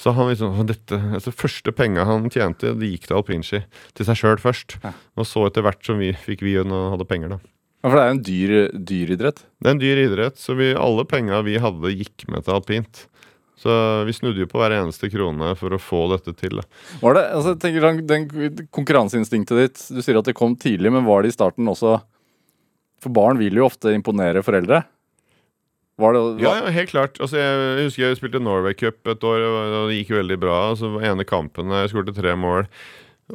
Så 0.00 0.10
han 0.10 0.26
liksom, 0.26 0.56
dette, 0.66 0.98
altså 1.14 1.30
Første 1.30 1.70
penga 1.76 2.06
han 2.08 2.26
tjente, 2.32 2.72
det 2.74 2.90
gikk 2.90 3.08
til 3.08 3.18
alpinski. 3.20 3.62
Til 3.94 4.08
seg 4.08 4.18
sjøl 4.18 4.40
først. 4.42 4.78
Ja. 4.82 4.94
Og 5.20 5.28
så 5.30 5.46
etter 5.46 5.66
hvert 5.66 5.84
som 5.86 6.00
vi 6.02 6.10
fikk 6.26 6.42
vi 6.46 6.56
og 6.62 6.72
hadde 6.96 7.06
penger, 7.08 7.36
da. 7.36 7.40
Ja, 7.84 7.90
For 7.90 7.98
det 7.98 8.02
er 8.02 8.08
jo 8.08 8.14
en 8.16 8.24
dyr, 8.26 8.54
dyr 8.90 9.10
idrett. 9.18 9.42
Det 9.60 9.68
er 9.68 9.74
en 9.76 9.82
dyr 9.82 9.98
idrett, 10.06 10.38
så 10.40 10.56
vi, 10.58 10.72
alle 10.72 11.04
penga 11.06 11.42
vi 11.44 11.58
hadde, 11.60 11.92
gikk 11.92 12.24
med 12.32 12.46
til 12.46 12.56
alpint. 12.56 13.04
Så 13.60 13.74
vi 14.08 14.12
snudde 14.16 14.42
jo 14.42 14.48
på 14.50 14.58
hver 14.58 14.74
eneste 14.74 15.08
krone 15.12 15.52
for 15.56 15.72
å 15.72 15.80
få 15.80 16.06
dette 16.10 16.34
til. 16.36 16.58
Var 17.00 17.16
det, 17.16 17.22
altså, 17.36 17.52
jeg 17.54 17.60
tenker 17.62 17.84
sånn, 17.84 18.00
den 18.08 18.66
Konkurranseinstinktet 18.74 19.60
ditt, 19.60 19.84
du 19.94 20.00
sier 20.02 20.18
at 20.18 20.26
det 20.28 20.34
kom 20.36 20.56
tidlig, 20.60 20.90
men 20.92 21.06
var 21.06 21.22
det 21.22 21.30
i 21.30 21.36
starten 21.36 21.70
også 21.70 21.98
For 23.04 23.14
barn 23.14 23.38
vil 23.38 23.60
jo 23.60 23.68
ofte 23.68 23.92
imponere 23.94 24.42
foreldre. 24.44 24.82
Var 26.00 26.16
det 26.16 26.22
Ja, 26.42 26.56
ja, 26.58 26.72
helt 26.74 26.90
klart. 26.90 27.20
Altså, 27.22 27.38
jeg 27.38 27.86
husker 27.86 28.02
jeg 28.08 28.18
spilte 28.18 28.42
Norway 28.42 28.74
Cup 28.74 29.06
et 29.06 29.24
år, 29.24 29.46
og 29.46 29.88
det 29.90 30.00
gikk 30.00 30.14
veldig 30.16 30.38
bra. 30.42 30.58
Altså, 30.72 30.88
så 30.88 30.92
var 30.96 31.08
ene 31.12 31.26
kampen 31.28 31.70
jeg 31.70 31.92
skåret 31.92 32.16
tre 32.16 32.34
mål. 32.38 32.66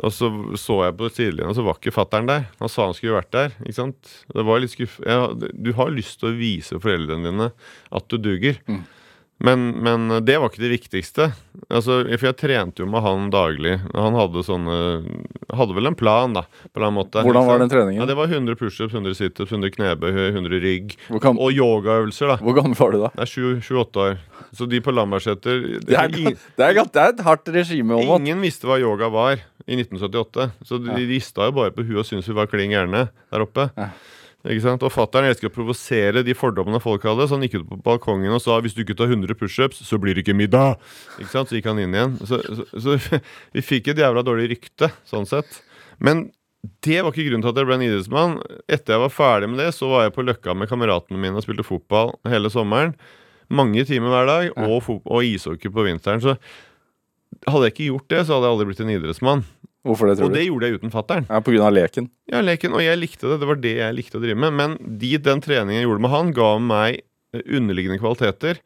Og 0.03 0.11
så 0.13 0.27
så 0.59 0.75
jeg 0.85 0.97
på 0.99 1.07
sidelinja, 1.09 1.49
og 1.49 1.57
så 1.57 1.63
var 1.65 1.79
ikke 1.79 1.95
fattern 1.95 2.27
der. 2.29 2.43
Han 2.59 2.69
sa 2.69 2.85
han 2.85 2.93
skulle 2.97 3.15
vært 3.15 3.31
der. 3.33 3.55
ikke 3.63 3.79
sant? 3.79 4.11
Det 4.29 4.45
var 4.45 4.61
litt 4.61 4.75
skuff... 4.75 4.99
Ja, 5.01 5.31
du 5.33 5.71
har 5.79 5.89
lyst 5.95 6.19
til 6.21 6.29
å 6.29 6.37
vise 6.37 6.77
foreldrene 6.83 7.31
dine 7.31 7.49
at 7.97 8.11
du 8.11 8.19
duger. 8.21 8.59
Mm. 8.69 8.83
Men, 9.39 9.69
men 9.79 10.09
det 10.27 10.35
var 10.39 10.49
ikke 10.51 10.59
det 10.65 10.71
viktigste. 10.73 11.29
Altså, 11.71 12.01
for 12.19 12.27
jeg 12.27 12.35
trente 12.39 12.83
jo 12.83 12.87
med 12.91 13.03
han 13.05 13.29
daglig. 13.31 13.77
Han 13.95 14.17
hadde 14.17 14.41
sånne 14.43 14.75
Hadde 15.55 15.75
vel 15.77 15.87
en 15.89 15.95
plan, 15.97 16.33
da. 16.35 16.43
På 16.75 16.83
en 16.83 16.93
måte. 16.97 17.23
Hvordan 17.25 17.47
var 17.47 17.61
den 17.63 17.71
treningen? 17.71 18.01
Ja. 18.03 18.07
Det 18.09 18.17
var 18.19 18.27
100 18.27 18.57
pushups, 18.59 18.91
100 18.93 19.15
situps, 19.17 19.53
100 19.55 19.71
knebøy, 19.77 20.11
100 20.35 20.59
rygg. 20.65 20.97
Kan... 21.23 21.39
Og 21.39 21.55
yogaøvelser, 21.55 22.33
da. 22.33 22.37
hvor 22.43 22.57
gammel 22.59 22.77
var 22.79 22.91
du 22.93 22.99
da? 23.05 23.11
Det 23.15 23.25
er 23.25 23.63
28 23.63 24.03
år. 24.03 24.19
Så 24.59 24.67
de 24.69 24.79
på 24.83 24.91
Lambertseter 24.95 25.63
Det 25.85 25.87
det 25.87 25.95
er, 25.95 26.11
det 26.57 27.01
er 27.01 27.11
et 27.13 27.23
hardt 27.25 27.49
regime. 27.53 27.95
om 27.95 28.19
ingen 28.19 28.41
visste 28.43 28.67
hva 28.67 28.79
yoga 28.81 29.09
var 29.13 29.39
i 29.65 29.77
1978. 29.79 30.51
Så 30.65 30.79
de 30.83 30.91
Ja. 30.91 31.01
rista 31.15 31.47
jo 31.47 31.55
bare 31.55 31.71
på 31.71 31.85
huet 31.87 32.03
og 32.03 32.07
syntes 32.07 32.27
vi 32.27 32.35
var 32.37 32.47
klin 32.51 32.71
gærne 32.75 33.07
der 33.31 33.45
oppe. 33.45 33.69
Ja. 33.77 33.89
Ikke 34.47 34.63
sant? 34.63 34.83
Og 34.87 34.93
fatter'n 34.93 35.27
elsker 35.27 35.49
å 35.49 35.53
provosere 35.53 36.23
de 36.23 36.35
fordommene 36.37 36.79
folk 36.79 37.03
hadde, 37.03 37.27
så 37.27 37.35
han 37.35 37.43
gikk 37.43 37.57
ut 37.59 37.69
på 37.73 37.79
balkongen 37.83 38.31
og 38.31 38.39
sa 38.43 38.55
hvis 38.63 38.77
du 38.77 38.85
ikke 38.85 38.95
tar 38.99 39.11
100 39.11 39.35
pushups, 39.35 39.81
så 39.83 39.99
blir 39.99 40.15
det 40.15 40.23
ikke 40.23 40.37
middag. 40.37 40.77
Ikke 41.19 41.33
sant? 41.33 41.51
Så 41.51 41.57
gikk 41.57 41.67
han 41.67 41.81
inn 41.83 41.95
igjen. 41.95 42.15
Så, 42.23 42.39
så, 42.47 42.67
så 42.79 43.19
vi 43.55 43.65
fikk 43.65 43.91
et 43.91 43.99
jævla 43.99 44.23
dårlig 44.23 44.53
rykte, 44.53 44.93
sånn 45.09 45.27
sett. 45.27 45.59
Men 45.99 46.29
det 46.83 47.01
var 47.03 47.11
ikke 47.11 47.27
grunnen 47.27 47.43
til 47.43 47.51
at 47.51 47.59
jeg 47.59 47.67
ble 47.67 47.77
en 47.79 47.85
idrettsmann. 47.85 48.39
Etter 48.71 48.95
jeg 48.95 49.03
var 49.03 49.13
ferdig 49.15 49.51
med 49.51 49.61
det, 49.63 49.69
så 49.75 49.91
var 49.91 50.07
jeg 50.07 50.15
på 50.15 50.23
Løkka 50.27 50.55
med 50.55 50.71
kameratene 50.71 51.19
mine 51.19 51.39
og 51.39 51.43
spilte 51.43 51.67
fotball 51.67 52.15
hele 52.31 52.51
sommeren. 52.51 52.95
Mange 53.51 53.83
timer 53.87 54.11
hver 54.13 54.27
dag, 54.29 54.49
og, 54.67 54.89
og 55.03 55.23
ishockey 55.25 55.71
på 55.73 55.87
vinteren. 55.87 56.23
Så 56.23 56.35
hadde 57.47 57.67
jeg 57.67 57.75
ikke 57.75 57.87
gjort 57.91 58.11
det, 58.11 58.25
så 58.25 58.35
hadde 58.35 58.47
jeg 58.47 58.55
aldri 58.55 58.67
blitt 58.69 58.83
en 58.83 58.91
idrettsmann. 58.93 59.45
Hvorfor 59.87 60.09
det, 60.09 60.17
tror 60.19 60.27
Og 60.27 60.33
du? 60.33 60.35
det 60.37 60.45
gjorde 60.47 60.67
jeg 60.67 60.79
uten 60.81 60.91
fatter'n. 60.91 61.25
Ja, 61.29 61.39
på 61.39 61.53
grunn 61.53 61.63
av 61.69 61.73
leken. 61.73 62.09
Ja, 62.27 62.41
leken, 62.43 62.73
og 62.75 62.81
jeg 62.83 62.99
likte 62.99 63.29
det. 63.31 63.37
Det 63.39 63.47
var 63.47 63.59
det 63.63 63.75
jeg 63.77 63.95
likte 63.95 64.19
å 64.19 64.23
drive 64.23 64.35
med. 64.43 64.53
Men 64.59 64.75
de, 64.99 65.13
den 65.23 65.39
treningen 65.45 65.77
jeg 65.79 65.87
gjorde 65.87 66.03
med 66.03 66.11
han, 66.11 66.31
ga 66.35 66.49
meg 66.59 66.99
eh, 67.33 67.43
underliggende 67.55 67.99
kvaliteter. 68.01 68.59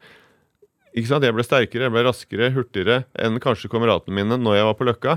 Ikke 0.94 1.10
sant? 1.10 1.24
Jeg 1.26 1.34
ble 1.34 1.44
sterkere, 1.46 1.86
jeg 1.86 1.94
ble 1.94 2.02
raskere, 2.06 2.50
hurtigere 2.54 3.04
enn 3.18 3.38
kanskje 3.42 3.70
kameratene 3.72 4.14
mine 4.18 4.38
når 4.42 4.58
jeg 4.60 4.66
var 4.70 4.76
på 4.78 4.88
Løkka. 4.90 5.16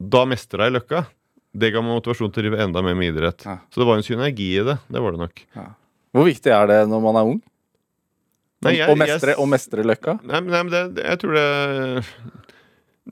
Da 0.00 0.22
mestra 0.28 0.68
jeg 0.68 0.76
Løkka. 0.78 1.06
Det 1.50 1.72
ga 1.74 1.80
meg 1.82 1.96
motivasjon 1.96 2.30
til 2.32 2.44
å 2.44 2.44
drive 2.46 2.60
enda 2.62 2.80
mer 2.84 2.94
med 2.94 3.10
idrett. 3.14 3.42
Ja. 3.48 3.56
Så 3.72 3.80
det 3.82 3.88
var 3.88 3.98
en 3.98 4.06
synergi 4.06 4.50
i 4.60 4.64
det. 4.68 4.76
Det 4.88 5.00
var 5.02 5.16
det 5.16 5.20
nok. 5.24 5.40
Hvor 6.14 6.28
viktig 6.28 6.52
er 6.54 6.68
det 6.70 6.78
når 6.92 7.02
man 7.08 7.16
er 7.18 7.32
ung? 7.32 7.40
Nei, 8.62 8.76
jeg- 8.76 8.92
å, 8.92 8.96
mestre, 9.00 9.32
jeg- 9.32 9.40
å 9.40 9.48
mestre 9.48 9.82
løkka? 9.88 10.18
Nei, 10.22 10.40
men, 10.44 10.50
nei, 10.52 10.62
men 10.62 10.92
det, 10.94 11.02
jeg 11.08 11.18
tror 11.22 11.32
det- 11.34 12.04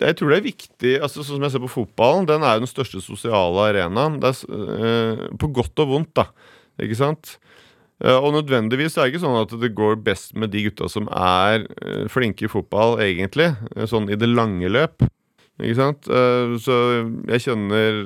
jeg 0.00 0.16
tror 0.18 0.30
det 0.32 0.38
er 0.38 0.46
viktig 0.46 0.94
altså 1.02 1.22
Sånn 1.24 1.38
som 1.38 1.44
jeg 1.46 1.54
ser 1.54 1.62
på 1.64 1.70
fotballen, 1.72 2.26
den 2.28 2.42
er 2.46 2.56
jo 2.56 2.64
den 2.64 2.70
største 2.70 3.02
sosiale 3.04 3.66
arenaen. 3.70 4.20
Det 4.22 4.30
er, 4.30 4.40
eh, 4.78 5.26
på 5.40 5.50
godt 5.52 5.84
og 5.84 5.92
vondt, 5.92 6.14
da. 6.18 6.28
Ikke 6.80 6.98
sant? 6.98 7.36
Eh, 8.04 8.14
og 8.14 8.30
nødvendigvis 8.36 8.96
er 8.96 9.06
det 9.08 9.14
ikke 9.14 9.24
sånn 9.24 9.40
at 9.42 9.54
det 9.60 9.72
går 9.74 9.96
best 10.06 10.34
med 10.38 10.52
de 10.54 10.62
gutta 10.68 10.86
som 10.92 11.08
er 11.10 11.64
eh, 11.82 12.04
flinke 12.12 12.46
i 12.46 12.50
fotball, 12.52 12.98
egentlig. 13.02 13.48
eh, 13.74 13.86
Sånn 13.90 14.06
i 14.10 14.18
det 14.18 14.28
lange 14.30 14.70
løp. 14.70 15.02
Ikke 15.58 15.74
sant? 15.74 16.06
Så 16.62 16.74
jeg 17.26 17.42
kjenner 17.42 17.96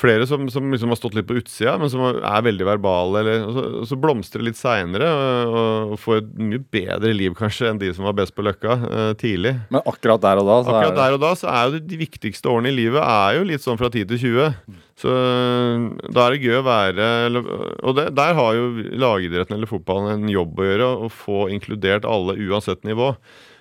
flere 0.00 0.26
som, 0.26 0.48
som 0.52 0.70
liksom 0.72 0.92
har 0.92 0.98
stått 0.98 1.16
litt 1.18 1.28
på 1.28 1.36
utsida, 1.40 1.76
men 1.80 1.90
som 1.92 2.02
er 2.08 2.44
veldig 2.46 2.66
verbale. 2.66 3.20
Eller, 3.22 3.44
og 3.46 3.56
så, 3.56 3.64
så 3.90 3.98
blomstrer 4.00 4.44
litt 4.46 4.58
seinere 4.58 5.08
og, 5.10 5.94
og 5.94 6.00
får 6.00 6.20
et 6.22 6.30
mye 6.40 6.62
bedre 6.72 7.12
liv 7.16 7.36
kanskje 7.38 7.70
enn 7.70 7.80
de 7.80 7.92
som 7.96 8.08
var 8.08 8.16
best 8.18 8.34
på 8.36 8.44
Løkka 8.46 8.76
uh, 8.80 9.10
tidlig. 9.20 9.56
Men 9.72 9.84
akkurat 9.84 10.22
der 10.24 10.42
og 10.42 10.48
da, 10.48 10.60
så 10.64 10.74
Akkurat 10.74 10.92
er 10.92 10.96
det 10.96 11.02
der 11.04 11.18
og 11.18 11.24
da 11.24 11.32
så 11.38 11.50
er 11.52 11.66
jo 11.66 11.82
de 11.90 12.00
viktigste 12.00 12.52
årene 12.52 12.72
i 12.72 12.78
livet 12.78 13.04
er 13.04 13.36
jo 13.38 13.50
litt 13.50 13.64
sånn 13.64 13.80
fra 13.80 13.90
10 13.92 14.08
til 14.12 14.22
20. 14.24 14.80
Så 15.00 15.12
øh, 15.12 15.84
da 16.12 16.26
er 16.26 16.34
det 16.34 16.42
gøy 16.44 16.58
å 16.58 16.64
være 16.66 17.04
Og 17.40 17.94
det, 17.96 18.10
der 18.18 18.34
har 18.36 18.56
jo 18.58 18.66
lagidretten 19.00 19.56
eller 19.56 19.70
fotballen 19.70 20.26
en 20.26 20.32
jobb 20.32 20.60
å 20.60 20.66
gjøre, 20.66 20.88
å 21.06 21.08
få 21.12 21.46
inkludert 21.54 22.08
alle 22.08 22.36
uansett 22.36 22.84
nivå. 22.84 23.14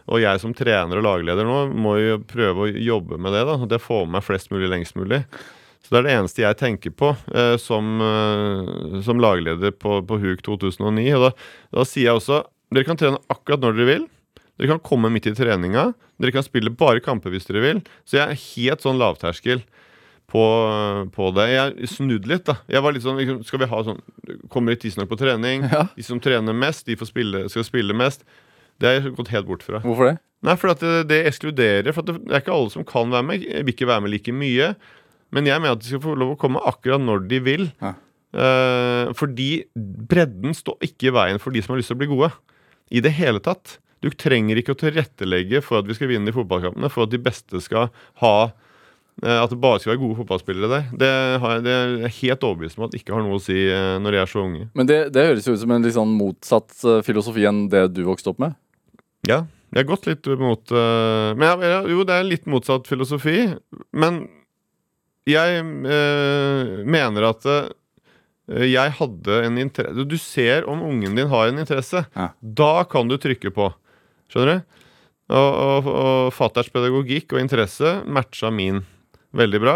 Og 0.10 0.23
jeg 0.23 0.41
som 0.41 0.56
trener 0.58 0.99
og 0.99 1.06
lagleder 1.06 1.47
nå 1.47 1.62
må 1.69 1.95
jo 2.02 2.19
prøve 2.28 2.65
å 2.65 2.73
jobbe 2.73 3.19
med 3.21 3.36
det. 3.36 3.45
da, 3.47 3.56
At 3.62 3.78
jeg 3.78 3.86
får 3.86 4.06
med 4.06 4.17
meg 4.17 4.25
flest 4.25 4.52
mulig 4.54 4.71
lengst 4.71 4.97
mulig. 4.99 5.21
Så 5.89 5.95
det 5.95 6.04
er 6.04 6.06
det 6.06 6.15
eneste 6.19 6.43
jeg 6.43 6.58
tenker 6.60 6.93
på 6.93 7.08
eh, 7.34 7.56
som, 7.58 7.97
eh, 8.06 8.99
som 9.02 9.17
lagleder 9.17 9.73
på, 9.73 9.95
på 10.06 10.19
HUK 10.21 10.43
2009. 10.45 11.08
Og 11.17 11.23
da, 11.25 11.32
da 11.73 11.86
sier 11.89 12.12
jeg 12.12 12.19
også 12.19 12.43
dere 12.69 12.86
kan 12.86 12.99
trene 13.02 13.17
akkurat 13.34 13.63
når 13.63 13.73
dere 13.73 13.89
vil. 13.89 14.04
Dere 14.60 14.75
kan 14.75 14.84
komme 14.86 15.10
midt 15.10 15.25
i 15.25 15.34
treninga. 15.34 15.88
Dere 16.21 16.36
kan 16.36 16.45
spille 16.45 16.69
bare 16.69 17.02
kamper 17.02 17.34
hvis 17.34 17.49
dere 17.49 17.63
vil. 17.63 17.82
Så 18.06 18.19
jeg 18.19 18.28
er 18.28 18.43
helt 18.43 18.86
sånn 18.86 19.02
lavterskel 19.02 19.63
på, 20.30 20.43
på 21.15 21.32
det. 21.34 21.47
Jeg 21.56 21.89
snudde 21.95 22.30
litt, 22.30 22.45
da. 22.45 22.60
Jeg 22.69 22.86
var 22.86 22.93
litt 22.93 23.08
sånn, 23.08 23.17
liksom, 23.17 23.41
Skal 23.49 23.63
vi 23.63 23.71
ha 23.71 23.82
sånn 23.88 24.04
Kommer 24.54 24.75
litt 24.75 24.84
tidsnok 24.86 25.10
på 25.10 25.17
trening? 25.17 25.65
Ja. 25.65 25.88
De 25.95 26.06
som 26.06 26.21
trener 26.21 26.54
mest, 26.54 26.86
de 26.86 26.99
får 26.99 27.10
spille, 27.10 27.47
skal 27.49 27.65
spille 27.65 27.97
mest. 27.97 28.21
Det 28.80 28.86
har 28.86 28.99
jeg 28.99 29.15
gått 29.17 29.34
helt 29.34 29.49
bort 29.49 29.65
fra. 29.65 29.82
Hvorfor 29.82 30.12
det? 30.12 30.17
Nei, 30.45 30.54
for 30.56 30.71
det, 30.71 30.91
det 31.10 31.23
ekskluderer. 31.28 31.91
For 31.95 32.06
det, 32.06 32.19
det 32.30 32.38
er 32.38 32.43
ikke 32.43 32.56
alle 32.56 32.71
som 32.71 32.86
kan 32.88 33.10
være 33.12 33.25
med. 33.28 33.41
Jeg 33.43 33.65
vil 33.65 33.73
ikke 33.73 33.89
være 33.89 34.06
med 34.06 34.13
like 34.13 34.36
mye. 34.36 34.69
Men 35.36 35.50
jeg 35.50 35.62
mener 35.62 35.78
at 35.78 35.82
de 35.84 35.92
skal 35.92 36.04
få 36.04 36.15
lov 36.18 36.34
å 36.34 36.39
komme 36.39 36.62
akkurat 36.68 37.02
når 37.02 37.28
de 37.30 37.42
vil. 37.46 37.68
Ja. 37.84 37.96
Uh, 38.30 39.10
fordi 39.18 39.65
bredden 39.76 40.54
står 40.54 40.78
ikke 40.86 41.10
i 41.10 41.13
veien 41.15 41.39
for 41.42 41.54
de 41.54 41.63
som 41.65 41.74
har 41.74 41.80
lyst 41.82 41.89
til 41.89 41.98
å 41.98 42.02
bli 42.02 42.10
gode. 42.12 42.32
I 42.94 43.02
det 43.06 43.13
hele 43.18 43.42
tatt. 43.44 43.78
Du 44.00 44.08
trenger 44.15 44.58
ikke 44.58 44.74
å 44.74 44.80
tilrettelegge 44.80 45.60
for 45.65 45.82
at 45.82 45.89
vi 45.89 45.98
skal 45.98 46.08
vinne 46.12 46.30
de 46.30 46.34
fotballkampene, 46.36 46.88
for 46.94 47.04
at 47.04 47.12
de 47.12 47.20
beste 47.20 47.60
skal 47.60 47.89
ha 48.22 48.36
uh, 48.48 49.38
At 49.42 49.52
det 49.52 49.60
bare 49.60 49.82
skal 49.82 49.96
være 49.96 50.02
gode 50.06 50.20
fotballspillere 50.22 50.72
der. 50.72 50.89
Det, 51.02 51.12
har 51.44 51.62
det 51.65 51.76
er 51.76 51.94
jeg 52.06 52.15
helt 52.22 52.48
overbevist 52.48 52.80
om 52.80 52.88
at 52.88 52.98
ikke 52.98 53.18
har 53.18 53.26
noe 53.26 53.38
å 53.38 53.44
si 53.44 53.60
uh, 53.68 53.98
når 54.02 54.15
de 54.15 54.24
er 54.24 54.34
så 54.34 54.46
unge. 54.46 54.70
Men 54.78 54.89
det, 54.89 55.00
det 55.13 55.30
høres 55.30 55.50
jo 55.50 55.58
ut 55.58 55.63
som 55.65 55.76
en 55.76 55.86
litt 55.86 55.98
sånn 55.98 56.18
motsatt 56.18 56.76
filosofi 57.06 57.48
enn 57.50 57.68
det 57.74 57.89
du 57.98 58.06
vokste 58.08 58.34
opp 58.34 58.42
med. 58.42 58.58
Ja, 59.28 59.44
Jeg 59.74 59.84
har 59.84 59.89
gått 59.89 60.08
litt 60.08 60.26
mot 60.39 60.72
Men 60.72 61.44
jeg, 61.44 61.58
jeg, 61.68 61.82
jo, 61.92 62.04
det 62.08 62.15
er 62.15 62.30
litt 62.30 62.46
motsatt 62.50 62.88
filosofi. 62.88 63.42
Men 63.92 64.24
jeg 65.27 65.63
øh, 65.63 66.86
mener 66.88 67.27
at 67.29 67.45
eh, 67.49 68.65
jeg 68.69 68.95
hadde 68.97 69.36
en 69.45 69.60
interesse 69.62 70.05
Du 70.10 70.17
ser 70.17 70.65
om 70.69 70.82
ungen 70.82 71.17
din 71.17 71.29
har 71.29 71.49
en 71.49 71.60
interesse. 71.62 72.05
Ja. 72.15 72.32
Da 72.41 72.84
kan 72.89 73.10
du 73.10 73.17
trykke 73.21 73.51
på. 73.53 73.69
Skjønner 74.32 74.60
du? 74.60 74.77
Og, 75.29 75.51
og, 75.53 75.88
og 75.93 76.34
fatterns 76.34 76.71
pedagogikk 76.73 77.36
og 77.36 77.43
interesse 77.43 77.99
matcha 78.10 78.49
min 78.49 78.82
veldig 79.38 79.60
bra. 79.62 79.75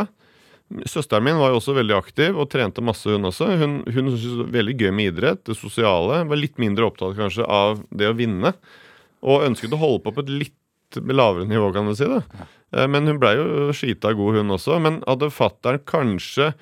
Søsteren 0.89 1.27
min 1.27 1.37
var 1.37 1.51
jo 1.51 1.59
også 1.59 1.75
veldig 1.77 1.93
aktiv 1.93 2.39
og 2.39 2.49
trente 2.49 2.81
masse, 2.81 3.05
hun 3.05 3.29
også. 3.29 3.51
Hun, 3.59 3.75
hun 3.85 4.09
syntes 4.15 4.23
det 4.23 4.39
var 4.39 4.55
veldig 4.55 4.75
gøy 4.79 4.89
med 4.95 5.11
idrett, 5.11 5.43
det 5.45 5.57
sosiale. 5.59 6.23
Var 6.29 6.41
litt 6.41 6.57
mindre 6.61 6.87
opptatt 6.89 7.13
kanskje 7.19 7.45
av 7.45 7.83
det 7.93 8.09
å 8.09 8.17
vinne. 8.17 8.55
Og 9.21 9.45
ønsket 9.45 9.75
å 9.75 9.81
holde 9.83 10.01
på 10.07 10.15
på 10.15 10.25
et 10.25 10.33
litt 10.41 10.57
lavere 11.01 11.47
nivå, 11.49 11.71
kan 11.73 11.87
du 11.87 11.95
si. 11.95 12.05
da 12.05 12.21
Eh, 12.73 12.87
Men 12.87 13.05
hun 13.07 13.19
blei 13.21 13.35
jo 13.37 13.71
skita 13.75 14.13
god, 14.17 14.35
hun 14.39 14.49
også. 14.55 14.79
Men 14.81 15.03
hadde 15.07 15.29
fattern 15.33 15.79
kanskje 15.85 16.53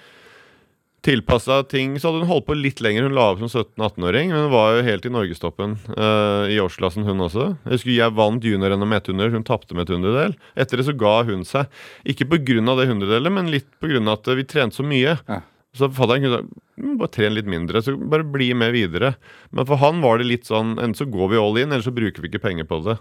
tilpassa 1.02 1.63
ting, 1.65 1.96
så 1.98 2.12
hadde 2.12 2.22
hun 2.22 2.30
holdt 2.30 2.46
på 2.46 2.56
litt 2.58 2.82
lenger. 2.84 3.08
Hun 3.08 3.15
la 3.17 3.32
opp 3.32 3.39
som 3.41 3.50
17-18-åring, 3.50 4.30
men 4.30 4.44
hun 4.46 4.52
var 4.54 4.76
jo 4.76 4.84
helt 4.86 5.08
i 5.08 5.13
norgestoppen 5.13 5.78
uh, 5.98 6.46
i 6.52 6.60
årsklassen, 6.62 7.08
hun 7.08 7.24
også. 7.26 7.48
Jeg 7.65 7.74
husker 7.74 7.94
jeg 7.96 8.13
vant 8.20 8.46
junior-NM 8.46 8.86
med 8.86 9.00
ett 9.00 9.10
hundre, 9.10 9.32
hun 9.34 9.48
tapte 9.48 9.74
med 9.78 9.88
et 9.88 9.96
hundredel. 9.96 10.36
Etter 10.54 10.78
det 10.78 10.86
så 10.91 10.94
ga 10.98 11.15
hun 11.26 11.41
seg. 11.48 11.72
Ikke 12.06 12.28
pga. 12.30 12.60
det 12.78 12.89
hundredelet, 12.91 13.34
men 13.34 13.50
litt 13.50 13.72
pga. 13.82 14.04
at 14.13 14.30
vi 14.38 14.46
trente 14.46 14.78
så 14.78 14.86
mye. 14.86 15.17
Ja. 15.26 15.41
Så 15.74 15.88
fatter'n 15.89 16.22
kunne 16.22 16.38
sagt 16.38 16.54
"Mm, 16.78 16.98
bare 17.00 17.08
tren 17.15 17.34
litt 17.34 17.48
mindre, 17.48 17.82
så 17.82 17.96
bare 17.96 18.28
bli 18.28 18.54
med 18.54 18.74
videre. 18.74 19.15
Men 19.52 19.65
for 19.65 19.78
han 19.78 20.02
var 20.02 20.17
det 20.20 20.28
litt 20.28 20.44
sånn 20.46 20.76
enten 20.78 20.96
så 21.00 21.10
går 21.10 21.30
vi 21.32 21.38
all 21.38 21.58
in, 21.58 21.72
eller 21.72 21.82
så 21.82 21.96
bruker 21.96 22.22
vi 22.22 22.28
ikke 22.30 22.44
penger 22.44 22.67
på 22.67 22.84
det. 22.86 22.98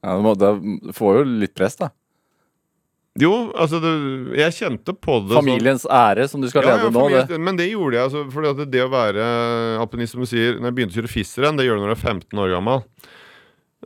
Ja, 0.00 0.16
du, 0.16 0.22
må, 0.24 0.34
du 0.36 0.92
får 0.96 1.20
jo 1.20 1.24
litt 1.42 1.54
press, 1.58 1.76
da. 1.80 1.90
Jo, 3.20 3.32
altså 3.58 3.80
det, 3.82 3.90
jeg 4.38 4.54
kjente 4.54 4.94
på 4.94 5.16
det 5.26 5.34
sånn- 5.34 5.42
Familiens 5.42 5.82
ære, 5.90 6.28
som 6.30 6.40
du 6.40 6.46
skal 6.48 6.62
Ja, 6.62 6.76
lede 6.76 6.88
ja, 6.88 6.90
nå. 6.94 7.08
Det. 7.28 7.40
Men 7.42 7.56
det 7.58 7.66
gjorde 7.72 7.98
jeg. 7.98 8.04
Altså, 8.06 8.22
fordi 8.32 8.52
at 8.54 8.70
det 8.70 8.84
å 8.84 8.90
være 8.92 9.24
alpinist, 9.82 10.14
som 10.14 10.22
du 10.22 10.28
sier 10.30 10.54
Når 10.60 10.70
jeg 10.70 10.76
begynte 10.78 10.94
å 10.94 11.00
kjøre 11.00 11.10
FIS-renn, 11.16 11.58
det 11.58 11.66
gjør 11.66 11.80
du 11.80 11.82
når 11.84 11.90
du 11.90 11.96
er 11.98 12.04
15 12.14 12.38
år 12.44 12.54
gammel. 12.54 12.84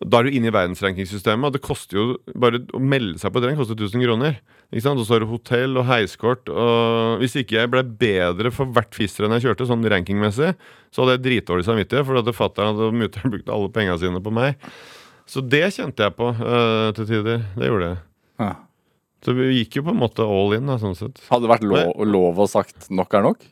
Da 0.04 0.18
er 0.18 0.26
du 0.26 0.34
inne 0.34 0.50
i 0.50 0.54
verdensrankingssystemet, 0.54 1.46
og 1.46 1.54
det 1.54 1.62
koster 1.62 1.96
jo 1.96 2.04
bare 2.34 2.60
å 2.74 2.80
melde 2.82 3.18
seg 3.22 3.30
på 3.32 3.38
et 3.40 3.46
renn 3.46 3.58
koster 3.58 3.78
1000 3.78 4.02
kroner. 4.02 4.40
Ikke 4.74 4.82
sant? 4.82 4.98
Og 4.98 5.06
så 5.06 5.14
har 5.14 5.22
du 5.22 5.30
hotell 5.30 5.78
og 5.78 5.86
heiskort. 5.86 6.50
Og 6.50 7.22
hvis 7.22 7.36
ikke 7.40 7.60
jeg 7.60 7.70
ble 7.70 7.82
bedre 7.86 8.50
for 8.54 8.66
hvert 8.74 8.92
FIS-renn 8.94 9.32
jeg 9.38 9.46
kjørte, 9.46 9.68
sånn 9.70 9.86
rankingmessig, 9.86 10.52
så 10.90 11.02
hadde 11.04 11.16
jeg 11.16 11.24
dritdårlig 11.28 11.64
samvittighet, 11.68 12.04
for 12.06 12.18
at 12.20 12.30
fatter'n 12.34 12.82
og 12.90 12.98
mutter'n 12.98 13.32
brukte 13.32 13.54
alle 13.54 13.70
pengene 13.72 13.98
sine 14.02 14.20
på 14.22 14.34
meg. 14.34 14.58
Så 15.30 15.40
det 15.40 15.64
kjente 15.74 16.04
jeg 16.04 16.16
på 16.18 16.30
uh, 16.36 16.92
til 16.96 17.08
tider. 17.08 17.42
Det 17.56 17.70
gjorde 17.70 17.90
jeg. 17.92 18.02
Ja. 18.44 18.52
Så 19.24 19.32
vi 19.32 19.48
gikk 19.56 19.78
jo 19.78 19.86
på 19.86 19.94
en 19.94 20.02
måte 20.02 20.24
all 20.28 20.52
in, 20.56 20.68
da, 20.68 20.76
sånn 20.80 20.96
sett. 20.98 21.22
Hadde 21.30 21.46
det 21.46 21.54
vært 21.54 21.68
lov, 21.68 22.04
lov 22.04 22.44
å 22.44 22.48
sagt 22.50 22.90
nok 22.92 23.16
er 23.16 23.24
nok? 23.24 23.46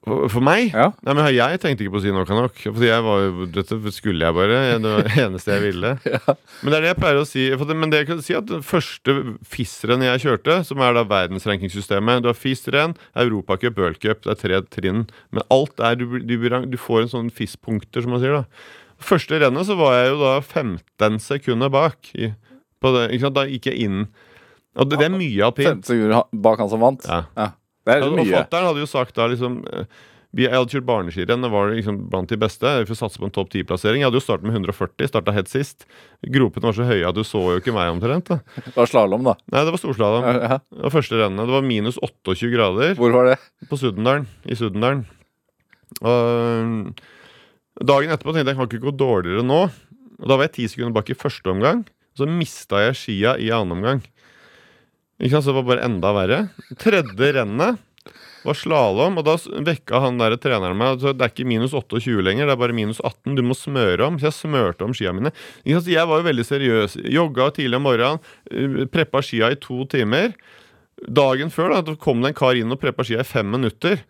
For, 0.00 0.30
for 0.32 0.40
meg? 0.44 0.70
Ja. 0.72 0.88
Nei, 1.04 1.12
men 1.12 1.26
Jeg 1.34 1.60
tenkte 1.60 1.84
ikke 1.84 1.92
på 1.92 2.00
å 2.00 2.02
si 2.02 2.12
nok 2.14 2.30
er 2.32 2.38
nok. 2.38 2.60
Fordi 2.64 2.88
jeg 2.88 3.04
var 3.04 3.20
jo, 3.20 3.46
Dette 3.52 3.92
skulle 3.92 4.24
jeg 4.24 4.36
bare. 4.36 4.60
Det 4.80 4.94
var 4.94 5.04
det 5.06 5.24
eneste 5.26 5.52
jeg 5.52 5.64
ville. 5.66 5.92
Men 6.62 6.72
det 6.72 6.78
er 6.78 6.86
det 6.86 6.90
jeg 6.90 7.00
pleier 7.02 7.20
å 7.20 7.28
si. 7.28 7.44
Det, 7.52 7.76
men 7.76 7.92
det 7.92 8.02
jeg 8.02 8.08
kan 8.08 8.22
si 8.24 8.36
at 8.36 8.48
Den 8.48 8.64
første 8.66 9.14
FIS-renn 9.52 10.02
jeg 10.04 10.24
kjørte, 10.24 10.58
som 10.68 10.82
er 10.84 10.96
da 10.96 11.04
verdensrankingssystemet 11.08 12.24
Du 12.24 12.28
har 12.28 12.36
FIS-renn, 12.38 12.96
Europacup, 13.22 13.78
Worldcup. 13.80 14.24
Det 14.24 14.34
er 14.34 14.40
tre 14.40 14.60
trinn. 14.72 15.06
Men 15.36 15.46
alt 15.52 15.80
er 15.84 16.00
Du, 16.00 16.18
du, 16.18 16.36
du 16.40 16.78
får 16.80 17.04
en 17.04 17.14
sånn 17.14 17.32
FIS-punkter, 17.34 18.04
som 18.04 18.16
man 18.16 18.24
sier. 18.24 18.40
da 18.40 18.79
Første 19.00 19.38
rennet 19.40 19.66
så 19.68 19.76
var 19.80 19.94
jeg 19.96 20.10
jo 20.12 20.18
da 20.20 20.34
15 20.44 21.18
sekunder 21.24 21.72
bak. 21.72 22.10
I, 22.14 22.32
på 22.80 22.92
det? 22.96 23.06
Da 23.36 23.46
gikk 23.48 23.70
jeg 23.70 23.86
inn. 23.88 24.04
Og 24.78 24.86
det, 24.90 25.00
det 25.00 25.08
er 25.08 25.16
mye 25.16 25.48
alpint. 25.48 25.82
15 25.82 25.88
sekunder 25.88 26.28
bak 26.44 26.60
han 26.62 26.70
som 26.72 26.84
vant? 26.84 27.06
Ja. 27.08 27.50
Det 27.86 27.96
er 27.96 28.04
Ja, 28.04 28.08
og 28.10 28.16
mye. 28.20 28.30
Fatteren 28.36 28.68
hadde 28.70 28.82
jo 28.84 28.88
sagt 28.90 29.16
da 29.16 29.26
liksom 29.32 29.62
eh, 29.72 29.86
vi, 30.36 30.44
Jeg 30.44 30.52
hadde 30.54 30.70
kjørt 30.70 30.86
barneskirenn, 30.86 31.42
det 31.42 31.48
var 31.50 31.72
liksom 31.74 31.96
blant 32.12 32.30
de 32.30 32.36
beste. 32.38 32.70
For 32.86 32.94
å 32.94 32.98
satse 33.00 33.18
på 33.18 33.26
en 33.26 33.32
topp 33.34 33.48
10-plassering. 33.50 34.04
Jeg 34.04 34.06
hadde 34.10 34.20
jo 34.20 34.22
startet 34.22 34.46
med 34.46 34.54
140, 34.60 35.08
starta 35.10 35.34
helt 35.34 35.50
sist. 35.50 35.88
Gropene 36.22 36.68
var 36.68 36.76
så 36.76 36.86
høye 36.86 37.08
at 37.08 37.16
du 37.16 37.24
så 37.26 37.40
jo 37.56 37.62
ikke 37.62 37.74
meg 37.74 37.90
omtrent. 37.96 38.30
da 38.30 38.38
Det 38.68 38.76
var 38.76 38.90
slalåm, 38.92 39.24
da. 39.26 39.34
Nei, 39.50 39.64
det 39.66 39.74
var 39.74 39.82
storslalåm. 39.82 40.28
Ja. 40.28 40.60
Det 40.70 40.84
var 40.86 40.94
første 40.94 41.18
rennet. 41.18 41.48
Det 41.50 41.56
var 41.56 41.66
minus 41.66 41.98
28 42.04 42.52
grader 42.54 42.94
Hvor 43.00 43.16
var 43.16 43.32
det? 43.32 43.38
på 43.72 43.80
Suddendalen. 43.80 44.28
I 44.46 44.60
Suddendalen. 44.60 45.02
Og 46.06 46.94
dagen 47.86 48.12
etterpå 48.12 48.34
tenkte 48.34 48.50
jeg 48.50 48.54
jeg 48.54 48.60
kan 48.60 48.70
ikke 48.70 48.86
gå 48.88 48.96
dårligere 49.00 49.46
nå. 49.46 49.62
Og 50.20 50.28
Da 50.28 50.36
var 50.36 50.48
jeg 50.48 50.56
ti 50.58 50.68
sekunder 50.68 50.96
bak 50.96 51.10
i 51.10 51.18
første 51.18 51.52
omgang. 51.52 51.84
Så 52.16 52.26
mista 52.28 52.82
jeg 52.84 52.98
skia 52.98 53.36
i 53.40 53.52
annen 53.54 53.78
omgang. 53.78 54.02
Ikke 55.20 55.36
sant, 55.36 55.44
Så 55.44 55.52
det 55.52 55.60
var 55.60 55.68
bare 55.76 55.86
enda 55.86 56.12
verre. 56.16 56.40
Tredje 56.80 57.32
rennet 57.36 57.78
var 58.40 58.56
slalåm, 58.56 59.18
og 59.20 59.26
da 59.26 59.34
vekka 59.36 60.00
han 60.00 60.20
der 60.20 60.36
treneren 60.40 60.78
meg. 60.80 61.00
Det 61.02 61.12
er 61.12 61.32
ikke 61.32 61.48
minus 61.48 61.74
28 61.76 62.22
lenger, 62.24 62.48
det 62.48 62.54
er 62.54 62.60
bare 62.60 62.76
minus 62.76 63.00
18. 63.04 63.36
Du 63.36 63.42
må 63.44 63.56
smøre 63.56 64.06
om. 64.06 64.16
Så 64.20 64.30
jeg 64.30 64.38
smørte 64.38 64.86
om 64.86 64.96
skia 64.96 65.12
mine. 65.16 65.32
Jeg 65.64 66.06
var 66.08 66.22
jo 66.22 66.28
veldig 66.28 66.46
seriøs. 66.48 66.96
Jogga 67.12 67.50
tidlig 67.56 67.76
om 67.76 67.86
morgenen, 67.88 68.24
eh, 68.50 68.86
preppa 68.88 69.20
skia 69.24 69.52
i 69.52 69.60
to 69.60 69.84
timer. 69.84 70.32
Dagen 71.08 71.52
før 71.52 71.80
da 71.82 71.94
kom 71.96 72.20
det 72.20 72.32
en 72.32 72.40
kar 72.40 72.56
inn 72.56 72.72
og 72.72 72.80
preppa 72.80 73.04
skia 73.04 73.20
i 73.20 73.28
fem 73.28 73.48
minutter. 73.48 74.00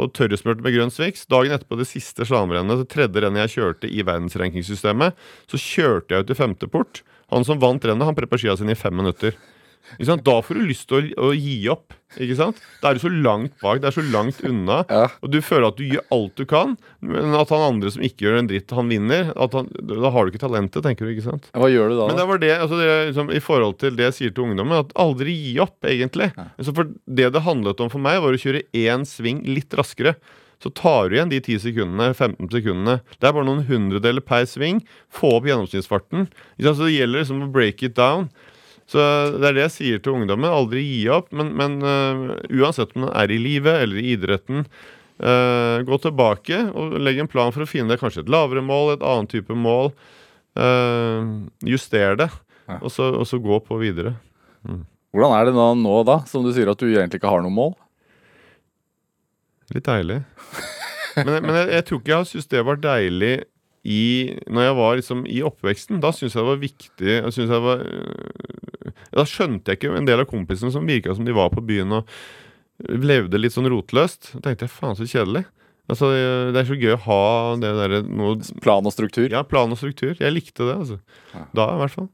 Og 0.00 0.14
tørresmurt 0.16 0.62
med 0.64 0.72
grønn 0.74 0.92
sviks. 0.94 1.26
Dagen 1.28 1.52
etterpå 1.52 1.76
det 1.76 1.88
siste 1.90 2.24
slalåmrennet, 2.24 2.80
det 2.80 2.90
tredje 2.92 3.20
rennet 3.20 3.44
jeg 3.44 3.56
kjørte 3.58 3.90
i 3.90 4.04
verdensrankingssystemet, 4.06 5.18
så 5.50 5.60
kjørte 5.60 6.14
jeg 6.14 6.24
ut 6.24 6.32
i 6.32 6.38
femte 6.38 6.70
port. 6.72 7.02
Han 7.34 7.44
som 7.46 7.60
vant 7.62 7.84
rennet, 7.84 8.08
han 8.08 8.16
preppa 8.16 8.40
skia 8.40 8.56
sine 8.58 8.74
i 8.74 8.78
fem 8.78 8.96
minutter. 8.96 9.36
Da 9.98 10.36
får 10.44 10.54
du 10.58 10.66
lyst 10.68 10.86
til 10.90 11.10
å, 11.16 11.30
å 11.30 11.32
gi 11.34 11.56
opp. 11.72 11.94
Ikke 12.18 12.36
sant? 12.38 12.58
Da 12.82 12.90
er 12.90 12.98
du 12.98 13.02
så 13.02 13.10
langt 13.10 13.54
bak, 13.62 13.78
det 13.82 13.90
er 13.90 13.94
så 13.94 14.02
langt 14.10 14.40
unna. 14.46 14.80
Ja. 14.90 15.04
Og 15.22 15.30
du 15.30 15.38
føler 15.44 15.68
at 15.70 15.78
du 15.78 15.84
gjør 15.86 16.04
alt 16.14 16.34
du 16.38 16.44
kan, 16.50 16.76
men 17.06 17.36
at 17.38 17.52
han 17.54 17.62
andre 17.66 17.92
som 17.94 18.02
ikke 18.06 18.26
gjør 18.26 18.40
en 18.40 18.50
dritt, 18.50 18.74
han 18.74 18.90
vinner. 18.90 19.30
At 19.38 19.54
han, 19.54 19.70
da 19.90 20.10
har 20.14 20.26
du 20.26 20.32
ikke 20.32 20.42
talentet, 20.42 20.82
tenker 20.86 21.06
du. 21.06 21.14
ikke 21.14 21.26
sant? 21.28 21.50
Hva 21.54 21.70
gjør 21.70 21.92
du 21.92 21.98
da? 22.00 22.08
Men 22.10 22.18
det 22.18 22.26
var 22.32 22.42
det, 22.42 22.52
altså 22.58 22.80
det 22.80 22.90
liksom, 23.12 23.32
I 23.34 23.42
forhold 23.44 23.78
til 23.82 23.96
det 23.98 24.08
jeg 24.10 24.18
sier 24.18 24.34
til 24.34 24.48
ungdommen, 24.48 24.82
at 24.82 24.94
aldri 24.98 25.36
gi 25.38 25.56
opp, 25.62 25.78
egentlig. 25.86 26.32
Så 26.62 26.74
for 26.76 26.90
Det 27.06 27.30
det 27.34 27.44
handlet 27.46 27.80
om 27.82 27.90
for 27.92 28.02
meg, 28.02 28.20
var 28.22 28.34
å 28.34 28.42
kjøre 28.42 28.64
én 28.76 29.06
sving 29.06 29.44
litt 29.46 29.74
raskere. 29.78 30.16
Så 30.60 30.68
tar 30.76 31.08
du 31.08 31.16
igjen 31.16 31.30
de 31.32 31.38
10 31.40 31.62
sekundene, 31.62 32.10
15 32.12 32.50
sekundene. 32.52 32.98
Det 33.16 33.28
er 33.28 33.32
bare 33.32 33.46
noen 33.48 33.64
hundredeler 33.64 34.20
per 34.24 34.44
sving. 34.48 34.82
Få 35.08 35.38
opp 35.38 35.46
gjennomsnittsfarten. 35.48 36.26
Så 36.60 36.74
det 36.82 36.92
gjelder 36.98 37.22
liksom 37.22 37.46
å 37.46 37.52
break 37.54 37.80
it 37.86 37.94
down. 37.96 38.28
Så 38.90 38.98
det 39.38 39.46
er 39.46 39.54
det 39.54 39.64
jeg 39.68 39.74
sier 39.76 40.00
til 40.02 40.16
ungdommen. 40.18 40.50
Aldri 40.50 40.82
gi 40.82 41.04
opp. 41.14 41.28
Men, 41.36 41.52
men 41.58 41.76
uh, 41.84 42.32
uansett 42.50 42.96
om 42.96 43.04
man 43.06 43.12
er 43.14 43.30
i 43.30 43.38
livet 43.38 43.84
eller 43.84 44.00
i 44.02 44.16
idretten, 44.16 44.64
uh, 45.22 45.76
gå 45.86 45.98
tilbake 46.02 46.58
og 46.74 46.96
legg 46.98 47.20
en 47.22 47.30
plan 47.30 47.54
for 47.54 47.62
å 47.62 47.70
finne 47.70 47.92
deg 47.94 48.02
kanskje 48.02 48.24
et 48.24 48.32
lavere 48.34 48.64
mål, 48.66 48.96
et 48.96 49.04
annet 49.06 49.30
type 49.30 49.54
mål. 49.54 49.92
Uh, 50.58 51.46
juster 51.70 52.18
det, 52.18 52.30
Ja. 52.66 52.80
og, 52.82 52.90
så, 52.94 53.12
og 53.14 53.24
så 53.30 53.38
gå 53.42 53.56
på 53.66 53.78
videre. 53.78 54.16
Hvordan 55.14 55.32
er 55.38 55.46
det 55.48 55.54
da 55.56 55.68
nå, 55.78 55.94
da, 56.06 56.20
som 56.30 56.42
du 56.46 56.50
sier 56.54 56.68
at 56.70 56.78
du 56.82 56.86
egentlig 56.90 57.18
ikke 57.18 57.30
har 57.30 57.42
noe 57.42 57.54
mål? 57.54 57.72
Litt 59.74 59.86
deilig. 59.86 60.20
Men, 61.16 61.40
men 61.42 61.54
jeg, 61.56 61.70
jeg 61.76 61.86
tror 61.88 61.98
ikke 62.02 62.12
jeg 62.12 62.28
syntes 62.30 62.50
det 62.52 62.60
var 62.66 62.78
deilig 62.82 63.32
i 63.80 64.02
Når 64.52 64.66
jeg 64.66 64.74
var 64.76 64.98
liksom 64.98 65.22
i 65.26 65.38
oppveksten. 65.46 65.98
Da 66.02 66.10
syntes 66.14 66.34
jeg 66.36 66.42
det 66.44 66.50
var 66.50 66.60
viktig 66.60 67.14
jeg 67.14 67.32
synes 67.34 67.54
jeg 67.54 67.64
var, 67.64 67.80
Da 69.16 69.24
skjønte 69.26 69.72
jeg 69.72 69.80
ikke 69.80 69.94
en 69.98 70.08
del 70.08 70.22
av 70.22 70.28
kompisene 70.30 70.72
som 70.74 70.86
virka 70.86 71.14
som 71.16 71.26
de 71.26 71.34
var 71.36 71.50
på 71.54 71.64
byen 71.66 71.98
og 72.00 72.10
levde 72.88 73.40
litt 73.40 73.54
sånn 73.54 73.68
rotløst. 73.70 74.32
Da 74.36 74.48
tenkte 74.48 74.68
jeg 74.68 74.74
faen, 74.74 74.96
så 74.98 75.08
kjedelig. 75.08 75.44
Altså, 75.90 76.12
Det 76.54 76.60
er 76.60 76.68
så 76.68 76.78
gøy 76.78 76.94
å 76.94 77.02
ha 77.08 77.22
det 77.58 77.70
derre 77.74 78.00
Plan 78.62 78.86
og 78.86 78.94
struktur? 78.94 79.26
Ja, 79.32 79.42
plan 79.42 79.72
og 79.72 79.80
struktur. 79.80 80.14
Jeg 80.14 80.34
likte 80.34 80.68
det, 80.68 80.76
altså. 80.76 81.00
Ja. 81.34 81.44
Da, 81.56 81.66
i 81.74 81.80
hvert 81.82 81.96
fall. 81.98 82.10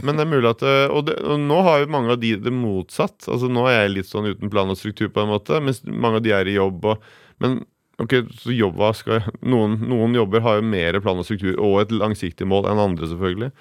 Men 0.00 0.16
det 0.16 0.24
er 0.24 0.30
mulig 0.30 0.48
at 0.48 0.62
øh, 0.64 0.86
og, 0.88 1.02
det, 1.04 1.18
og 1.20 1.42
nå 1.42 1.58
har 1.66 1.82
jo 1.82 1.90
mange 1.92 2.14
av 2.14 2.22
de 2.22 2.32
det 2.40 2.52
motsatt. 2.56 3.28
Altså 3.28 3.50
Nå 3.52 3.66
er 3.68 3.82
jeg 3.82 3.92
litt 3.98 4.08
sånn 4.08 4.30
uten 4.30 4.52
plan 4.52 4.70
og 4.72 4.78
struktur, 4.80 5.10
på 5.12 5.20
en 5.20 5.32
måte, 5.34 5.60
mens 5.60 5.82
mange 5.84 6.22
av 6.22 6.24
de 6.24 6.32
er 6.32 6.48
i 6.48 6.56
jobb. 6.56 6.86
Og, 6.94 7.04
men 7.44 7.60
ok, 8.00 8.22
så 8.40 8.54
jobba 8.56 8.92
skal 8.96 9.26
noen, 9.44 9.76
noen 9.90 10.16
jobber 10.16 10.44
har 10.46 10.60
jo 10.60 10.68
mer 10.70 10.96
plan 11.04 11.20
og 11.20 11.28
struktur 11.28 11.60
og 11.60 11.82
et 11.82 11.92
langsiktig 11.92 12.48
mål 12.48 12.70
enn 12.72 12.80
andre, 12.80 13.10
selvfølgelig. 13.10 13.52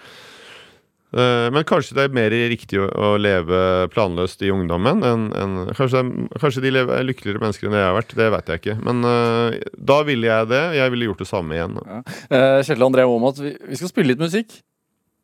Eh, 1.12 1.50
Men 1.52 1.66
kanskje 1.68 1.96
det 1.98 2.06
er 2.08 2.14
mer 2.16 2.32
riktig 2.32 2.80
å, 2.80 3.12
leve 3.20 3.90
planløst 3.92 4.42
i 4.48 4.52
ungdommen 4.54 5.04
enn 5.04 5.26
enn- 5.36 5.74
kanskje, 5.76 6.00
er- 6.00 6.40
kanskje 6.40 6.62
de 6.64 6.72
lever, 6.72 6.96
er 7.02 7.08
lykkeligere 7.10 7.42
mennesker 7.44 7.68
enn 7.68 7.76
det 7.76 7.82
jeg 7.84 7.90
har 7.92 8.00
vært. 8.00 8.16
Det 8.22 8.32
vet 8.38 8.52
jeg 8.54 8.62
ikke. 8.64 8.78
Men 8.88 9.04
uh, 9.04 9.60
da 9.92 10.02
ville 10.08 10.28
jeg 10.32 10.48
det. 10.54 10.64
Jeg 10.80 10.92
ville 10.96 11.10
gjort 11.12 11.24
det 11.26 11.28
samme 11.32 11.58
igjen. 11.58 11.76
Eh, 12.32 12.60
Kjetil 12.64 12.88
André 12.88 13.04
Aamodt, 13.08 13.42
vi, 13.44 13.56
vi 13.70 13.76
skal 13.80 13.92
spille 13.92 14.14
litt 14.14 14.24
musikk. 14.24 14.62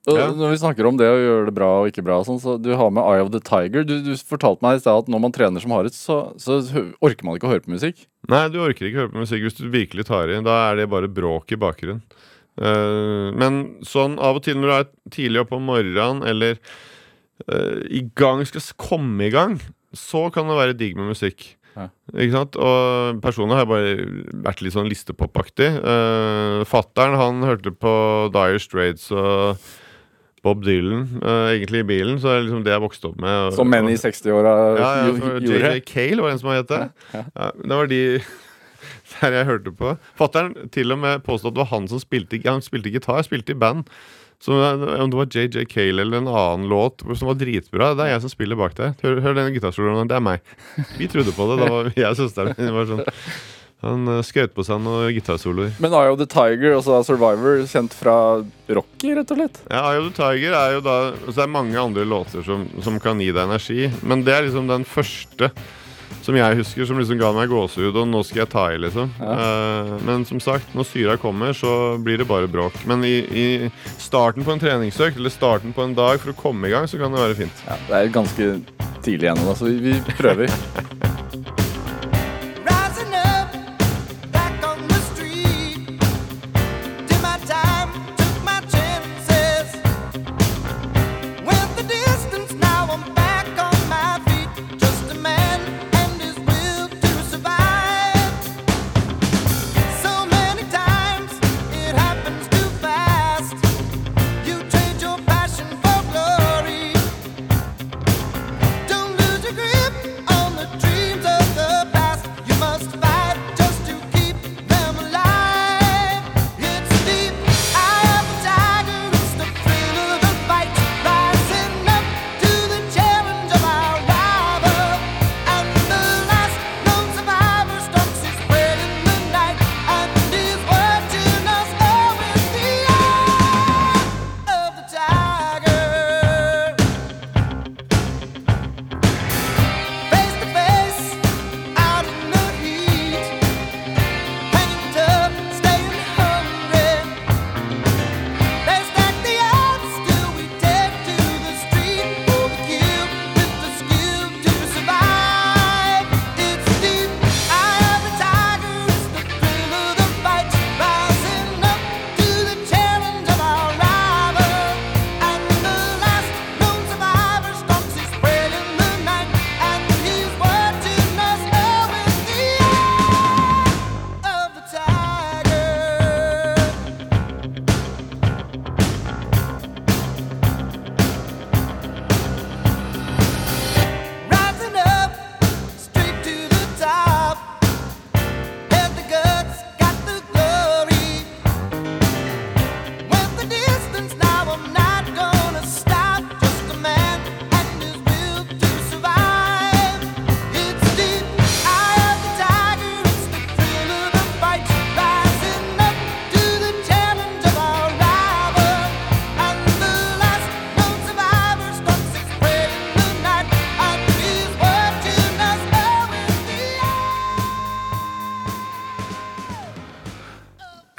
Og 0.07 0.16
Ja. 0.16 0.28
Når 0.32 0.53
vi 0.53 0.59
snakker 0.62 0.88
om 0.88 0.95
det 0.95 1.07
å 1.12 1.18
gjøre 1.20 1.45
det 1.49 1.53
bra 1.57 1.68
og 1.82 1.89
ikke 1.89 2.03
bra, 2.05 2.22
sånn, 2.24 2.38
så 2.39 2.53
du 2.64 2.70
har 2.80 2.91
med 2.95 3.03
Eye 3.03 3.20
of 3.26 3.32
the 3.34 3.41
Tiger. 3.43 3.84
Du, 3.84 3.97
du 4.05 4.14
fortalte 4.16 4.64
meg 4.64 4.78
i 4.78 4.80
stad 4.80 5.01
at 5.03 5.09
når 5.12 5.20
man 5.20 5.34
trener 5.36 5.59
som 5.59 5.74
hardest, 5.76 5.99
så, 5.99 6.32
så 6.39 6.62
orker 7.03 7.28
man 7.28 7.36
ikke 7.36 7.49
å 7.49 7.51
høre 7.51 7.66
på 7.66 7.74
musikk. 7.76 8.05
Nei, 8.32 8.45
du 8.53 8.55
orker 8.64 8.88
ikke 8.88 9.01
å 9.01 9.03
høre 9.03 9.12
på 9.18 9.24
musikk 9.26 9.43
hvis 9.43 9.57
du 9.59 9.66
virkelig 9.74 10.05
tar 10.07 10.32
i. 10.32 10.39
Da 10.47 10.55
er 10.70 10.80
det 10.80 10.88
bare 10.93 11.09
bråk 11.12 11.51
i 11.51 11.59
bakgrunnen. 11.59 11.99
Eh, 12.58 13.32
men 13.38 13.60
sånn 13.86 14.18
av 14.20 14.39
og 14.39 14.43
til 14.47 14.58
når 14.58 14.68
du 14.72 14.76
er 14.80 14.88
tidlig 15.14 15.43
oppe 15.45 15.55
om 15.60 15.68
morgenen, 15.70 16.24
eller 16.28 16.58
eh, 17.47 17.80
i 17.99 18.03
gang, 18.18 18.43
skal 18.49 18.66
komme 18.82 19.28
i 19.28 19.34
gang, 19.34 19.60
så 19.95 20.28
kan 20.34 20.49
det 20.49 20.58
være 20.60 20.78
digg 20.78 20.97
med 20.99 21.12
musikk. 21.14 21.53
Ja. 21.78 21.89
Ikke 22.18 22.34
sant? 22.34 22.55
Og 22.58 23.20
personlig 23.22 23.53
har 23.60 23.66
jeg 23.66 23.70
bare 23.70 24.45
vært 24.47 24.64
litt 24.66 24.74
sånn 24.74 24.88
listepopaktig. 24.89 25.68
Uh, 25.84 26.64
Fattern 26.66 27.14
han 27.20 27.43
hørte 27.45 27.70
på 27.70 27.91
Dire 28.34 28.58
Straits 28.64 29.12
og 29.14 29.62
Bob 30.41 30.64
Dylan, 30.66 31.03
uh, 31.22 31.51
egentlig 31.53 31.84
i 31.84 31.88
bilen. 31.91 32.18
Så 32.18 32.32
det 32.32 32.34
er 32.39 32.43
liksom 32.47 32.64
det 32.66 32.74
jeg 32.74 32.82
vokste 32.82 33.12
opp 33.12 33.22
med. 33.22 33.30
og- 33.51 33.53
Som 33.60 33.70
menn 33.70 33.91
i 33.93 33.97
60-åra 34.01 34.55
ja, 34.80 34.89
ja, 35.03 35.05
gjo- 35.14 35.38
gjorde. 35.45 35.62
JJ 35.78 35.86
Cale 35.86 36.26
var 36.26 36.34
en 36.34 36.39
som 36.41 36.49
het 36.49 36.68
det. 36.74 36.82
Ja, 37.14 37.51
det 37.62 37.70
var 37.78 37.88
de 37.93 38.01
der 39.22 39.39
jeg 39.39 39.49
hørte 39.49 39.74
på. 39.76 39.97
Fattern 40.20 40.55
til 40.74 40.95
og 40.95 41.01
med 41.03 41.26
påstod 41.26 41.53
at 41.53 41.57
det 41.57 41.65
var 41.65 41.74
han 41.74 41.89
som 41.91 42.01
spilte 42.03 42.39
Han 42.45 42.63
spilte 42.65 42.93
gitar, 42.93 43.22
spilte 43.26 43.55
i 43.55 43.59
band. 43.59 43.88
Så 44.39 44.53
Om 45.01 45.09
det 45.09 45.18
var 45.18 45.30
JJ 45.34 45.65
Cale 45.65 46.01
eller 46.01 46.18
en 46.18 46.28
annen 46.28 46.70
låt 46.70 47.01
som 47.18 47.28
var 47.28 47.38
dritbra, 47.39 47.93
det 47.97 48.05
er 48.05 48.15
jeg 48.15 48.26
som 48.28 48.34
spiller 48.34 48.59
bak 48.59 48.76
der. 48.78 48.93
Hør, 49.01 49.22
hør 49.26 49.38
den 49.38 49.53
gitarsoloen. 49.55 50.09
Det 50.09 50.18
er 50.18 50.24
meg. 50.24 50.55
Vi 50.99 51.09
trodde 51.09 51.34
på 51.34 51.47
det. 51.49 51.61
Da 51.63 51.70
var 51.74 51.93
jeg 51.95 52.11
og 52.11 52.20
søsteren 52.20 52.57
min 52.57 52.76
var 52.76 52.89
sånn 52.89 53.07
Han 53.86 54.09
uh, 54.09 54.24
skjøt 54.26 54.55
på 54.57 54.63
seg 54.65 54.80
noen 54.82 55.11
gitarsoloer. 55.13 55.74
Men 55.82 55.93
Eye 55.93 56.09
of 56.09 56.18
the 56.22 56.26
Tiger, 56.30 56.78
altså 56.80 57.01
Survivor, 57.05 57.61
kjent 57.70 57.93
fra 57.93 58.15
Rocky, 58.74 59.11
rett 59.13 59.34
og 59.34 59.41
slett. 59.41 59.59
Ja, 59.70 59.84
Eye 59.91 60.01
of 60.01 60.07
the 60.09 60.15
Tiger 60.18 60.57
er 60.57 60.78
jo 60.78 60.86
da 60.86 60.95
Så 61.28 61.36
Det 61.36 61.43
er 61.45 61.51
mange 61.53 61.78
andre 61.82 62.05
låter 62.05 62.45
som, 62.45 62.65
som 62.82 62.97
kan 63.01 63.22
gi 63.22 63.30
deg 63.30 63.43
energi, 63.45 63.91
men 64.01 64.26
det 64.26 64.34
er 64.34 64.47
liksom 64.47 64.70
den 64.70 64.86
første 64.86 65.51
som 66.28 66.36
jeg 66.36 66.59
husker, 66.59 66.88
som 66.89 66.99
liksom 66.99 67.19
ga 67.21 67.32
meg 67.36 67.47
gåsehud, 67.51 67.95
og 67.95 68.09
nå 68.11 68.21
skal 68.28 68.43
jeg 68.43 68.51
ta 68.51 68.65
i, 68.73 68.80
liksom. 68.84 69.13
Ja. 69.21 69.97
men 70.07 70.25
som 70.28 70.41
sagt, 70.43 70.73
når 70.75 70.89
syra 70.89 71.15
kommer, 71.21 71.55
så 71.55 71.95
blir 72.03 72.19
det 72.19 72.28
bare 72.28 72.49
bråk. 72.51 72.75
Men 72.89 73.05
i, 73.07 73.15
i 73.32 73.45
starten 74.01 74.43
på 74.43 74.51
en 74.53 74.61
treningsøkt, 74.61 75.19
eller 75.21 75.34
starten 75.34 75.75
på 75.75 75.86
en 75.88 75.95
dag 75.97 76.19
for 76.23 76.34
å 76.34 76.38
komme 76.38 76.67
i 76.67 76.75
gang, 76.75 76.89
så 76.89 76.99
kan 76.99 77.15
det 77.15 77.23
være 77.23 77.39
fint. 77.45 77.63
Ja, 77.69 77.80
det 77.88 78.01
er 78.01 78.13
ganske 78.19 78.51
tidlig 79.05 79.32
ennå, 79.32 79.55
så 79.55 79.71
vi, 79.71 79.95
vi 80.03 80.17
prøver. 80.19 80.51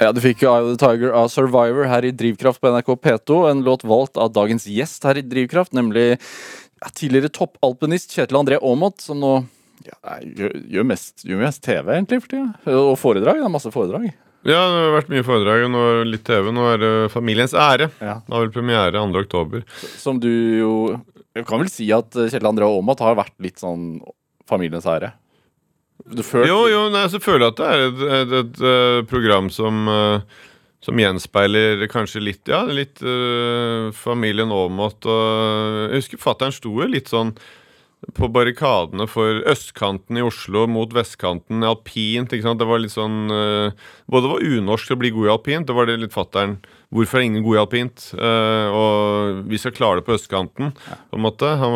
Ja, 0.09 0.13
Du 0.17 0.23
fikk 0.23 0.39
jo 0.41 0.49
Eye 0.49 0.63
of 0.65 0.71
the 0.73 0.81
Tiger 0.81 1.11
av 1.13 1.27
Survivor 1.29 1.85
her 1.85 2.01
i 2.01 2.09
Drivkraft 2.09 2.57
på 2.63 2.69
NRK 2.73 2.95
P2. 2.97 3.35
En 3.51 3.59
låt 3.61 3.83
valgt 3.85 4.17
av 4.17 4.31
dagens 4.33 4.63
gjest 4.65 5.03
her 5.05 5.19
i 5.19 5.21
Drivkraft, 5.21 5.75
nemlig 5.77 6.15
ja, 6.17 6.89
tidligere 6.97 7.29
toppalpinist 7.29 8.15
Kjetil 8.17 8.39
André 8.39 8.57
Aamodt, 8.57 9.03
som 9.05 9.19
nå 9.21 9.35
ja, 9.85 10.15
gjør, 10.23 10.55
gjør, 10.65 10.87
mest, 10.89 11.21
gjør 11.29 11.43
mest 11.43 11.61
TV, 11.61 11.93
egentlig, 11.93 12.23
for 12.23 12.33
tida. 12.33 12.73
Og 12.73 12.95
foredrag. 12.97 13.37
Det 13.37 13.45
er 13.51 13.53
masse 13.53 13.73
foredrag. 13.75 14.09
Ja, 14.49 14.57
det 14.57 14.81
har 14.81 14.97
vært 14.97 15.13
mye 15.13 15.27
foredrag, 15.29 15.67
og 15.67 15.73
nå 15.75 15.85
litt 16.09 16.25
TV. 16.25 16.49
Nå 16.57 16.65
er 16.71 16.81
det 16.81 16.91
Familiens 17.13 17.53
ære. 17.53 17.91
Ja. 18.01 18.17
Det 18.25 18.33
har 18.33 18.47
vel 18.47 18.53
premiere 18.55 18.97
2. 18.97 19.23
oktober. 19.27 19.65
Som 20.01 20.17
du 20.23 20.31
jo 20.31 20.73
Jeg 21.37 21.45
kan 21.45 21.61
vel 21.61 21.69
si 21.69 21.91
at 21.93 22.17
Kjetil 22.17 22.49
André 22.49 22.65
Aamodt 22.65 23.05
har 23.05 23.21
vært 23.21 23.37
litt 23.45 23.61
sånn 23.61 23.99
familiens 24.49 24.89
ære. 24.89 25.13
Følte 26.09 26.47
Jo, 26.49 26.61
jo, 26.71 26.85
nei, 26.93 27.05
så 27.11 27.21
føler 27.21 27.45
jeg 27.47 27.53
at 27.53 27.59
det 27.59 27.69
er 27.69 27.83
et, 27.87 28.05
et, 28.17 28.37
et, 28.39 28.61
eh, 28.65 29.01
program 29.09 29.51
som 29.53 29.83
eh, 29.93 30.39
som 30.83 30.99
gjenspeiler 30.99 31.83
kanskje 31.91 32.21
litt 32.23 32.49
Ja, 32.49 32.63
litt 32.63 33.01
uh, 33.03 33.91
familien 33.95 34.51
Aamodt 34.55 35.07
og 35.09 35.89
Jeg 35.91 36.03
husker 36.03 36.21
fatter'n 36.23 36.55
sto 36.55 36.71
jo 36.71 36.87
litt 36.87 37.11
sånn 37.11 37.33
på 38.15 38.29
barrikadene 38.31 39.05
for 39.11 39.41
østkanten 39.49 40.17
i 40.17 40.23
Oslo 40.23 40.63
mot 40.71 40.91
vestkanten 40.95 41.65
alpint. 41.67 42.31
ikke 42.31 42.45
sant? 42.45 42.61
Det 42.61 42.67
var 42.69 42.79
litt 42.79 42.95
sånn 42.95 43.27
eh, 43.27 43.87
Både 44.07 44.25
det 44.25 44.31
var 44.31 44.45
unorsk 44.55 44.93
å 44.95 44.99
bli 44.99 45.11
god 45.15 45.27
i 45.27 45.33
alpint, 45.33 45.67
det 45.67 45.75
var 45.75 45.89
det 45.89 45.97
litt 45.99 46.15
fatter'n 46.15 46.55
Hvorfor 46.89 47.19
er 47.19 47.27
ingen 47.27 47.43
god 47.45 47.57
i 47.57 47.59
alpint? 47.61 48.05
Eh, 48.15 48.69
og 48.73 49.43
vi 49.51 49.59
skal 49.61 49.75
klare 49.75 49.99
det 49.99 50.07
på 50.07 50.15
østkanten, 50.15 50.71
på 50.73 51.19
en 51.19 51.21
måte. 51.21 51.51
Han 51.61 51.75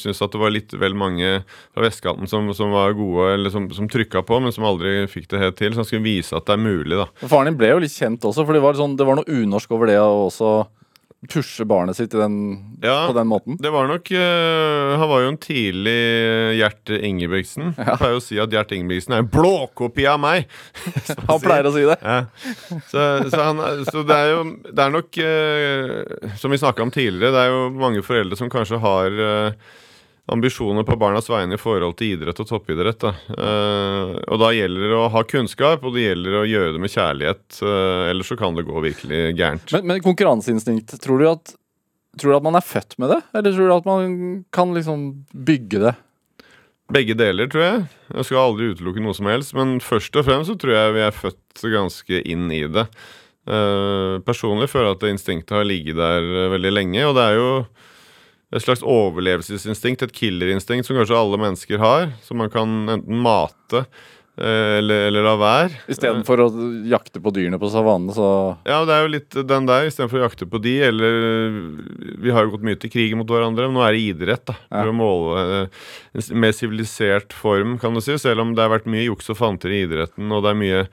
syntes 0.00 0.22
at 0.24 0.32
det 0.32 0.40
var 0.40 0.54
litt 0.54 0.72
vel 0.80 0.96
mange 0.96 1.42
fra 1.74 1.84
vestkanten 1.84 2.30
som, 2.30 2.48
som 2.56 2.72
var 2.72 2.96
gode, 2.96 3.34
eller 3.34 3.52
som, 3.52 3.66
som 3.76 3.90
trykka 3.92 4.22
på, 4.24 4.38
men 4.40 4.54
som 4.56 4.64
aldri 4.64 5.02
fikk 5.10 5.28
det 5.34 5.42
helt 5.42 5.58
til. 5.60 5.74
Så 5.74 5.82
han 5.82 5.90
skulle 5.90 6.06
vise 6.06 6.32
at 6.32 6.48
det 6.48 6.56
er 6.56 6.64
mulig, 6.64 6.96
da. 6.96 7.10
Faren 7.26 7.50
din 7.50 7.60
ble 7.60 7.74
jo 7.74 7.82
litt 7.84 7.92
kjent 7.92 8.24
også, 8.24 8.46
for 8.46 8.56
det 8.56 8.64
var, 8.64 8.80
sånn, 8.80 8.96
det 8.96 9.04
var 9.04 9.20
noe 9.20 9.42
unorsk 9.42 9.76
over 9.76 9.92
det 9.92 10.00
også 10.00 10.54
pushe 11.30 11.64
barnet 11.68 11.96
sitt 11.98 12.14
i 12.14 12.18
den, 12.20 12.34
Ja. 12.82 13.06
på 13.08 13.14
den 13.16 13.26
måten. 13.30 13.56
Det 13.60 13.70
var 13.72 13.88
nok 13.88 14.10
uh, 14.12 14.98
Han 14.98 15.08
var 15.08 15.22
jo 15.24 15.28
en 15.32 15.38
tidlig 15.40 15.96
Gjert 16.58 16.90
Ingebrigtsen. 16.94 17.72
Jeg 17.78 17.98
pleier 18.00 18.18
å 18.18 18.22
si 18.24 18.38
at 18.42 18.52
Gjert 18.52 18.74
Ingebrigtsen 18.76 19.14
er 19.16 19.22
en 19.24 19.30
blåkopi 19.32 20.06
av 20.10 20.20
meg. 20.22 20.50
Han 21.30 21.40
pleier 21.42 21.68
å 21.70 21.74
si 21.74 21.86
det. 21.88 21.98
Ja. 22.02 22.18
Så, 22.90 23.06
så, 23.30 23.40
han, 23.40 23.62
så 23.88 24.02
det 24.06 24.16
er 24.16 24.30
jo 24.34 24.42
Det 24.68 24.84
er 24.84 24.92
nok 24.92 25.18
uh, 25.20 26.28
Som 26.40 26.52
vi 26.54 26.60
snakka 26.60 26.84
om 26.84 26.92
tidligere, 26.94 27.32
det 27.34 27.44
er 27.46 27.52
jo 27.54 27.64
mange 27.78 28.02
foreldre 28.04 28.36
som 28.38 28.50
kanskje 28.52 28.78
har 28.82 29.14
eh, 29.24 29.72
ambisjoner 30.26 30.86
på 30.88 30.96
barnas 30.96 31.28
vegne 31.28 31.58
i 31.58 31.60
forhold 31.60 31.98
til 31.98 32.14
idrett 32.14 32.38
og 32.40 32.48
toppidrett. 32.48 33.02
Da. 33.02 33.12
Eh, 33.34 34.14
og 34.24 34.40
da 34.40 34.52
gjelder 34.56 34.86
det 34.88 34.96
å 34.96 35.10
ha 35.12 35.24
kunnskap, 35.28 35.84
og 35.84 35.96
det 35.96 36.06
gjelder 36.06 36.38
å 36.40 36.46
gjøre 36.48 36.72
det 36.76 36.80
med 36.84 36.94
kjærlighet. 36.94 37.44
Eh, 37.60 38.06
ellers 38.12 38.32
så 38.32 38.38
kan 38.40 38.56
det 38.56 38.64
gå 38.68 38.84
virkelig 38.86 39.20
gærent. 39.36 39.76
Men, 39.76 39.90
men 39.92 40.06
konkurranseinstinkt, 40.06 40.96
tror 41.04 41.20
du, 41.20 41.28
at, 41.28 41.54
tror 42.20 42.32
du 42.32 42.38
at 42.38 42.48
man 42.48 42.56
er 42.60 42.64
født 42.64 42.96
med 43.02 43.12
det? 43.12 43.20
Eller 43.36 43.56
tror 43.56 43.68
du 43.68 43.76
at 43.76 43.90
man 43.90 44.16
kan 44.54 44.72
liksom 44.76 45.10
bygge 45.32 45.84
det? 45.88 45.94
Begge 46.92 47.16
deler, 47.16 47.48
tror 47.48 47.64
jeg. 47.64 47.84
Jeg 48.12 48.28
skal 48.28 48.42
aldri 48.42 48.72
utelukke 48.74 49.04
noe 49.04 49.16
som 49.16 49.28
helst. 49.28 49.54
Men 49.56 49.76
først 49.84 50.16
og 50.20 50.26
fremst 50.26 50.52
så 50.52 50.56
tror 50.60 50.76
jeg 50.76 50.96
vi 50.96 51.04
er 51.04 51.16
født 51.16 51.68
ganske 51.72 52.24
inn 52.28 52.48
i 52.52 52.64
det. 52.68 52.88
Eh, 53.44 54.20
personlig 54.24 54.70
føler 54.72 54.90
jeg 54.90 54.96
at 54.96 55.02
det 55.04 55.12
instinktet 55.14 55.56
har 55.56 55.66
ligget 55.68 56.00
der 56.00 56.24
eh, 56.24 56.52
veldig 56.52 56.72
lenge. 56.72 57.02
Og 57.08 57.16
det 57.16 57.24
er 57.24 57.38
jo 57.40 57.48
et 58.54 58.62
slags 58.62 58.84
overlevelsesinstinkt, 58.86 60.04
et 60.04 60.14
killerinstinkt, 60.14 60.86
som 60.86 60.98
kanskje 60.98 61.18
alle 61.18 61.40
mennesker 61.42 61.80
har. 61.82 62.12
Som 62.22 62.38
man 62.42 62.52
kan 62.52 62.84
enten 62.92 63.22
mate 63.24 63.80
eh, 63.82 64.76
eller, 64.78 65.08
eller 65.08 65.26
la 65.26 65.32
være. 65.40 65.80
Istedenfor 65.90 66.44
å 66.44 66.46
jakte 66.90 67.22
på 67.24 67.32
dyrene 67.34 67.58
på 67.58 67.70
savannen, 67.72 68.14
så 68.14 68.28
Ja, 68.68 68.82
det 68.86 68.94
er 68.94 69.02
jo 69.02 69.12
litt 69.16 69.38
den 69.50 69.66
der, 69.70 69.88
istedenfor 69.90 70.20
å 70.20 70.26
jakte 70.28 70.48
på 70.50 70.62
de, 70.62 70.76
eller 70.90 71.18
Vi 72.22 72.34
har 72.34 72.46
jo 72.46 72.54
gått 72.54 72.68
mye 72.68 72.78
til 72.78 72.94
krig 72.94 73.16
mot 73.18 73.30
hverandre, 73.30 73.66
men 73.66 73.78
nå 73.80 73.84
er 73.86 73.96
det 73.96 74.06
idrett, 74.12 74.46
da. 74.52 74.58
For 74.70 74.92
å 74.92 74.96
måle 75.00 75.44
eh, 75.58 75.82
en 76.22 76.46
mer 76.46 76.54
sivilisert 76.54 77.34
form, 77.34 77.78
kan 77.82 77.96
du 77.96 78.04
si. 78.04 78.14
Selv 78.22 78.46
om 78.46 78.54
det 78.54 78.66
har 78.66 78.74
vært 78.76 78.90
mye 78.90 79.08
juks 79.08 79.34
og 79.34 79.40
fanter 79.42 79.74
i 79.74 79.84
idretten, 79.88 80.30
og 80.30 80.46
det 80.46 80.54
er 80.54 80.62
mye 80.62 80.88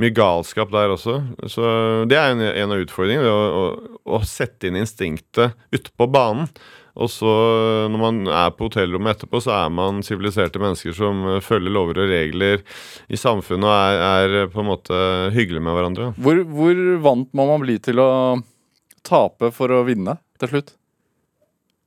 mye 0.00 0.10
galskap 0.10 0.72
der 0.74 0.90
også. 0.90 1.20
Så 1.46 1.66
det 2.10 2.16
er 2.18 2.32
en, 2.32 2.40
en 2.42 2.72
av 2.74 2.80
utfordringene. 2.82 3.30
Å, 3.30 3.44
å, 3.54 3.98
å 4.16 4.18
sette 4.26 4.66
inn 4.66 4.80
instinktet 4.80 5.54
ute 5.70 5.92
på 5.94 6.08
banen. 6.10 6.48
Og 6.94 7.10
så, 7.10 7.30
når 7.90 7.98
man 7.98 8.20
er 8.30 8.52
på 8.54 8.68
hotellrommet 8.68 9.16
etterpå, 9.16 9.40
så 9.42 9.56
er 9.56 9.72
man 9.74 9.98
siviliserte 10.06 10.60
mennesker 10.62 10.94
som 10.94 11.24
eh, 11.32 11.42
følger 11.42 11.74
lover 11.74 12.04
og 12.04 12.12
regler 12.12 12.62
i 13.10 13.18
samfunnet 13.18 13.66
og 13.66 13.74
er, 13.74 13.98
er 14.04 14.36
eh, 14.44 14.48
på 14.52 14.62
en 14.62 14.70
måte 14.70 15.00
hyggelige 15.34 15.64
med 15.64 15.74
hverandre. 15.74 16.12
hvor, 16.22 16.44
hvor 16.54 16.84
vant 17.02 17.34
må 17.34 17.48
man 17.50 17.64
bli 17.66 17.80
til 17.82 17.98
å 18.02 18.08
tape 19.04 19.50
for 19.54 19.74
å 19.74 19.82
vinne 19.88 20.20
til 20.38 20.54
slutt? 20.54 20.74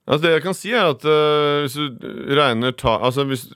Altså 0.07 0.23
det 0.23 0.35
jeg 0.37 0.43
kan 0.45 0.55
si 0.55 0.69
er 0.71 0.93
at 0.93 1.03
uh, 1.03 1.65
hvis 1.65 1.73
du 1.75 1.87
regner 2.37 2.75
ta, 2.79 2.93
altså 3.03 3.25
hvis, 3.27 3.49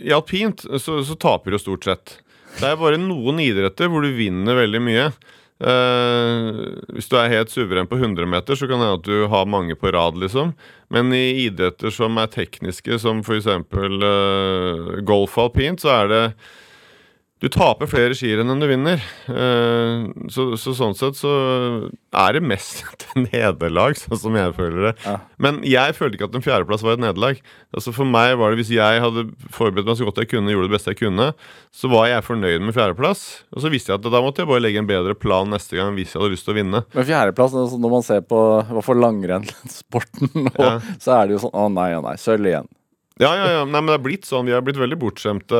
I 0.00 0.14
alpint 0.16 0.64
så, 0.80 1.02
så 1.04 1.16
taper 1.20 1.52
du 1.52 1.60
stort 1.60 1.84
sett. 1.84 2.14
Det 2.56 2.64
er 2.64 2.78
bare 2.80 3.00
noen 3.00 3.42
idretter 3.44 3.90
hvor 3.92 4.04
du 4.04 4.16
vinner 4.16 4.56
veldig 4.56 4.80
mye. 4.86 5.10
Eh, 5.58 6.58
hvis 6.94 7.08
du 7.10 7.16
er 7.18 7.32
helt 7.32 7.50
suveren 7.50 7.88
på 7.90 7.98
100 7.98 8.28
meter, 8.30 8.54
så 8.54 8.68
kan 8.68 8.78
det 8.78 8.86
hende 8.86 9.00
at 9.00 9.08
du 9.08 9.26
har 9.32 9.50
mange 9.50 9.74
på 9.74 9.90
rad, 9.94 10.18
liksom. 10.20 10.54
Men 10.92 11.10
i 11.12 11.48
idretter 11.48 11.90
som 11.94 12.18
er 12.20 12.30
tekniske, 12.30 13.00
som 13.02 13.24
f.eks. 13.24 13.48
Uh, 13.74 15.00
golf 15.06 15.34
alpint, 15.38 15.82
så 15.82 15.94
er 15.96 16.12
det 16.12 16.22
du 17.38 17.46
taper 17.54 17.86
flere 17.86 18.16
skirenn 18.18 18.50
enn 18.50 18.58
du 18.62 18.66
vinner. 18.66 19.02
Eh, 19.30 20.06
så, 20.34 20.48
så 20.58 20.72
sånn 20.74 20.96
sett 20.98 21.14
så 21.20 21.30
er 22.18 22.34
det 22.34 22.42
mest 22.42 22.80
et 22.94 23.04
nederlag, 23.20 23.94
sånn 24.00 24.18
som 24.18 24.34
jeg 24.38 24.54
føler 24.56 24.88
det. 24.88 24.92
Ja. 25.04 25.16
Men 25.38 25.60
jeg 25.66 25.94
følte 25.94 26.18
ikke 26.18 26.28
at 26.30 26.38
en 26.38 26.42
fjerdeplass 26.44 26.82
var 26.82 26.96
et 26.96 27.02
nederlag. 27.04 27.38
Altså 27.74 27.92
For 27.94 28.08
meg 28.08 28.32
var 28.40 28.50
det 28.54 28.58
Hvis 28.62 28.72
jeg 28.74 29.02
hadde 29.04 29.26
forberedt 29.54 29.86
meg 29.86 29.98
så 30.00 30.08
godt 30.08 30.18
jeg 30.24 30.30
kunne, 30.32 30.50
gjorde 30.54 30.66
det 30.70 30.74
beste 30.74 30.94
jeg 30.94 31.00
kunne, 31.04 31.28
så 31.78 31.90
var 31.92 32.08
jeg 32.10 32.26
fornøyd 32.26 32.64
med 32.66 32.74
fjerdeplass. 32.74 33.22
Og 33.54 33.62
så 33.62 33.70
visste 33.70 33.92
jeg 33.94 34.00
at 34.00 34.08
da 34.10 34.22
måtte 34.24 34.42
jeg 34.42 34.50
bare 34.50 34.64
legge 34.64 34.82
en 34.82 34.88
bedre 34.90 35.14
plan 35.18 35.46
neste 35.52 35.78
gang 35.78 35.94
hvis 35.98 36.14
jeg 36.16 36.22
hadde 36.22 36.32
lyst 36.34 36.48
til 36.48 36.56
å 36.56 36.58
vinne. 36.58 36.82
Men 36.96 37.06
fjerdeplass, 37.12 37.54
altså 37.54 37.78
når 37.78 37.94
man 37.98 38.06
ser 38.08 38.24
på 38.26 38.40
i 38.64 38.72
hvert 38.74 38.88
fall 38.88 39.04
langrennssporten, 39.04 40.32
nå, 40.48 40.56
Ja. 40.58 40.74
så 40.98 41.14
er 41.20 41.28
det 41.30 41.36
jo 41.38 41.44
sånn 41.46 41.54
Å 41.58 41.68
nei, 41.72 41.90
å 41.96 42.02
nei, 42.04 42.16
sølv 42.20 42.50
igjen. 42.50 42.68
Ja, 43.18 43.32
ja, 43.34 43.46
ja, 43.50 43.62
nei, 43.66 43.80
men 43.80 43.88
det 43.90 43.96
er 43.98 44.02
blitt 44.04 44.26
sånn 44.28 44.46
Vi 44.46 44.52
har 44.54 44.62
blitt 44.62 44.78
veldig 44.78 44.98
bortskjemte 45.02 45.58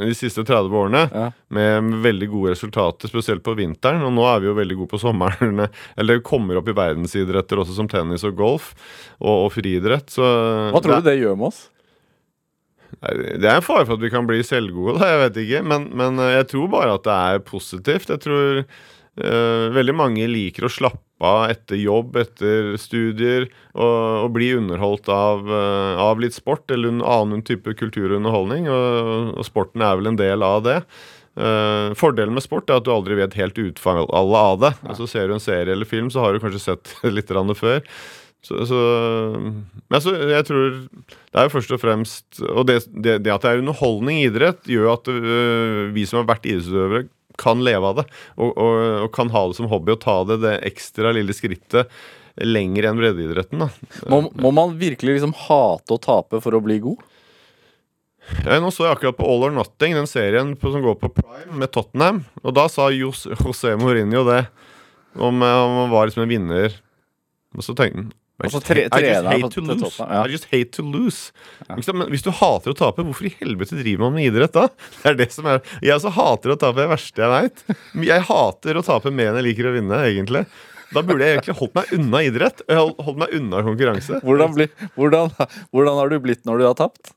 de 0.00 0.08
siste 0.18 0.42
30 0.42 0.74
årene 0.74 1.02
Ja. 1.12 1.28
med 1.54 1.92
veldig 2.02 2.28
gode 2.32 2.54
resultater, 2.56 3.10
spesielt 3.12 3.44
på 3.46 3.54
vinteren. 3.58 4.02
Og 4.02 4.10
nå 4.16 4.24
er 4.26 4.40
vi 4.42 4.48
jo 4.50 4.56
veldig 4.58 4.78
gode 4.80 4.90
på 4.94 5.00
sommeren. 5.04 5.68
Eller 6.00 6.18
kommer 6.26 6.58
opp 6.58 6.68
i 6.72 6.74
verdensidretter 6.74 7.62
også, 7.62 7.76
som 7.78 7.90
tennis 7.90 8.26
og 8.26 8.34
golf 8.40 8.72
og, 9.20 9.46
og 9.46 9.52
friidrett. 9.54 10.10
Så 10.10 10.26
Hva 10.74 10.82
tror 10.82 10.98
du 10.98 11.08
det 11.12 11.18
gjør 11.20 11.38
med 11.38 11.52
oss? 11.52 11.62
Det 13.04 13.44
er 13.50 13.58
en 13.58 13.64
fare 13.64 13.84
for 13.86 13.96
at 13.98 14.02
vi 14.04 14.10
kan 14.12 14.26
bli 14.26 14.40
selvgode, 14.46 14.98
da, 15.00 15.08
jeg 15.12 15.22
vet 15.24 15.40
ikke. 15.44 15.62
Men, 15.70 15.88
men 15.98 16.18
eh, 16.22 16.36
jeg 16.40 16.50
tror 16.54 16.68
bare 16.74 16.94
at 16.98 17.06
det 17.06 17.16
er 17.34 17.42
positivt. 17.46 18.10
Jeg 18.14 18.22
tror 18.22 18.60
eh, 18.64 19.64
veldig 19.74 19.96
mange 19.98 20.26
liker 20.30 20.66
å 20.68 20.72
slappe 20.72 21.03
av 21.22 21.50
etter 21.50 21.78
jobb, 21.78 22.16
etter 22.18 22.74
studier, 22.80 23.46
og, 23.74 23.98
og 24.24 24.30
bli 24.34 24.50
underholdt 24.58 25.08
av, 25.12 25.44
eh, 25.46 26.00
av 26.02 26.22
litt 26.22 26.36
sport 26.36 26.70
eller 26.74 26.90
en 26.90 27.04
annen 27.04 27.44
type 27.46 27.76
kulturunderholdning. 27.78 28.68
og. 28.68 29.34
Og, 29.34 29.44
sporten 29.46 29.84
er 29.84 29.98
vel 29.98 30.12
en 30.12 30.18
del 30.20 30.42
av 30.46 30.64
det. 30.66 30.80
Uh, 31.34 31.90
fordelen 31.98 32.36
med 32.36 32.44
sport 32.44 32.68
er 32.70 32.78
at 32.78 32.84
du 32.86 32.92
aldri 32.94 33.16
vet 33.18 33.34
helt 33.34 33.56
utfallet 33.58 34.10
av 34.14 34.60
det. 34.62 34.70
Altså 34.86 35.08
Ser 35.10 35.26
du 35.26 35.34
en 35.34 35.42
serie 35.42 35.74
eller 35.74 35.88
film, 35.88 36.10
så 36.10 36.22
har 36.22 36.34
du 36.34 36.42
kanskje 36.42 36.62
sett 36.62 36.92
litt 37.16 37.32
før. 37.58 37.82
Så, 38.44 38.60
så 38.68 38.78
Men 39.40 39.96
altså, 39.98 40.14
jeg 40.30 40.46
tror 40.46 40.64
det 40.92 41.38
er 41.40 41.46
jo 41.46 41.52
først 41.54 41.70
og 41.72 41.80
fremst 41.80 42.42
Og 42.44 42.66
det, 42.68 42.74
det, 42.92 43.14
det 43.24 43.32
at 43.32 43.40
det 43.40 43.54
er 43.54 43.62
underholdning 43.62 44.18
i 44.20 44.26
idrett, 44.28 44.60
gjør 44.68 44.92
at 44.92 45.08
uh, 45.08 45.90
vi 45.96 46.04
som 46.06 46.20
har 46.20 46.28
vært 46.28 46.46
idrettsutøvere, 46.46 47.08
kan 47.40 47.64
leve 47.64 47.90
av 47.90 48.02
det. 48.02 48.04
Og, 48.36 48.52
og, 48.52 48.82
og 49.06 49.08
kan 49.14 49.32
ha 49.34 49.46
det 49.48 49.58
som 49.58 49.70
hobby 49.70 49.94
og 49.94 50.02
ta 50.04 50.20
det 50.28 50.40
det 50.44 50.58
ekstra 50.70 51.14
lille 51.16 51.34
skrittet 51.36 51.90
lenger 52.42 52.88
enn 52.88 52.98
breddeidretten. 52.98 53.66
Må, 54.10 54.24
må 54.34 54.50
man 54.54 54.74
virkelig 54.80 55.18
liksom 55.18 55.34
hate 55.46 55.94
å 55.94 56.00
tape 56.02 56.40
for 56.42 56.56
å 56.56 56.62
bli 56.64 56.80
god? 56.82 57.02
Ja, 58.42 58.56
nå 58.58 58.70
så 58.72 58.86
jeg 58.86 58.96
akkurat 58.96 59.18
på 59.18 59.26
All 59.28 59.44
or 59.46 59.52
Nothing, 59.54 59.94
den 59.98 60.08
serien 60.08 60.54
på, 60.56 60.72
som 60.72 60.82
går 60.82 60.96
på 61.02 61.12
Prime 61.12 61.60
med 61.60 61.70
Tottenham. 61.74 62.22
Og 62.42 62.56
da 62.56 62.66
sa 62.72 62.88
Jose 62.94 63.36
José 63.36 63.74
Mourinho 63.78 64.24
det, 64.26 64.46
om, 65.14 65.42
eh, 65.44 65.58
om 65.60 65.78
han 65.82 65.92
var 65.92 66.08
liksom 66.08 66.24
en 66.24 66.32
vinner. 66.32 66.78
Og 67.54 67.66
så 67.66 67.76
tenkte 67.76 68.00
han 68.00 68.12
Altså, 68.42 68.58
tre, 68.66 68.88
tre- 68.90 69.12
I 69.14 69.14
just 69.14 69.28
hate 69.30 69.50
to 69.54 69.62
lose. 69.62 69.94
Ja. 70.00 70.24
I 70.26 70.30
just 70.32 70.46
hate 70.50 70.70
to 70.74 70.82
lose. 70.82 71.32
Ja. 71.68 71.76
Men 71.94 72.08
hvis 72.10 72.24
du 72.26 72.32
hater 72.34 72.72
å 72.72 72.76
tape, 72.76 73.04
hvorfor 73.06 73.28
i 73.28 73.34
helvete 73.38 73.78
driver 73.78 74.08
man 74.08 74.16
med 74.16 74.26
idrett 74.32 74.56
da? 74.56 74.64
Det 74.98 75.12
er 75.12 75.18
det 75.20 75.28
som 75.30 75.46
er 75.52 75.60
Jeg 75.78 75.94
også 75.94 76.10
hater 76.16 76.54
å 76.54 76.58
tape, 76.58 76.80
det 76.80 76.86
er 76.88 76.90
verste 76.96 77.22
jeg 77.22 77.30
veit. 77.30 77.62
Jeg 78.10 78.24
hater 78.26 78.80
å 78.80 78.82
tape 78.86 79.12
mer 79.14 79.30
enn 79.30 79.38
jeg 79.38 79.46
liker 79.52 79.70
å 79.70 79.74
vinne, 79.76 80.00
egentlig. 80.10 80.42
Da 80.94 81.02
burde 81.06 81.26
jeg 81.26 81.38
egentlig 81.38 81.56
holdt 81.60 81.76
meg 81.78 81.92
unna 81.94 82.22
idrett. 82.26 82.64
Holdt, 82.70 82.98
holdt 83.06 83.20
meg 83.22 83.36
unna 83.38 83.62
konkurranse. 83.66 84.18
Hvordan, 84.26 84.56
bli, 84.58 84.66
hvordan, 84.98 85.30
hvordan 85.74 86.00
har 86.02 86.10
du 86.10 86.18
blitt 86.26 86.42
når 86.46 86.58
du 86.58 86.66
har 86.68 86.76
tapt? 86.78 87.14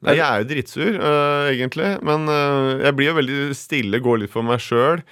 Nei, 0.00 0.14
jeg 0.16 0.24
er 0.24 0.40
jo 0.40 0.48
dritsur, 0.48 0.94
øh, 0.96 1.48
egentlig. 1.50 1.90
Men 2.06 2.30
øh, 2.30 2.78
jeg 2.86 2.96
blir 2.96 3.10
jo 3.10 3.16
veldig 3.18 3.40
stille, 3.58 4.00
går 4.00 4.22
litt 4.22 4.32
for 4.32 4.46
meg 4.46 4.62
sjøl. 4.64 5.02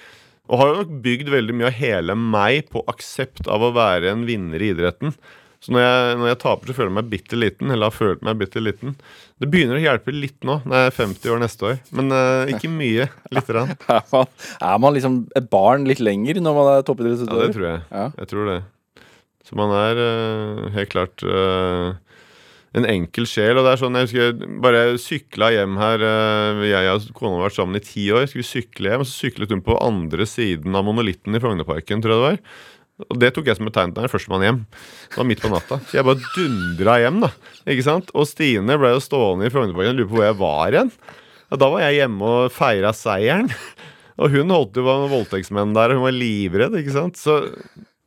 Og 0.49 0.57
har 0.61 0.71
jo 0.71 0.79
nok 0.81 0.95
bygd 1.05 1.29
veldig 1.29 1.55
mye 1.57 1.69
av 1.69 1.77
hele 1.77 2.15
meg 2.17 2.71
på 2.73 2.81
aksept 2.89 3.49
av 3.51 3.63
å 3.63 3.73
være 3.75 4.09
en 4.13 4.25
vinner 4.25 4.61
i 4.61 4.71
idretten. 4.73 5.13
Så 5.59 5.73
når 5.75 5.83
jeg, 5.83 6.17
når 6.21 6.29
jeg 6.29 6.39
taper, 6.39 6.69
så 6.69 6.75
føler 6.77 6.89
jeg 6.89 6.95
meg 6.95 7.09
bitte 7.11 7.37
liten. 7.37 7.71
Eller 7.73 7.89
har 7.89 7.95
følt 7.95 8.21
meg 8.25 8.39
bitte 8.39 8.63
liten. 8.63 8.95
Det 9.43 9.49
begynner 9.51 9.77
å 9.77 9.83
hjelpe 9.83 10.15
litt 10.15 10.47
nå, 10.47 10.61
når 10.63 10.81
jeg 10.81 10.89
er 10.89 10.95
50 10.95 11.33
år 11.33 11.41
neste 11.43 11.67
år. 11.67 11.79
Men 11.99 12.15
uh, 12.15 12.51
ikke 12.53 12.71
mye. 12.71 13.09
Lite 13.35 13.51
grann. 13.51 13.73
Er 13.99 14.05
man, 14.13 14.29
er 14.71 14.81
man 14.81 14.95
liksom 14.95 15.17
et 15.37 15.49
barn 15.51 15.87
litt 15.89 16.01
lenger 16.03 16.39
når 16.41 16.55
man 16.55 16.69
er 16.71 16.79
Ja, 16.79 17.39
det 17.43 17.49
tror 17.57 17.67
jeg. 17.67 17.81
Ja. 17.91 18.05
Jeg 18.21 18.31
tror 18.31 18.49
det. 18.49 18.59
Så 19.47 19.57
man 19.59 19.73
er 19.75 19.99
uh, 19.99 20.69
helt 20.75 20.91
klart 20.93 21.23
øh, 21.25 21.97
en 22.77 22.87
enkel 22.89 23.27
sjel. 23.29 23.57
Og 23.57 23.65
det 23.65 23.73
er 23.73 23.81
sånn, 23.81 23.97
jeg 23.97 24.09
husker 24.09 24.57
bare 24.63 24.83
sykla 25.01 25.51
hjem 25.55 25.77
her 25.81 26.03
øh, 26.05 26.65
Jeg 26.69 26.89
og 26.93 27.07
kona 27.17 27.39
har 27.39 27.47
vært 27.47 27.57
sammen 27.57 27.79
i 27.79 27.85
ti 27.85 28.09
år. 28.13 28.27
Skulle 28.29 28.49
sykle 28.49 28.91
hjem, 28.91 29.05
og 29.05 29.09
så 29.09 29.25
syklet 29.25 29.55
hun 29.55 29.63
på 29.65 29.77
andre 29.83 30.27
siden 30.29 30.75
av 30.77 30.85
monolitten 30.87 31.37
i 31.37 31.41
Frognerparken, 31.41 32.03
tror 32.03 32.15
jeg 32.15 32.19
det 32.19 32.27
var. 32.27 32.67
Og 33.07 33.19
det 33.21 33.29
tok 33.31 33.47
jeg 33.47 33.55
som 33.55 33.69
et 33.69 33.75
tegn 33.77 33.93
til 33.95 34.05
er 34.05 34.11
førstemann 34.11 34.43
hjem. 34.43 34.59
Det 35.07 35.21
var 35.21 35.27
midt 35.29 35.43
på 35.43 35.51
natta. 35.53 35.79
Så 35.87 35.99
jeg 35.99 36.07
bare 36.07 36.31
dundra 36.35 36.97
hjem, 36.99 37.21
da. 37.23 37.31
Ikke 37.63 37.85
sant? 37.87 38.11
Og 38.11 38.27
Stine 38.27 38.75
ble 38.81 38.91
jo 38.91 39.03
stående 39.03 39.47
i 39.47 39.53
Frognerparken 39.53 39.93
og 39.93 40.01
lurte 40.01 40.11
på 40.11 40.19
hvor 40.19 40.27
jeg 40.27 40.39
var 40.41 40.75
igjen. 40.75 40.91
Og 41.49 41.61
da 41.61 41.69
var 41.71 41.85
jeg 41.85 42.01
hjemme 42.01 42.33
og 42.33 42.51
feira 42.53 42.91
seieren. 42.93 43.49
Og 44.19 44.33
hun 44.33 44.51
holdt 44.51 44.75
jo 44.75 44.83
på 44.83 44.95
med 44.99 45.13
voldtektsmenn 45.13 45.75
der, 45.77 45.93
og 45.93 46.01
hun 46.01 46.09
var 46.09 46.15
livredd, 46.17 46.73
ikke 46.75 46.91
sant. 46.91 47.15
Så 47.15 47.39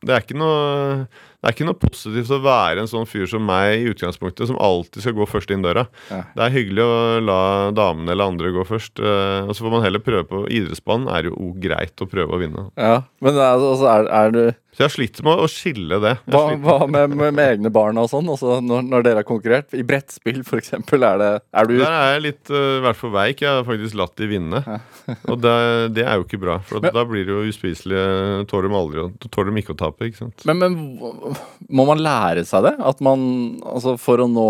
det 0.05 0.13
er 0.13 0.21
ikke 0.21 0.37
noe 0.37 1.07
det 1.43 1.49
er 1.51 1.55
ikke 1.57 1.67
noe 1.67 1.75
positivt 1.83 2.31
å 2.31 2.39
være 2.45 2.85
en 2.85 2.87
sånn 2.91 3.07
fyr 3.11 3.27
som 3.27 3.43
meg 3.43 3.81
i 3.81 3.89
utgangspunktet, 3.91 4.47
som 4.47 4.61
alltid 4.63 5.03
skal 5.03 5.17
gå 5.19 5.27
først 5.27 5.51
inn 5.51 5.65
døra. 5.65 5.89
Ja. 6.09 6.21
Det 6.39 6.45
er 6.47 6.55
hyggelig 6.55 6.85
å 6.87 6.95
la 7.27 7.39
damene 7.75 8.15
eller 8.15 8.31
andre 8.31 8.53
gå 8.55 8.63
først. 8.69 9.03
eh, 9.03 9.43
Og 9.49 9.51
så 9.59 9.65
får 9.67 9.75
man 9.75 9.83
heller 9.83 9.99
prøve 10.07 10.23
på 10.31 10.45
Idrettsbanen 10.47 11.11
er 11.11 11.27
jo 11.27 11.51
greit 11.59 11.99
å 11.99 12.07
prøve 12.07 12.31
å 12.37 12.39
vinne. 12.39 12.69
Ja, 12.79 13.03
men 13.21 13.35
er, 13.35 13.57
altså, 13.59 13.89
er, 13.91 14.07
er 14.07 14.31
du 14.31 14.43
Så 14.73 14.87
jeg 14.87 14.93
slitt 14.95 15.19
med 15.21 15.37
å 15.37 15.47
skille 15.53 15.99
det. 16.01 16.15
Jeg 16.25 16.33
Hva, 16.33 16.55
hva 16.65 16.87
med, 16.89 17.13
med, 17.13 17.35
med 17.37 17.51
egne 17.59 17.69
barn 17.73 17.99
og 18.01 18.07
sånn? 18.09 18.31
Altså, 18.33 18.55
når, 18.65 18.87
når 18.89 19.05
dere 19.05 19.21
har 19.21 19.27
konkurrert? 19.29 19.75
I 19.77 19.85
brettspill, 19.85 20.41
eksempel, 20.57 21.05
er 21.05 21.19
det 21.21 21.29
Er 21.61 21.69
du 21.69 21.75
Der 21.77 21.93
er 21.93 22.13
jeg 22.15 22.23
litt 22.25 22.53
uh, 22.55 22.79
hvert 22.87 22.97
for 22.97 23.13
veik. 23.13 23.43
Jeg 23.45 23.53
har 23.53 23.67
faktisk 23.69 23.99
latt 24.01 24.15
de 24.17 24.31
vinne. 24.31 24.63
Og 25.31 25.37
det, 25.45 25.53
det 25.99 26.07
er 26.07 26.17
jo 26.17 26.25
ikke 26.25 26.41
bra. 26.41 26.57
For 26.65 26.81
Men- 26.81 26.97
da 26.97 27.05
blir 27.05 27.29
det 27.29 27.37
jo 27.37 27.45
uspiselige. 27.53 28.47
Tåler 28.49 28.73
de 28.73 28.79
aldri 28.81 29.07
tåler 29.29 29.53
de 29.53 29.61
ikke 29.61 29.77
å 29.77 29.81
tape. 29.85 30.09
ikke 30.09 30.23
sant? 30.23 30.47
Men, 30.49 30.65
men 30.65 31.37
Må 31.69 31.85
man 31.93 32.01
lære 32.01 32.47
seg 32.49 32.65
det? 32.71 32.79
At 32.81 33.05
man 33.05 33.29
Altså, 33.61 33.99
for 34.01 34.25
å 34.25 34.31
nå, 34.31 34.49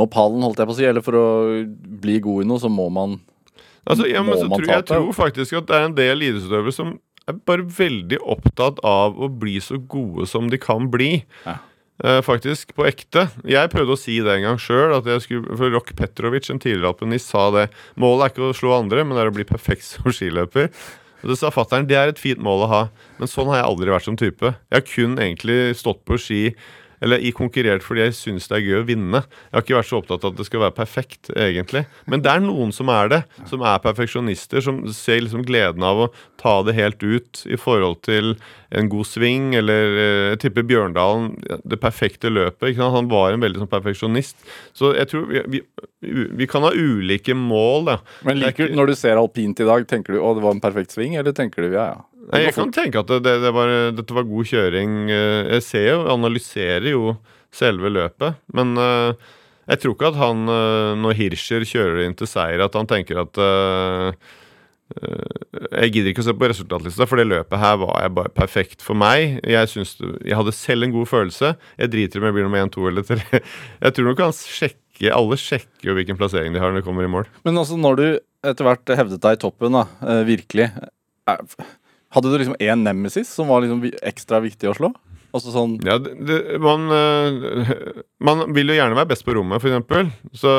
nå 0.00 0.06
pallen, 0.16 0.40
holdt 0.48 0.64
jeg 0.64 0.70
på 0.70 0.78
å 0.78 0.80
si, 0.80 0.88
eller 0.88 1.04
for 1.04 1.20
å 1.20 1.26
bli 2.00 2.22
god 2.24 2.46
i 2.46 2.48
noe, 2.48 2.62
så 2.62 2.72
må 2.72 2.88
man 2.88 3.18
Altså, 3.86 4.08
ja, 4.08 4.24
men 4.24 4.32
Må 4.32 4.40
så 4.40 4.48
tror, 4.48 4.70
jeg 4.72 4.86
tror 4.88 5.12
faktisk 5.14 5.60
at 5.60 5.68
det 5.68 5.76
er 5.76 5.84
en 5.86 5.94
del 5.94 6.24
idrettsutøvere 6.24 6.72
som 6.74 6.96
er 7.26 7.38
bare 7.48 7.66
veldig 7.66 8.20
opptatt 8.22 8.82
av 8.86 9.16
å 9.18 9.30
bli 9.32 9.56
så 9.62 9.78
gode 9.78 10.28
som 10.30 10.50
de 10.52 10.60
kan 10.62 10.90
bli. 10.92 11.24
Ja. 11.46 11.58
Eh, 12.04 12.20
faktisk, 12.20 12.74
på 12.76 12.84
ekte. 12.84 13.26
Jeg 13.48 13.72
prøvde 13.72 13.96
å 13.96 14.00
si 14.00 14.18
det 14.20 14.34
en 14.34 14.44
gang 14.50 14.60
sjøl. 14.60 14.92
For 15.00 15.72
Rock 15.72 15.94
Petrovic, 15.96 16.50
en 16.52 16.60
tidligere 16.60 16.92
alpinist, 16.92 17.32
sa 17.32 17.48
det. 17.54 17.66
Målet 17.96 18.26
er 18.26 18.34
ikke 18.34 18.50
å 18.50 18.56
slå 18.56 18.76
andre, 18.76 19.04
men 19.04 19.16
det 19.16 19.24
er 19.24 19.32
å 19.32 19.36
bli 19.36 19.48
perfekt 19.48 19.86
som 19.88 20.12
skiløper. 20.12 20.68
Og 21.24 21.32
det 21.32 21.38
sa 21.40 21.50
fatteren, 21.50 21.88
det 21.88 21.96
er 21.98 22.12
et 22.12 22.20
fint 22.20 22.42
mål 22.42 22.66
å 22.66 22.70
ha. 22.70 22.82
Men 23.18 23.30
sånn 23.32 23.48
har 23.50 23.62
jeg 23.62 23.70
aldri 23.70 23.94
vært 23.94 24.06
som 24.06 24.18
type. 24.20 24.52
Jeg 24.68 24.76
har 24.76 24.84
kun 24.86 25.16
egentlig 25.16 25.60
stått 25.80 26.04
på 26.06 26.20
ski 26.20 26.42
eller 27.04 27.22
i 27.22 27.32
konkurrert 27.36 27.84
fordi 27.84 28.06
jeg 28.06 28.16
syns 28.18 28.48
det 28.50 28.58
er 28.58 28.64
gøy 28.64 28.78
å 28.80 28.86
vinne. 28.88 29.22
Jeg 29.22 29.56
har 29.56 29.64
ikke 29.64 29.78
vært 29.78 29.90
så 29.90 30.00
opptatt 30.00 30.24
av 30.24 30.34
at 30.34 30.40
det 30.40 30.46
skal 30.48 30.62
være 30.64 30.76
perfekt, 30.76 31.30
egentlig. 31.34 31.84
Men 32.10 32.24
det 32.24 32.32
er 32.32 32.44
noen 32.44 32.72
som 32.74 32.90
er 32.92 33.12
det. 33.12 33.22
Som 33.50 33.64
er 33.66 33.82
perfeksjonister, 33.84 34.62
som 34.64 34.82
ser 34.94 35.22
liksom 35.24 35.44
gleden 35.46 35.84
av 35.86 36.06
å 36.06 36.10
ta 36.40 36.58
det 36.66 36.76
helt 36.76 37.02
ut 37.02 37.42
i 37.50 37.58
forhold 37.60 38.02
til 38.06 38.34
en 38.76 38.90
god 38.90 39.06
sving, 39.08 39.52
eller 39.58 39.98
eh, 40.00 40.24
jeg 40.32 40.40
tipper 40.46 40.66
Bjørndalen, 40.66 41.30
det 41.64 41.78
perfekte 41.82 42.32
løpet. 42.32 42.76
Han 42.80 43.10
var 43.12 43.32
en 43.32 43.44
veldig 43.44 43.62
sånn 43.62 43.72
perfeksjonist. 43.72 44.38
Så 44.76 44.92
jeg 44.96 45.10
tror 45.12 45.28
vi, 45.30 45.62
vi, 46.02 46.26
vi 46.42 46.50
kan 46.50 46.66
ha 46.66 46.72
ulike 46.74 47.36
mål, 47.38 47.88
da. 47.92 47.96
Men 48.26 48.40
er 48.40 48.48
liker, 48.48 48.74
når 48.76 48.92
du 48.92 48.98
ser 48.98 49.20
alpint 49.20 49.62
i 49.62 49.68
dag, 49.68 49.86
tenker 49.88 50.16
du 50.16 50.20
å, 50.20 50.34
det 50.36 50.44
var 50.44 50.56
en 50.56 50.64
perfekt 50.64 50.96
sving, 50.96 51.16
eller 51.20 51.36
tenker 51.36 51.66
du 51.66 51.76
ja, 51.76 51.90
ja? 51.94 52.04
Nei, 52.32 52.42
jeg 52.42 52.54
kan 52.56 52.72
tenke 52.74 53.00
at 53.02 53.10
det, 53.22 53.34
det, 53.44 53.52
var, 53.54 53.70
dette 53.94 54.14
var 54.16 54.26
god 54.26 54.48
kjøring. 54.50 54.94
Eh, 55.14 55.50
Jeg 55.56 55.62
ser 55.66 55.84
jo, 55.92 55.98
analyserer 56.10 56.88
jo 56.90 57.12
selve 57.54 57.90
løpet. 57.92 58.40
Men 58.56 58.72
eh, 58.82 59.28
jeg 59.70 59.82
tror 59.82 59.94
ikke 59.94 60.10
at 60.10 60.18
han, 60.18 60.42
eh, 60.50 60.94
når 61.02 61.14
Hirscher 61.20 61.66
kjører 61.66 62.02
inn 62.06 62.16
til 62.18 62.30
seier, 62.30 62.64
at 62.64 62.74
han 62.78 62.88
tenker 62.90 63.22
at 63.22 63.40
Jeg 64.86 65.90
gidder 65.90 66.12
ikke 66.12 66.22
å 66.22 66.26
se 66.28 66.34
på 66.38 66.46
resultatlista, 66.50 67.06
for 67.10 67.18
det 67.18 67.24
løpet 67.26 67.58
her 67.58 67.78
var 67.82 68.04
jeg 68.04 68.12
bare 68.14 68.30
perfekt 68.34 68.84
for 68.86 68.94
meg. 68.98 69.40
Jeg, 69.42 69.70
synes, 69.72 69.96
jeg 69.98 70.36
hadde 70.38 70.54
selv 70.54 70.86
en 70.86 70.94
god 70.94 71.08
følelse. 71.10 71.54
Jeg 71.82 71.90
driter 71.90 72.20
i 72.20 72.22
om 72.22 72.28
jeg 72.28 72.36
blir 72.36 72.46
nummer 72.46 72.62
én, 72.62 72.70
to 72.70 72.86
eller 72.86 73.06
tre. 73.06 73.18
Jeg 73.84 73.96
tror 73.96 74.06
nok 74.06 74.22
han 74.28 74.36
sjekker 74.36 75.10
Alle 75.12 75.36
sjekker 75.36 75.90
jo 75.90 75.96
hvilken 75.98 76.16
plassering 76.20 76.54
de 76.54 76.62
har 76.62 76.70
når 76.70 76.80
de 76.80 76.86
kommer 76.86 77.04
i 77.04 77.10
mål. 77.10 77.26
Men 77.44 77.58
altså, 77.58 77.74
når 77.76 77.98
du 77.98 78.06
etter 78.46 78.64
hvert 78.68 78.94
hevdet 79.02 79.18
deg 79.26 79.34
i 79.36 79.42
toppen, 79.42 79.74
da, 79.74 79.82
virkelig 80.24 80.70
er, 80.70 81.42
Hadde 82.14 82.30
du 82.32 82.38
liksom 82.38 82.56
én 82.62 82.84
nemesis 82.86 83.28
som 83.34 83.48
var 83.50 83.64
liksom 83.64 83.82
ekstra 84.06 84.38
viktig 84.44 84.70
å 84.70 84.76
slå? 84.78 84.92
Altså 85.36 85.50
sånn 85.52 85.72
Ja, 85.84 85.98
det, 86.00 86.12
det, 86.24 86.36
man, 86.62 86.86
øh, 86.88 87.66
man 88.24 88.44
vil 88.56 88.70
jo 88.70 88.76
gjerne 88.78 88.96
være 88.96 89.10
best 89.10 89.24
på 89.26 89.34
rommet, 89.36 89.60
f.eks. 89.60 90.14
Så 90.38 90.52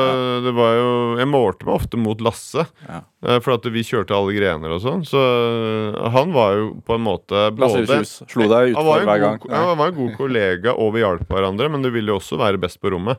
det 0.44 0.52
var 0.54 0.76
jo 0.76 0.90
Jeg 1.18 1.26
målte 1.32 1.66
meg 1.66 1.74
ofte 1.80 1.98
mot 1.98 2.20
Lasse, 2.22 2.62
Ja. 2.86 3.00
øh, 3.26 3.40
for 3.42 3.56
at 3.56 3.66
vi 3.74 3.82
kjørte 3.82 4.14
alle 4.14 4.36
grener 4.36 4.76
og 4.76 4.84
sånn. 4.84 5.02
Så 5.08 5.18
øh, 5.18 5.98
han 6.14 6.30
var 6.36 6.54
jo 6.60 6.68
på 6.86 6.94
en 6.94 7.02
måte 7.08 7.48
både 7.58 7.82
Lasse 7.88 8.28
slo 8.30 8.46
deg 8.52 8.76
utfor 8.76 9.02
hver 9.08 9.24
gang. 9.24 9.40
god, 9.42 9.50
ja, 9.50 9.64
han 9.72 9.80
var 9.80 9.90
en 9.90 9.98
god 9.98 10.14
kollega, 10.20 10.76
og 10.78 10.92
vi 10.94 11.02
hjalp 11.02 11.26
hverandre, 11.32 11.72
men 11.74 11.82
du 11.82 11.90
ville 11.90 12.12
jo 12.14 12.20
også 12.20 12.38
være 12.38 12.60
best 12.62 12.78
på 12.84 12.92
rommet. 12.94 13.18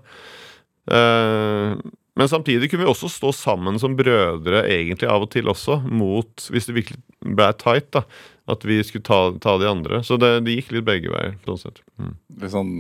Eh, 0.90 1.76
men 2.20 2.28
samtidig 2.32 2.68
kunne 2.70 2.84
vi 2.84 2.92
også 2.92 3.08
stå 3.12 3.32
sammen 3.36 3.80
som 3.80 3.96
brødre 3.98 4.66
egentlig 4.68 5.08
av 5.10 5.24
og 5.24 5.32
til 5.32 5.48
også, 5.52 5.80
mot 5.88 6.50
Hvis 6.52 6.68
det 6.68 6.76
virkelig 6.76 7.00
ble 7.24 7.48
tight, 7.60 7.90
da. 7.96 8.04
At 8.50 8.66
vi 8.66 8.80
skulle 8.84 9.06
ta, 9.08 9.20
ta 9.40 9.56
de 9.62 9.68
andre. 9.70 10.02
Så 10.04 10.18
det, 10.20 10.34
det 10.44 10.58
gikk 10.58 10.74
litt 10.76 10.88
begge 10.88 11.12
veier. 11.14 11.36
sånn 11.46 11.60
sett. 11.62 11.82
Mm. 12.02 12.14
Litt 12.42 12.54
sånn 12.56 12.72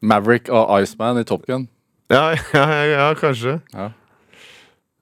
Maverick 0.00 0.48
og 0.48 0.70
Iceman 0.80 1.20
i 1.20 1.26
Top 1.28 1.44
Gun. 1.46 1.68
Ja, 2.10 2.30
ja, 2.56 2.66
ja, 2.66 2.84
ja, 2.96 3.08
kanskje. 3.20 3.58
Ja. 3.76 3.90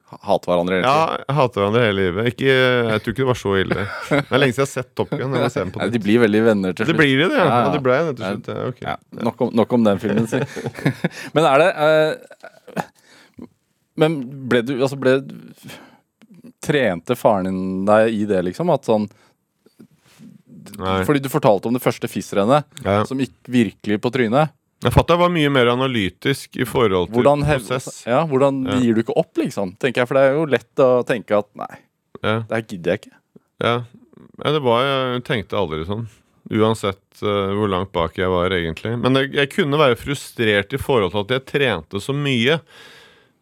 Hater 0.09 0.51
hverandre 0.51 0.79
hele 0.79 0.89
Ja, 0.89 1.01
tiden. 1.05 1.25
Ja, 1.29 1.35
hater 1.37 1.61
hverandre 1.63 1.85
hele 1.85 2.01
livet. 2.07 2.29
Ikke, 2.33 2.49
jeg 2.49 3.03
tror 3.05 3.15
ikke 3.15 3.23
det 3.23 3.29
var 3.29 3.41
så 3.43 3.55
ille. 3.61 3.87
Det 4.11 4.21
er 4.25 4.43
lenge 4.43 4.57
siden 4.57 4.65
jeg 4.65 4.67
har 4.67 4.73
sett 4.73 4.93
Top 4.97 5.11
Gun. 5.13 5.37
Jeg 5.37 5.73
Nei, 5.75 5.89
de 5.95 6.03
blir 6.05 6.23
veldig 6.25 6.43
venner 6.47 6.77
til 6.77 6.89
Det 6.89 6.95
slutt. 6.95 7.03
de, 7.05 7.17
det, 7.21 7.29
ja. 7.29 7.45
Ja, 7.45 7.49
ja. 7.49 7.59
ja 7.65 7.73
det 7.75 7.83
ble 7.85 7.99
det 8.09 8.15
til 8.19 8.25
slutt. 8.27 8.49
Ja, 8.53 8.69
ok. 8.73 8.81
Ja, 8.87 8.95
nok, 9.29 9.43
om, 9.47 9.53
nok 9.63 9.75
om 9.79 9.85
den 9.89 10.01
filmen, 10.03 10.29
si. 10.31 10.41
Men 11.37 11.49
er 11.53 11.65
det 11.65 11.69
eh, 11.87 12.55
Men 13.99 14.19
ble 14.49 14.63
du 14.63 14.77
Altså, 14.79 14.99
ble 15.01 15.17
Trente 16.65 17.15
faren 17.19 17.49
din 17.49 17.85
deg 17.89 18.15
i 18.15 18.25
det, 18.29 18.41
liksom? 18.49 18.71
At 18.75 18.87
sånn 18.89 19.09
Nei. 20.79 21.01
Fordi 21.09 21.23
du 21.25 21.31
fortalte 21.33 21.67
om 21.71 21.75
det 21.75 21.81
første 21.83 22.07
FIS-rennet, 22.11 22.67
Ja. 22.85 23.01
som 23.09 23.19
gikk 23.19 23.33
virkelig 23.49 23.97
på 24.05 24.11
trynet. 24.13 24.51
Jeg 24.85 24.93
fatter 24.95 25.17
var 25.19 25.31
mye 25.33 25.49
mer 25.51 25.67
analytisk 25.73 26.59
i 26.61 26.67
forhold 26.69 27.09
til 27.09 27.17
Hvordan, 27.23 27.43
prosess. 27.43 28.05
ja, 28.07 28.21
hvordan 28.27 28.61
Ja. 28.69 28.77
gir 28.79 28.95
du 28.95 29.03
ikke 29.03 29.17
opp, 29.17 29.33
liksom? 29.41 29.73
Tenker 29.81 30.03
jeg, 30.03 30.09
For 30.09 30.15
det 30.15 30.23
er 30.23 30.35
jo 30.37 30.45
lett 30.47 30.75
å 30.77 31.05
tenke 31.07 31.39
at 31.39 31.47
nei, 31.57 31.79
Ja. 32.23 32.41
det 32.41 32.51
her 32.53 32.63
gidder 32.63 32.91
jeg 32.93 33.01
ikke. 33.01 33.17
Ja. 33.61 33.85
ja, 34.45 34.53
det 34.53 34.63
var 34.63 34.83
Jeg 35.15 35.25
tenkte 35.25 35.57
aldri 35.57 35.85
sånn. 35.87 36.07
Uansett 36.51 37.23
uh, 37.23 37.53
hvor 37.55 37.69
langt 37.69 37.91
bak 37.93 38.15
jeg 38.17 38.29
var, 38.29 38.51
egentlig. 38.51 39.01
Men 39.01 39.15
jeg, 39.15 39.33
jeg 39.35 39.51
kunne 39.51 39.77
være 39.79 39.97
frustrert 39.97 40.73
i 40.73 40.77
forhold 40.79 41.11
til 41.13 41.21
at 41.21 41.29
jeg 41.29 41.47
trente 41.47 42.01
så 42.01 42.15
mye. 42.15 42.61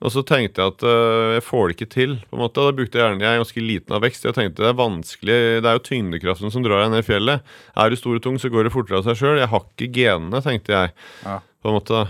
Og 0.05 0.12
så 0.12 0.20
tenkte 0.28 0.61
jeg 0.61 0.74
at 0.74 0.82
eh, 0.84 1.30
jeg 1.38 1.44
får 1.47 1.62
det 1.70 1.76
ikke 1.76 1.88
til. 1.94 2.11
på 2.28 2.36
en 2.36 2.42
måte 2.42 2.61
Da 2.66 2.74
brukte 2.76 2.99
Jeg 2.99 3.07
gjerne, 3.07 3.24
jeg 3.24 3.32
er 3.32 3.40
ganske 3.40 3.64
liten 3.64 3.97
av 3.97 4.05
vekst. 4.05 4.26
Jeg 4.28 4.36
tenkte 4.36 4.64
det 4.64 4.68
er 4.68 4.76
vanskelig 4.76 5.38
Det 5.64 5.70
er 5.70 5.78
jo 5.78 5.84
tyngdekraften 5.88 6.53
som 6.53 6.66
drar 6.66 6.84
deg 6.84 6.92
ned 6.92 7.05
i 7.05 7.09
fjellet. 7.09 7.55
Er 7.80 7.90
du 7.90 7.97
stor 7.97 8.18
og 8.18 8.24
tung, 8.26 8.36
så 8.42 8.53
går 8.53 8.68
det 8.68 8.74
fortere 8.76 9.01
av 9.01 9.09
seg 9.09 9.16
sjøl. 9.22 9.40
Jeg 9.40 9.49
har 9.55 9.64
ikke 9.64 9.88
genene, 9.97 10.42
tenkte 10.44 10.74
jeg. 10.76 10.92
Ja. 11.24 11.38
På 11.64 11.72
en 11.72 11.78
måte. 11.78 12.03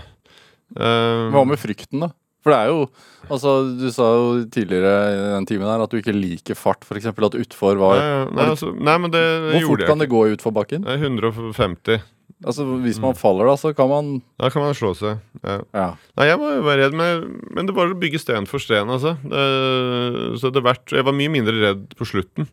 Eh, 0.75 1.27
Hva 1.31 1.45
med 1.47 1.61
frykten, 1.63 2.03
da? 2.03 2.11
For 2.43 2.53
det 2.53 2.59
er 2.63 2.73
jo 2.73 2.83
Altså, 3.27 3.53
du 3.75 3.87
sa 3.91 4.05
jo 4.15 4.27
tidligere 4.47 4.91
i 5.11 5.15
den 5.33 5.47
timen 5.49 5.67
her 5.67 5.81
at 5.83 5.91
du 5.91 5.97
ikke 5.99 6.13
liker 6.15 6.55
fart, 6.55 6.85
f.eks. 6.87 7.09
At 7.11 7.35
utfor 7.35 7.75
var 7.79 7.97
nei, 7.99 8.35
nei, 8.37 8.45
altså, 8.53 8.69
nei, 8.71 8.93
men 9.03 9.11
det, 9.11 9.19
det 9.19 9.41
Hvor 9.41 9.51
fort 9.57 9.65
gjorde 9.65 9.89
kan 9.89 10.03
det 10.03 10.07
gå 10.13 10.21
i 10.27 10.35
utforbakken? 10.37 10.85
ikke. 10.85 10.93
Det 10.93 10.93
er 10.95 11.09
150. 11.09 12.05
Altså, 12.45 12.65
Hvis 12.83 12.99
Mm. 12.99 13.01
man 13.07 13.15
faller, 13.17 13.45
da, 13.49 13.55
så 13.57 13.71
kan 13.75 13.89
man 13.89 14.21
Da 14.37 14.49
kan 14.53 14.61
man 14.61 14.75
slå 14.77 14.91
seg. 14.95 15.19
Ja. 15.43 15.55
Ja. 15.73 15.87
Nei, 16.17 16.27
jeg 16.27 16.37
var 16.39 16.61
bare 16.61 16.77
redd, 16.83 16.93
med, 16.93 17.23
men 17.55 17.65
det 17.65 17.73
var 17.73 17.87
å 17.89 17.97
bygge 17.97 18.19
sten 18.21 18.45
for 18.45 18.59
sten, 18.61 18.87
altså. 18.93 19.15
Det, 19.23 20.39
så 20.39 20.51
det 20.53 20.61
vært, 20.63 20.85
jeg 20.93 21.03
var 21.07 21.15
mye 21.17 21.31
mindre 21.33 21.55
redd 21.63 21.95
på 21.97 22.05
slutten. 22.05 22.47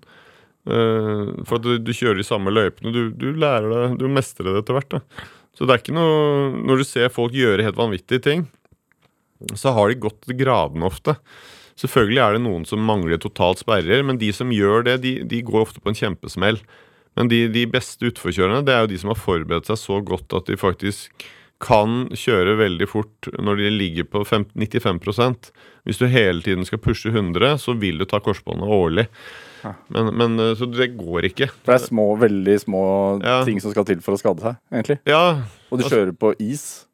Eh, 0.65 1.45
for 1.45 1.59
at 1.59 1.63
du, 1.67 1.75
du 1.85 1.93
kjører 1.93 2.17
de 2.17 2.25
samme 2.25 2.49
løypene. 2.55 2.93
Du, 2.95 3.11
du 3.13 3.35
lærer 3.37 3.69
deg 3.69 3.99
Du 4.01 4.07
mestrer 4.09 4.49
det 4.55 4.63
etter 4.63 4.79
hvert. 4.79 4.89
da 4.97 5.01
Så 5.53 5.67
det 5.69 5.75
er 5.75 5.83
ikke 5.83 5.93
noe 5.99 6.55
Når 6.65 6.81
du 6.81 6.85
ser 6.89 7.13
folk 7.13 7.35
gjøre 7.37 7.63
helt 7.67 7.77
vanvittige 7.77 8.23
ting, 8.25 8.47
så 9.53 9.75
har 9.77 9.91
de 9.93 9.99
gått 10.01 10.25
gradene 10.39 10.87
ofte. 10.89 11.19
Selvfølgelig 11.77 12.23
er 12.25 12.33
det 12.39 12.43
noen 12.47 12.65
som 12.65 12.81
mangler 12.81 13.19
totalt 13.21 13.61
sperrer, 13.61 14.01
men 14.07 14.17
de 14.17 14.31
som 14.33 14.49
gjør 14.55 14.85
det, 14.87 14.95
de, 15.03 15.13
de 15.29 15.43
går 15.45 15.67
ofte 15.67 15.83
på 15.85 15.91
en 15.93 15.99
kjempesmell. 15.99 16.57
Men 17.17 17.29
de, 17.31 17.45
de 17.49 17.65
beste 17.71 18.11
utforkjørerne, 18.11 18.65
det 18.67 18.75
er 18.75 18.85
jo 18.85 18.93
de 18.95 18.99
som 18.99 19.13
har 19.13 19.21
forberedt 19.21 19.67
seg 19.71 19.79
så 19.79 20.01
godt 20.05 20.33
at 20.35 20.47
de 20.51 20.57
faktisk 20.59 21.25
kan 21.65 22.09
kjøre 22.11 22.57
veldig 22.59 22.87
fort 22.91 23.29
når 23.41 23.61
de 23.63 23.69
ligger 23.73 24.05
på 24.11 24.25
95% 24.27 25.53
Hvis 25.87 26.01
du 26.01 26.07
hele 26.11 26.43
tiden 26.43 26.65
skal 26.67 26.81
pushe 26.83 27.09
100, 27.13 27.55
så 27.63 27.75
vil 27.79 27.99
du 28.01 28.05
ta 28.09 28.19
korsbåndet 28.21 28.69
årlig. 28.69 29.05
Men, 29.93 30.11
men 30.17 30.35
eh, 30.41 30.55
Så 30.59 30.67
det 30.69 30.91
går 30.99 31.29
ikke. 31.31 31.49
For 31.63 31.73
det 31.73 31.77
er 31.79 31.87
små, 31.87 32.07
veldig 32.21 32.57
små 32.61 32.83
Ja. 33.23 33.39
ting 33.47 33.61
som 33.63 33.71
skal 33.73 33.85
til 33.89 34.01
for 34.05 34.17
å 34.17 34.21
skade 34.21 34.43
seg, 34.45 34.59
egentlig. 34.73 34.99
Ja, 35.09 35.43
Og 35.71 35.79
du 35.79 35.85
Altså- 35.85 35.95
kjører 35.97 36.13
på 36.19 36.35
is. 36.41 36.87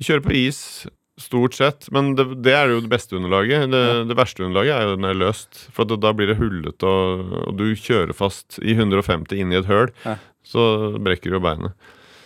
Du 0.00 0.04
kjører 0.08 0.24
på 0.24 0.34
is 0.34 0.86
stort 1.20 1.54
sett, 1.56 1.86
men 1.94 2.10
det, 2.18 2.26
det 2.44 2.52
er 2.52 2.68
jo 2.74 2.80
det 2.84 2.90
beste 2.92 3.16
underlaget. 3.16 3.70
Det, 3.72 3.82
det 4.10 4.16
verste 4.18 4.44
underlaget 4.44 4.74
er 4.76 4.82
jo 4.90 4.96
det 5.00 5.10
er 5.12 5.20
løst. 5.22 5.60
For 5.72 5.88
da, 5.88 5.96
da 5.96 6.10
blir 6.16 6.28
det 6.28 6.36
hullete, 6.40 6.84
og, 6.86 7.36
og 7.48 7.54
du 7.56 7.64
kjører 7.80 8.12
fast 8.16 8.58
i 8.60 8.74
150 8.76 9.32
inn 9.40 9.54
i 9.54 9.60
et 9.62 9.68
høl. 9.70 9.88
Ja. 10.04 10.18
Så 10.46 10.66
brekker 11.02 11.32
du 11.32 11.38
jo 11.38 11.44
beinet. 11.46 11.72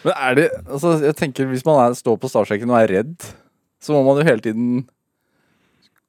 Men 0.02 0.16
er 0.16 0.34
det 0.38 0.46
Altså, 0.64 0.96
jeg 1.04 1.14
tenker 1.20 1.46
hvis 1.50 1.62
man 1.68 1.78
er, 1.86 1.94
står 1.98 2.16
på 2.20 2.28
startstreken 2.32 2.70
og 2.72 2.80
er 2.80 2.90
redd, 2.98 3.28
så 3.80 3.94
må 3.94 4.02
man 4.06 4.18
jo 4.20 4.26
hele 4.26 4.42
tiden 4.44 4.66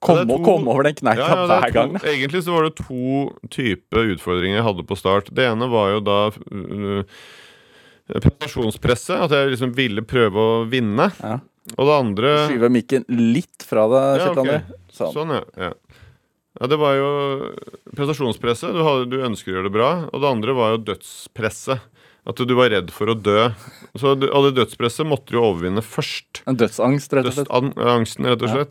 komme, 0.02 0.24
Ja, 0.24 0.26
to- 0.32 0.40
komme 0.44 0.72
over 0.74 0.88
den 0.88 0.96
kneika 0.98 1.22
Ja, 1.22 1.38
ja, 1.38 1.46
hver 1.52 1.68
to, 1.68 1.76
gang. 1.78 1.94
egentlig 2.16 2.42
så 2.48 2.56
var 2.56 2.66
det 2.70 2.74
to 2.82 3.30
typer 3.54 4.10
utfordringer 4.16 4.58
jeg 4.62 4.66
hadde 4.68 4.88
på 4.90 4.98
start. 5.00 5.30
Det 5.36 5.46
ene 5.52 5.68
var 5.72 5.92
jo 5.94 6.02
da 6.08 6.18
uh, 6.34 7.04
prestasjonspresset. 8.12 9.16
At 9.28 9.36
jeg 9.36 9.54
liksom 9.54 9.74
ville 9.78 10.04
prøve 10.08 10.42
å 10.42 10.60
vinne. 10.72 11.12
Ja. 11.22 11.38
Og 11.78 11.86
det 11.88 11.96
andre 11.96 12.30
Skyve 12.50 12.70
mikken 12.74 13.06
litt 13.10 13.66
fra 13.68 13.86
deg, 13.92 14.24
Kjetil 14.24 14.50
ja, 14.50 14.60
okay. 14.62 14.80
Sånn. 14.92 15.14
Sånn, 15.16 15.34
ja. 15.38 15.70
ja. 15.70 15.74
Ja, 16.60 16.68
Det 16.68 16.78
var 16.82 16.98
jo 16.98 17.12
prestasjonspresset. 17.96 18.74
Du, 18.76 18.82
hadde, 18.86 19.08
du 19.14 19.22
ønsker 19.24 19.54
å 19.54 19.56
gjøre 19.56 19.70
det 19.70 19.76
bra. 19.78 19.92
Og 20.12 20.24
det 20.24 20.32
andre 20.32 20.56
var 20.58 20.74
jo 20.76 20.82
dødspresset. 20.90 21.88
At 22.22 22.38
du 22.38 22.52
var 22.54 22.70
redd 22.70 22.92
for 22.94 23.10
å 23.10 23.16
dø. 23.18 23.48
Så 23.98 24.14
og 24.14 24.44
det 24.46 24.52
dødspresset 24.60 25.08
måtte 25.10 25.34
du 25.34 25.40
jo 25.40 25.46
overvinne 25.48 25.82
først. 25.82 26.44
En 26.50 26.60
dødsangst, 26.60 27.16
rett 27.18 27.30
og 27.32 27.38
slett. 27.38 27.50
Dødsangsten, 27.50 28.28
rett 28.30 28.46
og 28.46 28.52
Ja. 28.52 28.66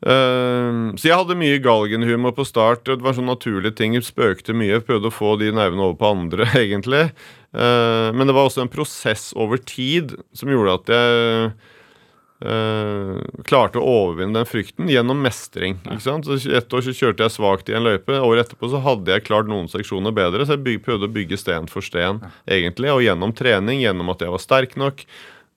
Eh, 0.00 0.70
så 0.96 1.10
jeg 1.10 1.18
hadde 1.18 1.36
mye 1.38 1.60
galgenhumor 1.62 2.34
på 2.36 2.46
start. 2.48 2.86
Det 2.88 3.04
var 3.04 3.16
sånn 3.16 3.30
naturlige 3.30 3.76
ting. 3.80 3.96
Jeg 3.96 4.08
spøkte 4.08 4.56
mye. 4.56 4.78
jeg 4.78 4.86
Prøvde 4.88 5.10
å 5.10 5.14
få 5.14 5.36
de 5.40 5.52
nervene 5.52 5.84
over 5.88 5.98
på 6.00 6.14
andre, 6.14 6.48
egentlig. 6.62 7.10
Uh, 7.50 8.14
men 8.14 8.28
det 8.28 8.34
var 8.36 8.46
også 8.46 8.62
en 8.62 8.70
prosess 8.70 9.32
over 9.34 9.58
tid 9.58 10.12
som 10.38 10.52
gjorde 10.52 10.74
at 10.76 10.90
jeg 10.94 11.48
uh, 12.46 13.16
klarte 13.42 13.80
å 13.80 13.88
overvinne 14.04 14.38
den 14.38 14.46
frykten 14.46 14.86
gjennom 14.86 15.18
mestring. 15.24 15.80
ikke 15.82 16.04
sant? 16.04 16.30
Så 16.30 16.38
Et 16.38 16.76
år 16.78 16.86
så 16.86 16.94
kjørte 16.94 17.26
jeg 17.26 17.34
svakt 17.34 17.72
i 17.72 17.74
en 17.74 17.88
løype. 17.88 18.14
Året 18.22 18.46
etterpå 18.46 18.70
så 18.70 18.78
hadde 18.86 19.10
jeg 19.10 19.26
klart 19.26 19.50
noen 19.50 19.66
seksjoner 19.72 20.14
bedre. 20.14 20.46
Så 20.46 20.60
jeg 20.60 20.78
prøvde 20.86 21.10
å 21.10 21.16
bygge 21.18 21.40
sten 21.42 21.66
for 21.70 21.82
sten, 21.82 22.22
egentlig. 22.46 22.94
Og 22.94 23.02
gjennom 23.02 23.34
trening, 23.34 23.82
gjennom 23.82 24.14
at 24.14 24.22
jeg 24.22 24.36
var 24.36 24.46
sterk 24.46 24.78
nok. 24.78 25.02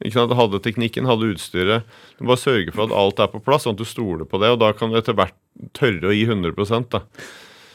Ikke 0.02 0.18
sant? 0.18 0.34
Hadde 0.36 0.62
teknikken, 0.64 1.08
hadde 1.08 1.30
utstyret. 1.36 1.88
Du 2.18 2.26
bare 2.26 2.41
sørge 2.41 2.74
for 2.74 2.88
at 2.88 2.98
alt 2.98 3.22
er 3.24 3.32
på 3.32 3.41
plass, 3.44 3.68
sånn 3.68 3.78
at 3.78 3.84
du 3.84 3.88
stoler 3.88 4.28
på 4.30 4.41
det. 4.41 4.52
Og 4.56 4.60
da 4.64 4.74
kan 4.76 4.91
du 4.91 5.00
etter 5.00 5.16
hvert 5.18 5.38
tørre 5.78 6.10
å 6.10 6.16
gi 6.16 6.26
100 6.26 6.54
da. 6.91 7.04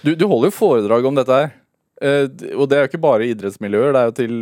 Du, 0.03 0.13
du 0.15 0.27
holder 0.27 0.51
jo 0.51 0.59
foredrag 0.59 1.09
om 1.09 1.19
dette 1.19 1.41
her. 1.43 1.55
Uh, 1.99 2.27
og 2.55 2.69
det 2.71 2.77
er 2.77 2.85
jo 2.85 2.91
ikke 2.93 3.03
bare 3.03 3.27
idrettsmiljøer, 3.27 3.91
det 3.91 4.01
er 4.01 4.11
jo 4.11 4.15
til 4.15 4.35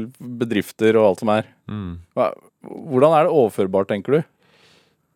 bedrifter 0.43 0.99
og 1.01 1.07
alt 1.11 1.23
som 1.23 1.31
er. 1.33 1.47
Mm. 1.73 1.95
hvordan 2.61 3.15
er 3.17 3.25
det 3.25 3.33
overførbart, 3.33 3.89
tenker 3.89 4.19
du? 4.19 4.19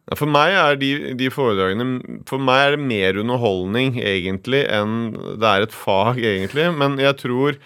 Ja, 0.09 0.17
For 0.17 0.31
meg 0.31 0.57
er 0.57 0.79
de, 0.81 0.91
de 1.21 1.29
foredragene 1.31 2.23
For 2.27 2.43
meg 2.43 2.63
er 2.65 2.73
det 2.75 2.87
mer 2.89 3.21
underholdning 3.21 4.01
egentlig 4.01 4.65
enn 4.67 5.13
det 5.13 5.51
er 5.51 5.67
et 5.67 5.77
fag, 5.77 6.19
egentlig. 6.19 6.71
Men 6.81 6.97
jeg 7.03 7.19
tror 7.21 7.61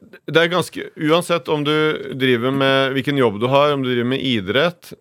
det 0.00 0.40
er 0.40 0.50
ganske 0.52 0.88
Uansett 0.96 1.48
om 1.52 1.64
du 1.66 1.74
driver 2.18 2.54
med 2.54 2.96
hvilken 2.96 3.20
jobb 3.20 3.40
du 3.42 3.48
har, 3.52 3.74
om 3.74 3.84
du 3.84 3.90
driver 3.90 4.10
med 4.12 4.24
idrett, 4.24 4.92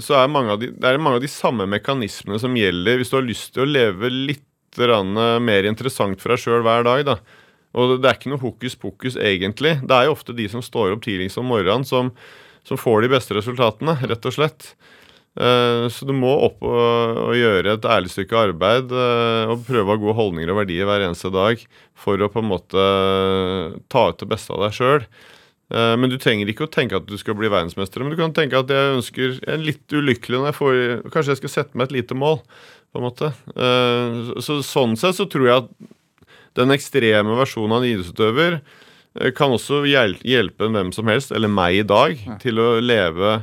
så 0.00 0.18
er 0.18 0.32
mange 0.32 0.52
av 0.52 0.60
de, 0.60 0.70
det 0.74 0.88
er 0.88 1.00
mange 1.00 1.20
av 1.20 1.24
de 1.24 1.30
samme 1.30 1.66
mekanismene 1.70 2.40
som 2.42 2.56
gjelder 2.56 3.00
hvis 3.00 3.12
du 3.12 3.18
har 3.18 3.26
lyst 3.26 3.52
til 3.54 3.64
å 3.64 3.70
leve 3.70 4.12
litt 4.12 4.44
mer 4.76 5.64
interessant 5.64 6.20
for 6.20 6.34
deg 6.34 6.40
sjøl 6.42 6.64
hver 6.66 6.82
dag. 6.84 7.04
da. 7.08 7.14
Og 7.76 7.94
det 8.00 8.10
er 8.10 8.18
ikke 8.18 8.32
noe 8.32 8.42
hokus 8.42 8.74
pokus, 8.76 9.16
egentlig. 9.16 9.78
Det 9.80 9.94
er 9.94 10.04
jo 10.04 10.12
ofte 10.12 10.34
de 10.36 10.44
som 10.52 10.60
står 10.60 10.92
opp 10.92 11.06
tidligst 11.06 11.40
om 11.40 11.48
morgenen, 11.48 11.86
som, 11.88 12.10
som 12.64 12.76
får 12.76 13.06
de 13.06 13.12
beste 13.14 13.36
resultatene, 13.38 13.96
rett 14.04 14.28
og 14.28 14.36
slett. 14.36 14.74
Eh, 15.36 15.86
Så 15.92 16.06
du 16.08 16.14
må 16.16 16.32
opp 16.46 16.62
og, 16.64 17.20
og 17.28 17.34
gjøre 17.36 17.74
et 17.76 17.84
ærlig 17.92 18.12
stykke 18.14 18.38
arbeid 18.48 18.92
eh, 18.92 19.52
og 19.52 19.64
prøve 19.68 19.84
å 19.84 19.92
ha 19.94 20.00
gode 20.00 20.16
holdninger 20.18 20.52
og 20.54 20.60
verdier 20.62 20.88
hver 20.88 21.04
eneste 21.06 21.28
dag 21.34 21.60
for 21.96 22.20
å 22.24 22.30
på 22.32 22.40
en 22.40 22.48
måte 22.50 22.84
ta 23.92 24.06
ut 24.10 24.20
det 24.22 24.28
beste 24.30 24.54
av 24.56 24.64
deg 24.66 24.76
sjøl. 24.76 25.04
Men 25.66 26.06
du 26.12 26.14
trenger 26.22 26.46
ikke 26.46 26.68
å 26.68 26.70
tenke 26.70 26.94
at 26.94 27.08
du 27.10 27.16
skal 27.18 27.34
bli 27.34 27.48
verdensmester. 27.50 27.98
Men 28.04 28.12
du 28.14 28.20
kan 28.20 28.30
tenke 28.30 28.54
at 28.60 28.68
jeg 28.70 28.92
ønsker 29.00 29.32
jeg 29.32 29.50
er 29.50 29.64
litt 29.66 29.90
ulykkelig 29.90 30.38
når 30.38 30.46
jeg 30.52 30.56
får 30.60 30.76
Kanskje 31.10 31.32
jeg 31.32 31.40
skal 31.40 31.52
sette 31.56 31.74
meg 31.80 31.88
et 31.88 31.96
lite 31.96 32.14
mål, 32.14 32.36
på 32.94 33.00
en 33.00 33.06
måte. 33.08 33.32
Eh, 33.58 34.20
Så 34.46 34.60
sånn 34.62 34.94
sett 35.00 35.18
så 35.18 35.26
tror 35.26 35.48
jeg 35.48 35.64
at 35.64 35.72
den 36.56 36.70
ekstreme 36.70 37.34
versjonen 37.36 37.74
av 37.74 37.82
en 37.82 37.88
idrettsutøver 37.90 38.60
eh, 38.60 39.32
kan 39.34 39.50
også 39.56 39.82
hjelpe 39.90 40.70
hvem 40.70 40.94
som 40.94 41.10
helst, 41.10 41.34
eller 41.34 41.50
meg 41.50 41.80
i 41.82 41.88
dag, 41.90 42.14
til 42.44 42.62
å 42.62 42.68
leve 42.78 43.40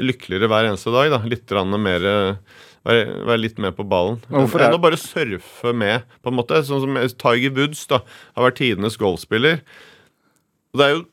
lykkeligere 0.00 0.48
hver 0.50 0.70
eneste 0.70 0.92
dag. 0.94 1.10
da, 1.12 1.20
Litt 1.28 1.52
mer 1.82 2.06
eh, 2.08 2.58
være, 2.88 3.06
være 3.28 3.40
litt 3.42 3.58
mer 3.62 3.74
på 3.76 3.86
ballen. 3.88 4.20
Hvorfor 4.30 4.64
Enn 4.64 4.76
å 4.76 4.82
bare 4.82 5.00
surfe 5.00 5.72
med, 5.76 6.06
på 6.22 6.32
en 6.32 6.38
måte. 6.38 6.62
Sånn 6.66 6.84
som 6.84 7.00
Tiger 7.20 7.54
Woods 7.56 7.86
da, 7.90 8.02
har 8.36 8.48
vært 8.48 8.60
tidenes 8.62 8.98
golfspiller. 9.00 9.62
Det 10.72 10.86
er 10.86 10.96
jo 10.96 11.04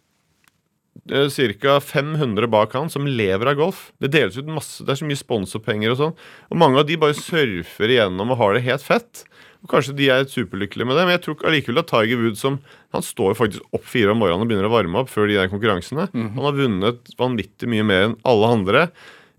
ca. 1.60 1.80
500 1.80 2.48
bak 2.48 2.74
han 2.74 2.90
som 2.92 3.08
lever 3.08 3.52
av 3.52 3.60
golf. 3.60 3.92
Det 4.00 4.12
deles 4.14 4.38
ut 4.38 4.50
masse, 4.50 4.84
det 4.84 4.94
er 4.94 5.02
så 5.02 5.08
mye 5.08 5.20
sponsorpenger 5.20 5.94
og 5.94 6.00
sånn. 6.00 6.18
Og 6.50 6.60
mange 6.60 6.82
av 6.82 6.88
de 6.90 6.98
bare 7.00 7.18
surfer 7.18 7.96
igjennom 7.96 8.34
og 8.34 8.42
har 8.42 8.56
det 8.56 8.66
helt 8.68 8.86
fett. 8.86 9.24
Og 9.64 9.72
Kanskje 9.74 9.94
de 9.98 10.08
er 10.14 10.28
superlykkelige 10.32 10.88
med 10.88 10.96
det, 10.96 11.04
men 11.06 11.16
jeg 11.18 11.24
tror 11.26 11.48
allikevel 11.50 11.82
at 11.82 11.90
Tiger 11.92 12.22
Woods 12.22 12.40
som 12.40 12.60
Han 12.96 13.04
står 13.04 13.36
faktisk 13.36 13.76
opp 13.76 13.84
fire 13.86 14.14
om 14.14 14.22
morgenen 14.22 14.46
og 14.46 14.50
begynner 14.50 14.70
å 14.70 14.74
varme 14.74 15.02
opp 15.04 15.12
før 15.12 15.28
de 15.30 15.36
der 15.38 15.50
konkurransene. 15.52 16.08
Han 16.16 16.46
har 16.48 16.56
vunnet 16.58 17.12
vanvittig 17.20 17.68
mye 17.70 17.84
mer 17.86 18.06
enn 18.08 18.16
alle 18.28 18.54
andre. 18.56 18.86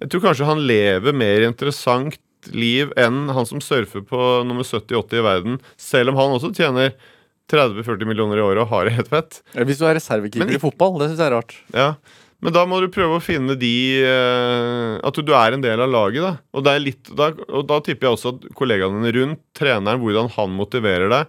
Jeg 0.01 0.12
tror 0.12 0.23
kanskje 0.29 0.49
han 0.49 0.61
lever 0.68 1.16
mer 1.16 1.47
interessant 1.49 2.21
liv 2.57 2.93
enn 3.01 3.27
han 3.37 3.49
som 3.49 3.61
surfer 3.64 4.05
på 4.07 4.21
nummer 4.49 4.64
70-80 4.64 5.18
i 5.18 5.25
verden, 5.27 5.59
selv 5.77 6.12
om 6.12 6.21
han 6.21 6.37
også 6.37 6.53
tjener 6.57 6.95
30-40 7.51 8.09
millioner 8.09 8.39
i 8.41 8.45
året 8.45 8.62
og 8.64 8.71
har 8.73 8.85
det 8.89 8.97
helt 8.97 9.11
fett. 9.12 9.41
Hvis 9.57 9.81
du 9.81 9.87
er 9.89 9.97
reservekeeper 9.99 10.57
i 10.57 10.62
fotball, 10.62 11.01
det 11.03 11.11
syns 11.11 11.21
jeg 11.25 11.29
er 11.31 11.37
rart. 11.37 11.57
Ja, 11.75 11.91
Men 12.41 12.55
da 12.57 12.62
må 12.64 12.78
du 12.80 12.86
prøve 12.93 13.18
å 13.18 13.22
finne 13.22 13.53
de 13.61 13.72
eh, 14.01 14.95
At 15.05 15.18
du 15.20 15.32
er 15.36 15.53
en 15.57 15.61
del 15.64 15.80
av 15.84 15.91
laget. 15.93 16.22
da 16.24 16.32
Og, 16.57 16.64
det 16.64 16.76
litt, 16.80 17.11
da, 17.16 17.30
og 17.53 17.66
da 17.68 17.80
tipper 17.84 18.09
jeg 18.09 18.16
også 18.16 18.32
at 18.36 18.47
kollegaene 18.57 19.03
dine 19.03 19.12
rundt, 19.18 19.43
treneren, 19.57 20.01
hvordan 20.01 20.30
han 20.38 20.55
motiverer 20.57 21.12
deg. 21.12 21.28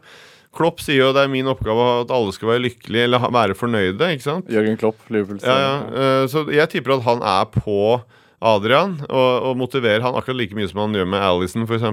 Klopp 0.56 0.82
sier 0.84 1.00
jo 1.00 1.12
det 1.16 1.22
er 1.26 1.32
min 1.32 1.48
oppgave 1.48 1.84
at 2.02 2.10
alle 2.12 2.32
skal 2.36 2.50
være 2.54 2.64
lykkelige 2.66 3.06
eller 3.08 3.28
være 3.32 3.56
fornøyde. 3.56 4.10
ikke 4.16 4.26
sant? 4.28 4.50
Jørgen 4.52 4.80
Klopp, 4.80 5.04
Liverpool. 5.12 5.40
Ja, 5.44 5.60
ja. 5.64 5.76
eh, 5.92 6.26
Så 6.32 6.46
jeg 6.52 6.68
tipper 6.74 6.98
at 6.98 7.06
han 7.08 7.24
er 7.24 7.46
på 7.56 7.78
Adrian 8.42 8.98
og, 9.06 9.52
og 9.52 9.60
motiverer 9.60 10.02
han 10.04 10.16
akkurat 10.18 10.40
like 10.40 10.56
mye 10.58 10.68
som 10.72 10.82
han 10.84 10.96
gjør 10.98 11.08
med 11.12 11.22
Alison, 11.24 11.68
f.eks. 11.68 11.86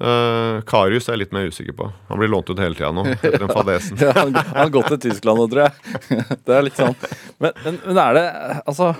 Uh, 0.00 0.58
Karius 0.66 1.06
er 1.06 1.14
jeg 1.14 1.26
litt 1.26 1.34
mer 1.36 1.50
usikker 1.52 1.74
på. 1.78 1.86
Han 2.08 2.18
blir 2.18 2.30
lånt 2.32 2.48
ut 2.50 2.58
hele 2.58 2.74
tida 2.74 2.90
nå. 2.96 3.04
Etter 3.12 3.42
den 3.44 3.52
fadesen. 3.52 3.98
Ja, 4.02 4.14
han 4.16 4.34
han 4.34 4.56
har 4.56 4.72
gått 4.74 4.88
til 4.94 5.02
Tyskland 5.04 5.38
nå, 5.38 5.48
tror 5.52 5.66
jeg. 5.66 5.98
Det 6.46 6.56
er 6.56 6.64
litt 6.66 6.78
sånn. 6.80 6.96
Men, 7.38 7.58
men, 7.64 7.80
men 7.84 8.00
er 8.02 8.16
det 8.16 8.24
Altså 8.62 8.94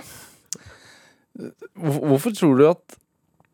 Hvorfor 1.72 2.34
tror 2.36 2.59
du 2.61 2.66
at 2.68 2.99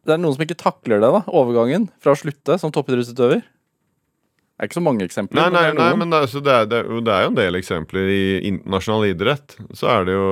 det 0.09 0.17
er 0.17 0.21
noen 0.21 0.35
som 0.35 0.43
ikke 0.43 0.57
takler 0.59 1.03
det, 1.03 1.09
da? 1.13 1.21
Overgangen 1.37 1.87
fra 2.03 2.15
å 2.15 2.19
slutte 2.19 2.57
som 2.61 2.73
toppidrettsutøver? 2.73 3.43
Det 3.45 4.65
er 4.65 4.71
ikke 4.71 4.79
så 4.81 4.83
mange 4.83 5.05
eksempler. 5.05 5.39
Nei, 5.39 5.51
men 5.53 5.55
nei, 5.55 5.67
det 5.69 5.69
er 5.69 5.77
nei 5.79 5.99
men 6.01 6.17
er, 6.17 6.25
er, 6.41 6.49
er, 6.65 6.89
det 7.05 7.13
er 7.15 7.27
jo 7.27 7.31
en 7.31 7.37
del 7.39 7.59
eksempler 7.61 8.09
i 8.11 8.23
internasjonal 8.49 9.05
idrett. 9.13 9.55
Så 9.77 9.91
er 9.93 10.09
det 10.09 10.17
jo 10.17 10.31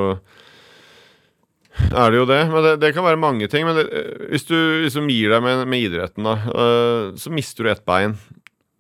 er 1.85 2.13
det 2.13 2.21
jo 2.21 2.29
det. 2.29 2.41
Men 2.53 2.65
det, 2.65 2.73
det 2.83 2.93
kan 2.97 3.07
være 3.07 3.21
mange 3.21 3.49
ting. 3.53 3.67
Men 3.69 3.79
det, 3.79 3.87
eh, 3.91 4.25
hvis 4.33 4.49
du 4.49 4.57
liksom 4.85 5.11
gir 5.13 5.35
deg 5.35 5.45
med, 5.45 5.67
med 5.69 5.89
idretten, 5.89 6.27
da, 6.27 6.37
uh, 6.49 7.13
så 7.21 7.33
mister 7.35 7.67
du 7.67 7.73
ett 7.73 7.85
bein. 7.89 8.17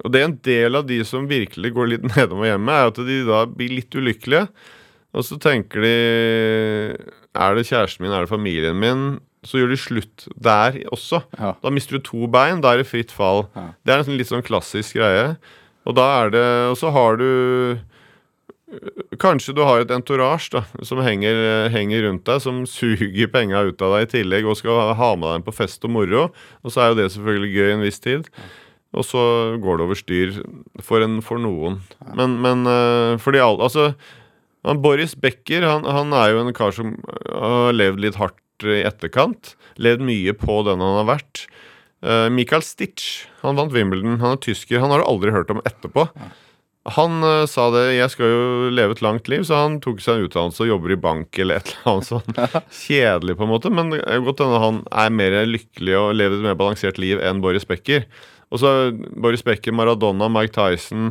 Og 0.05 0.12
det 0.12 0.20
er 0.20 0.28
en 0.28 0.40
del 0.47 0.78
av 0.78 0.88
de 0.88 1.01
som 1.09 1.28
virkelig 1.28 1.72
går 1.76 1.92
litt 1.92 2.09
nedom 2.14 2.42
og 2.44 2.51
hjemme, 2.51 2.72
er 2.74 2.92
at 2.92 3.05
de 3.09 3.20
da 3.28 3.44
blir 3.51 3.76
litt 3.78 3.97
ulykkelige. 3.97 4.47
Og 5.16 5.24
så 5.24 5.38
tenker 5.40 5.80
de 5.80 5.94
Er 7.36 7.57
det 7.57 7.68
kjæresten 7.68 8.05
min, 8.05 8.12
er 8.12 8.26
det 8.26 8.32
familien 8.32 8.76
min? 8.80 9.07
Så 9.47 9.61
gjør 9.61 9.70
de 9.72 9.78
slutt 9.78 10.26
der 10.42 10.80
også. 10.92 11.22
Ja. 11.38 11.55
Da 11.62 11.70
mister 11.70 11.97
du 11.97 12.05
to 12.05 12.26
bein, 12.28 12.61
da 12.64 12.74
er 12.74 12.82
det 12.82 12.90
fritt 12.90 13.12
fall. 13.14 13.47
Ja. 13.55 13.68
Det 13.86 13.94
er 13.94 14.03
en 14.03 14.18
litt 14.18 14.32
sånn 14.32 14.44
klassisk 14.44 14.99
greie. 14.99 15.36
Og 15.86 15.94
da 15.94 16.07
er 16.24 16.32
det 16.34 16.47
Og 16.72 16.76
så 16.80 16.90
har 16.90 17.20
du 17.20 17.28
Kanskje 19.23 19.55
du 19.55 19.62
har 19.62 19.85
et 19.85 19.93
entourage 19.95 20.51
da, 20.51 20.64
som 20.85 20.99
henger, 21.05 21.69
henger 21.71 22.09
rundt 22.09 22.25
deg, 22.27 22.43
som 22.43 22.64
suger 22.67 23.31
penga 23.31 23.62
ut 23.69 23.83
av 23.85 23.95
deg 23.95 24.07
i 24.07 24.12
tillegg 24.17 24.49
og 24.49 24.59
skal 24.59 24.93
ha 24.99 25.11
med 25.14 25.29
deg 25.31 25.47
på 25.47 25.55
fest 25.55 25.87
og 25.87 25.95
moro. 25.95 26.29
Og 26.67 26.75
så 26.75 26.83
er 26.83 26.91
jo 26.91 26.99
det 26.99 27.11
selvfølgelig 27.14 27.53
gøy 27.55 27.75
en 27.77 27.85
viss 27.87 28.03
tid. 28.03 28.31
Og 28.97 29.07
så 29.07 29.23
går 29.62 29.79
det 29.79 29.87
over 29.87 29.99
styr 29.99 30.39
for, 30.83 31.05
en, 31.05 31.21
for 31.23 31.39
noen. 31.43 31.79
Men, 32.19 32.39
men 32.43 32.67
fordi 33.23 33.43
alle 33.45 33.67
Altså, 33.69 33.91
Boris 34.83 35.14
Becker 35.14 35.62
han, 35.62 35.87
han 35.87 36.14
er 36.17 36.33
jo 36.33 36.43
en 36.43 36.55
kar 36.57 36.75
som 36.75 36.97
eh, 36.97 37.37
har 37.39 37.77
levd 37.77 38.03
litt 38.03 38.19
hardt 38.19 38.67
i 38.67 38.81
etterkant. 38.87 39.55
Levd 39.79 40.03
mye 40.07 40.35
på 40.39 40.62
den 40.67 40.83
han 40.83 40.99
har 41.03 41.09
vært. 41.12 41.45
Eh, 42.03 42.27
Michael 42.33 42.64
Stitch 42.67 43.27
han 43.45 43.59
vant 43.59 43.75
Wimbledon. 43.75 44.19
Han 44.23 44.35
er 44.35 44.43
tysker. 44.43 44.81
Han 44.83 44.91
har 44.91 45.05
du 45.05 45.07
aldri 45.07 45.35
hørt 45.35 45.53
om 45.55 45.62
etterpå. 45.69 46.09
Han 46.95 47.18
uh, 47.24 47.47
sa 47.51 47.66
det 47.74 47.84
Jeg 47.97 48.12
skal 48.12 48.30
jo 48.30 48.45
leve 48.74 48.95
et 48.95 49.03
langt 49.05 49.30
liv, 49.32 49.43
så 49.47 49.64
han 49.64 49.80
tok 49.82 50.03
seg 50.03 50.20
en 50.20 50.28
utdannelse 50.28 50.62
og 50.62 50.70
jobber 50.70 50.95
i 50.95 51.01
bank 51.01 51.41
eller 51.43 51.61
et 51.61 51.72
eller 51.72 51.91
annet 51.93 52.11
sånn 52.11 52.39
kjedelig, 52.84 53.39
på 53.39 53.47
en 53.47 53.53
måte. 53.53 53.72
Men 53.74 53.91
det 53.95 54.05
er 54.05 54.22
godt 54.26 54.45
hende 54.45 54.62
han 54.62 54.84
er 54.93 55.18
mer 55.22 55.41
lykkelig 55.49 55.99
og 55.99 56.14
lever 56.18 56.39
et 56.39 56.47
mer 56.47 56.59
balansert 56.59 57.01
liv 57.03 57.22
enn 57.22 57.43
Boris 57.45 57.66
Becker. 57.68 58.07
Og 58.55 58.62
så 58.62 58.76
Boris 58.95 59.43
Becker, 59.43 59.74
Maradona, 59.74 60.28
Mike 60.30 60.55
Tyson, 60.55 61.11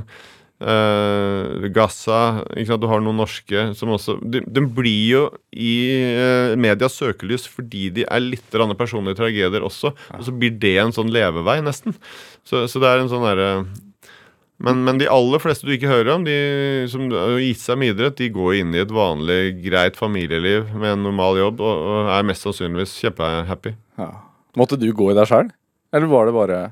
uh, 0.64 1.68
Gaza 1.76 2.20
ikke 2.54 2.70
sant? 2.70 2.84
Du 2.84 2.88
har 2.88 3.04
noen 3.04 3.20
norske 3.20 3.66
som 3.76 3.92
også 3.92 4.16
Den 4.24 4.48
de 4.48 4.64
blir 4.78 5.10
jo 5.10 5.24
i 5.52 5.74
uh, 6.16 6.56
medias 6.60 6.96
søkelys 6.96 7.50
fordi 7.52 7.90
de 7.98 8.06
er 8.08 8.24
litt 8.24 8.62
personlige 8.80 9.20
tragedier 9.20 9.66
også. 9.66 9.92
Og 9.92 10.24
så 10.24 10.32
blir 10.36 10.56
det 10.56 10.78
en 10.80 10.96
sånn 10.96 11.12
levevei, 11.12 11.60
nesten. 11.66 11.98
Så, 12.48 12.68
så 12.72 12.80
det 12.80 12.92
er 12.92 13.04
en 13.04 13.12
sånn 13.12 13.28
derre 13.28 13.52
men, 14.64 14.86
men 14.88 15.00
de 15.02 15.10
aller 15.12 15.42
fleste 15.44 15.68
du 15.68 15.74
ikke 15.76 15.92
hører 15.92 16.14
om, 16.14 16.24
de 16.28 16.36
som 16.92 17.10
har 17.12 17.36
gitt 17.44 17.60
seg 17.60 17.80
med 17.82 17.96
idrett, 17.96 18.16
de 18.22 18.32
går 18.32 18.62
inn 18.62 18.72
i 18.76 18.82
et 18.86 18.94
vanlig, 18.94 19.42
greit 19.66 20.00
familieliv 20.00 20.72
med 20.78 20.94
en 20.94 21.06
normal 21.10 21.42
jobb 21.42 21.60
og, 21.66 21.84
og 21.92 22.14
er 22.16 22.30
mest 22.30 22.48
sannsynligvis 22.48 22.96
kjempehappy. 23.04 23.76
Ja. 24.00 24.10
Måtte 24.56 24.80
du 24.80 24.88
gå 24.96 25.12
i 25.12 25.18
deg 25.18 25.28
sjøl? 25.28 25.52
Eller 25.96 26.12
var 26.12 26.28
det 26.28 26.36
bare 26.36 26.64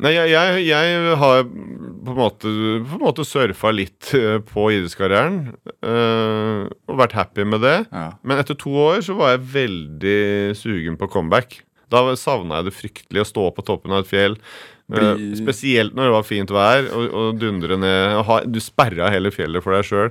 Nei, 0.00 0.14
jeg, 0.14 0.30
jeg, 0.32 0.60
jeg 0.70 1.16
har 1.20 1.42
på 1.44 2.12
en 2.14 2.16
måte, 2.16 2.48
på 2.48 2.96
en 2.96 3.02
måte 3.02 3.26
surfa 3.28 3.72
litt 3.74 4.12
eh, 4.16 4.38
på 4.40 4.70
idrettskarrieren 4.72 5.42
Øh, 5.82 6.68
og 6.86 6.98
vært 7.00 7.16
happy 7.16 7.42
med 7.42 7.64
det. 7.64 7.78
Ja. 7.90 8.12
Men 8.22 8.38
etter 8.38 8.54
to 8.54 8.70
år 8.78 9.00
så 9.02 9.16
var 9.18 9.32
jeg 9.32 9.48
veldig 9.56 10.20
sugen 10.54 10.94
på 11.00 11.08
comeback. 11.10 11.56
Da 11.90 12.04
savna 12.16 12.60
jeg 12.60 12.68
det 12.68 12.76
fryktelig 12.76 13.24
å 13.24 13.28
stå 13.28 13.48
på 13.56 13.64
toppen 13.66 13.92
av 13.92 14.04
et 14.04 14.12
fjell. 14.12 14.36
Bli- 14.92 15.10
Eh, 15.32 15.36
spesielt 15.40 15.94
når 15.96 16.08
det 16.10 16.14
var 16.18 16.26
fint 16.28 16.50
vær, 16.54 16.88
og, 16.92 17.12
og 17.22 17.38
dundre 17.40 17.76
ned 17.80 18.16
og 18.20 18.24
ha, 18.28 18.40
Du 18.44 18.58
sperra 18.60 19.10
hele 19.14 19.30
fjellet 19.34 19.64
for 19.64 19.72
deg 19.76 19.84
sjøl. 19.88 20.10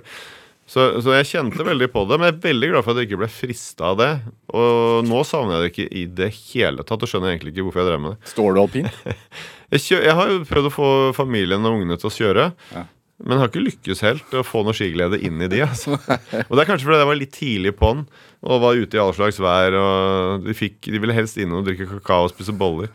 Så, 0.71 0.86
så 1.03 1.11
jeg 1.17 1.25
kjente 1.27 1.65
veldig 1.67 1.89
på 1.91 2.05
det, 2.07 2.15
men 2.21 2.29
jeg 2.29 2.36
er 2.38 2.43
veldig 2.45 2.67
glad 2.71 2.84
for 2.86 2.93
at 2.93 3.01
jeg 3.01 3.09
ikke 3.09 3.17
ble 3.19 3.27
frista 3.34 3.89
av 3.89 3.97
det. 3.99 4.11
Og 4.55 5.01
nå 5.03 5.19
savner 5.27 5.57
jeg 5.57 5.63
det 5.65 5.71
ikke 5.73 5.88
i 5.99 6.03
det 6.21 6.29
hele 6.53 6.86
tatt, 6.88 7.03
og 7.03 7.11
skjønner 7.11 7.34
egentlig 7.34 7.51
ikke 7.55 7.65
hvorfor 7.67 7.82
jeg 7.84 7.89
drev 7.89 8.03
med 8.05 8.13
det. 8.15 8.32
Står 8.32 8.55
du 8.55 8.61
alpint? 8.63 9.01
Jeg, 9.71 9.79
jeg 10.03 10.11
har 10.17 10.27
jo 10.27 10.41
prøvd 10.43 10.65
å 10.67 10.71
få 10.75 10.88
familien 11.15 11.63
og 11.63 11.77
ungene 11.77 11.95
til 11.95 12.09
å 12.09 12.11
kjøre. 12.11 12.45
Ja. 12.75 12.82
Men 13.22 13.38
har 13.38 13.51
ikke 13.51 13.63
lykkes 13.63 14.01
helt 14.05 14.34
å 14.34 14.43
få 14.45 14.63
noe 14.65 14.76
skiglede 14.76 15.19
inn 15.22 15.41
i 15.43 15.49
de. 15.51 15.61
Altså. 15.65 15.97
Og 16.47 16.53
det 16.55 16.63
er 16.63 16.69
kanskje 16.69 16.88
fordi 16.88 17.01
jeg 17.01 17.09
var 17.11 17.19
litt 17.19 17.36
tidlig 17.36 17.76
på 17.78 17.95
den 17.95 18.05
og 18.41 18.63
var 18.63 18.80
ute 18.80 18.97
i 18.97 19.01
all 19.01 19.13
slags 19.13 19.38
vær. 19.41 19.76
Og 19.78 20.47
de, 20.47 20.55
fikk, 20.57 20.80
de 20.89 21.01
ville 21.01 21.15
helst 21.15 21.38
inn 21.41 21.53
og 21.53 21.67
drikke 21.67 21.86
kakao 21.89 22.26
og 22.26 22.34
spise 22.34 22.55
boller. 22.57 22.89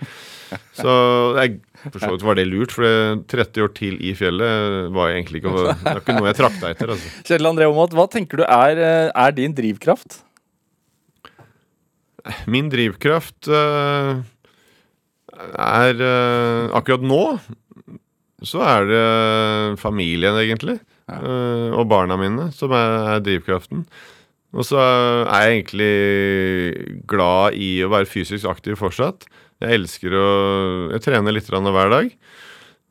Så 0.77 0.93
jeg, 1.39 1.61
for 1.89 2.03
så 2.03 2.13
vidt 2.13 2.25
var 2.27 2.39
det 2.39 2.47
lurt, 2.49 2.75
for 2.75 3.23
30 3.31 3.65
år 3.65 3.73
til 3.77 3.97
i 4.03 4.13
fjellet 4.19 4.93
var 4.95 5.15
egentlig 5.15 5.43
ikke, 5.43 5.55
det 5.55 5.75
var 5.87 6.03
ikke 6.03 6.17
noe 6.19 6.31
jeg 6.31 6.39
trakta 6.41 6.71
etter. 6.73 6.95
Altså. 6.95 7.13
Kjetil 7.23 7.51
André 7.51 7.69
Aamodt, 7.69 7.97
hva 7.99 8.07
tenker 8.11 8.43
du 8.43 8.47
er, 8.47 8.83
eh, 8.83 9.11
er 9.11 9.37
din 9.37 9.55
drivkraft? 9.57 10.21
Min 12.51 12.71
drivkraft 12.73 13.47
eh, 13.55 14.17
er 15.63 16.03
eh, 16.03 16.75
Akkurat 16.75 17.05
nå 17.07 17.23
så 18.45 18.61
er 18.67 18.91
det 18.91 19.79
familien, 19.81 20.37
egentlig. 20.43 20.81
Ja. 21.07 21.21
og 21.79 21.87
barna 21.87 22.17
mine 22.19 22.49
som 22.51 22.73
er, 22.75 23.21
drivkraften. 23.23 23.85
Og 24.57 24.65
så 24.67 24.81
er 24.81 25.45
jeg 25.45 25.53
egentlig 25.53 27.05
glad 27.07 27.55
i 27.55 27.69
å 27.87 27.91
være 27.93 28.09
fysisk 28.11 28.49
aktiv 28.51 28.75
fortsatt. 28.81 29.29
Jeg 29.63 29.79
elsker 29.79 30.13
å 30.19 30.27
Jeg 30.97 31.05
trener 31.07 31.33
litt 31.37 31.49
hver 31.49 31.93
dag. 31.93 32.11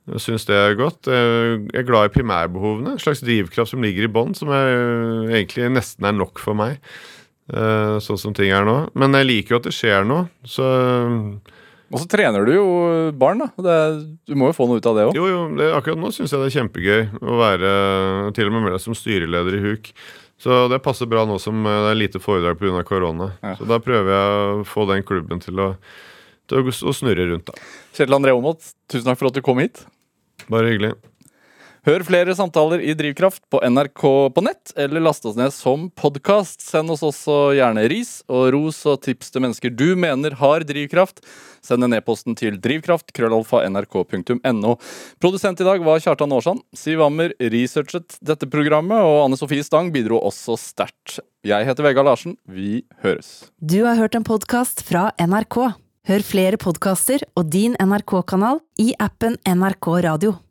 Jeg 0.05 0.21
syns 0.21 0.45
det 0.45 0.55
er 0.55 0.77
godt. 0.77 1.09
Jeg 1.09 1.73
er 1.73 1.85
glad 1.87 2.09
i 2.09 2.13
primærbehovene. 2.13 2.93
En 2.93 3.01
slags 3.01 3.23
drivkraft 3.25 3.73
som 3.73 3.81
ligger 3.81 4.05
i 4.05 4.11
bånn, 4.11 4.35
som 4.37 4.51
er, 4.53 5.29
egentlig 5.33 5.71
nesten 5.73 6.05
er 6.05 6.13
nok 6.13 6.39
for 6.41 6.57
meg. 6.57 6.77
eh, 7.53 7.97
sånn 8.01 8.17
som 8.21 8.33
ting 8.33 8.51
er 8.53 8.65
nå. 8.65 8.89
Men 8.93 9.13
jeg 9.17 9.25
liker 9.29 9.55
jo 9.55 9.59
at 9.61 9.67
det 9.69 9.73
skjer 9.77 10.05
noe. 10.05 10.27
Så 10.45 10.65
Og 11.93 12.01
så 12.01 12.07
trener 12.09 12.47
du 12.47 12.51
jo 12.55 12.65
barn, 13.19 13.43
da. 13.43 13.47
Det, 13.61 13.77
du 14.25 14.35
må 14.39 14.49
jo 14.49 14.55
få 14.57 14.65
noe 14.69 14.81
ut 14.81 14.89
av 14.89 14.97
det 14.97 15.07
òg. 15.09 15.17
jo, 15.17 15.25
jo, 15.29 15.41
det, 15.59 15.69
akkurat 15.77 16.01
nå 16.01 16.09
syns 16.15 16.33
jeg 16.33 16.41
det 16.41 16.49
er 16.49 16.55
kjempegøy 16.57 17.01
å 17.21 17.39
være 17.39 17.73
til 18.37 18.49
og 18.49 18.55
med 18.55 18.65
med 18.65 18.75
deg 18.75 18.83
som 18.83 18.97
styreleder 18.97 19.59
i 19.59 19.63
HUK. 19.67 19.91
Så 20.41 20.65
det 20.71 20.81
passer 20.83 21.07
bra 21.07 21.23
nå 21.29 21.37
som 21.39 21.61
eh, 21.63 21.81
det 21.85 21.93
er 21.93 21.99
lite 22.01 22.21
foredrag 22.23 22.59
pga. 22.59 22.83
korona. 22.87 23.31
Ja. 23.45 23.55
Så 23.59 23.69
da 23.69 23.79
prøver 23.83 24.11
jeg 24.11 24.61
å 24.61 24.67
få 24.67 24.87
den 24.89 25.05
klubben 25.07 25.43
til 25.43 25.61
å, 25.61 25.71
til 26.49 26.65
å 26.65 26.95
snurre 26.95 27.29
rundt, 27.29 27.51
da. 27.51 27.67
Kjetil 27.95 28.17
André 28.17 28.33
Aamodt, 28.35 28.73
tusen 28.91 29.07
takk 29.07 29.21
for 29.21 29.31
at 29.31 29.37
du 29.37 29.45
kom 29.45 29.61
hit. 29.63 29.85
Bare 30.51 30.73
hyggelig. 30.73 30.95
Hør 31.85 32.01
flere 32.01 32.33
samtaler 32.33 32.81
i 32.81 32.95
Drivkraft 32.97 33.43
på 33.53 33.59
NRK 33.61 34.03
på 34.33 34.41
nett, 34.41 34.71
eller 34.73 35.03
last 35.05 35.25
oss 35.29 35.35
ned 35.37 35.51
som 35.53 35.83
podkast. 35.93 36.63
Send 36.65 36.89
oss 36.89 37.03
også 37.05 37.35
gjerne 37.53 37.83
ris 37.91 38.23
og 38.25 38.47
ros 38.55 38.79
og 38.89 39.03
tips 39.05 39.29
til 39.29 39.43
mennesker 39.45 39.69
du 39.69 39.91
mener 39.93 40.33
har 40.39 40.65
drivkraft. 40.65 41.21
Send 41.61 41.85
en 41.85 41.93
e-posten 41.93 42.33
til 42.39 42.57
drivkraft, 42.57 43.13
krøllalfa, 43.13 43.61
nrk.no. 43.69 44.71
Produsent 45.21 45.61
i 45.61 45.67
dag 45.67 45.85
var 45.85 46.01
Kjartan 46.01 46.33
Aarsand. 46.33 46.63
Siv 46.73 47.03
Ammer 47.05 47.35
researchet 47.53 48.17
dette 48.17 48.49
programmet, 48.49 49.05
og 49.05 49.27
Anne 49.27 49.37
Sofie 49.37 49.65
Stang 49.67 49.93
bidro 49.93 50.23
også 50.25 50.57
sterkt. 50.57 51.19
Jeg 51.45 51.69
heter 51.69 51.85
Vegard 51.85 52.09
Larsen. 52.09 52.33
Vi 52.49 52.81
høres. 53.05 53.51
Du 53.61 53.83
har 53.85 54.01
hørt 54.01 54.17
en 54.17 54.25
podkast 54.25 54.81
fra 54.89 55.11
NRK. 55.21 55.61
Hør 56.09 56.25
flere 56.25 56.57
podkaster 56.57 57.29
og 57.37 57.53
din 57.53 57.77
NRK-kanal 57.77 58.63
i 58.81 58.95
appen 58.97 59.37
NRK 59.45 59.93
Radio. 60.09 60.39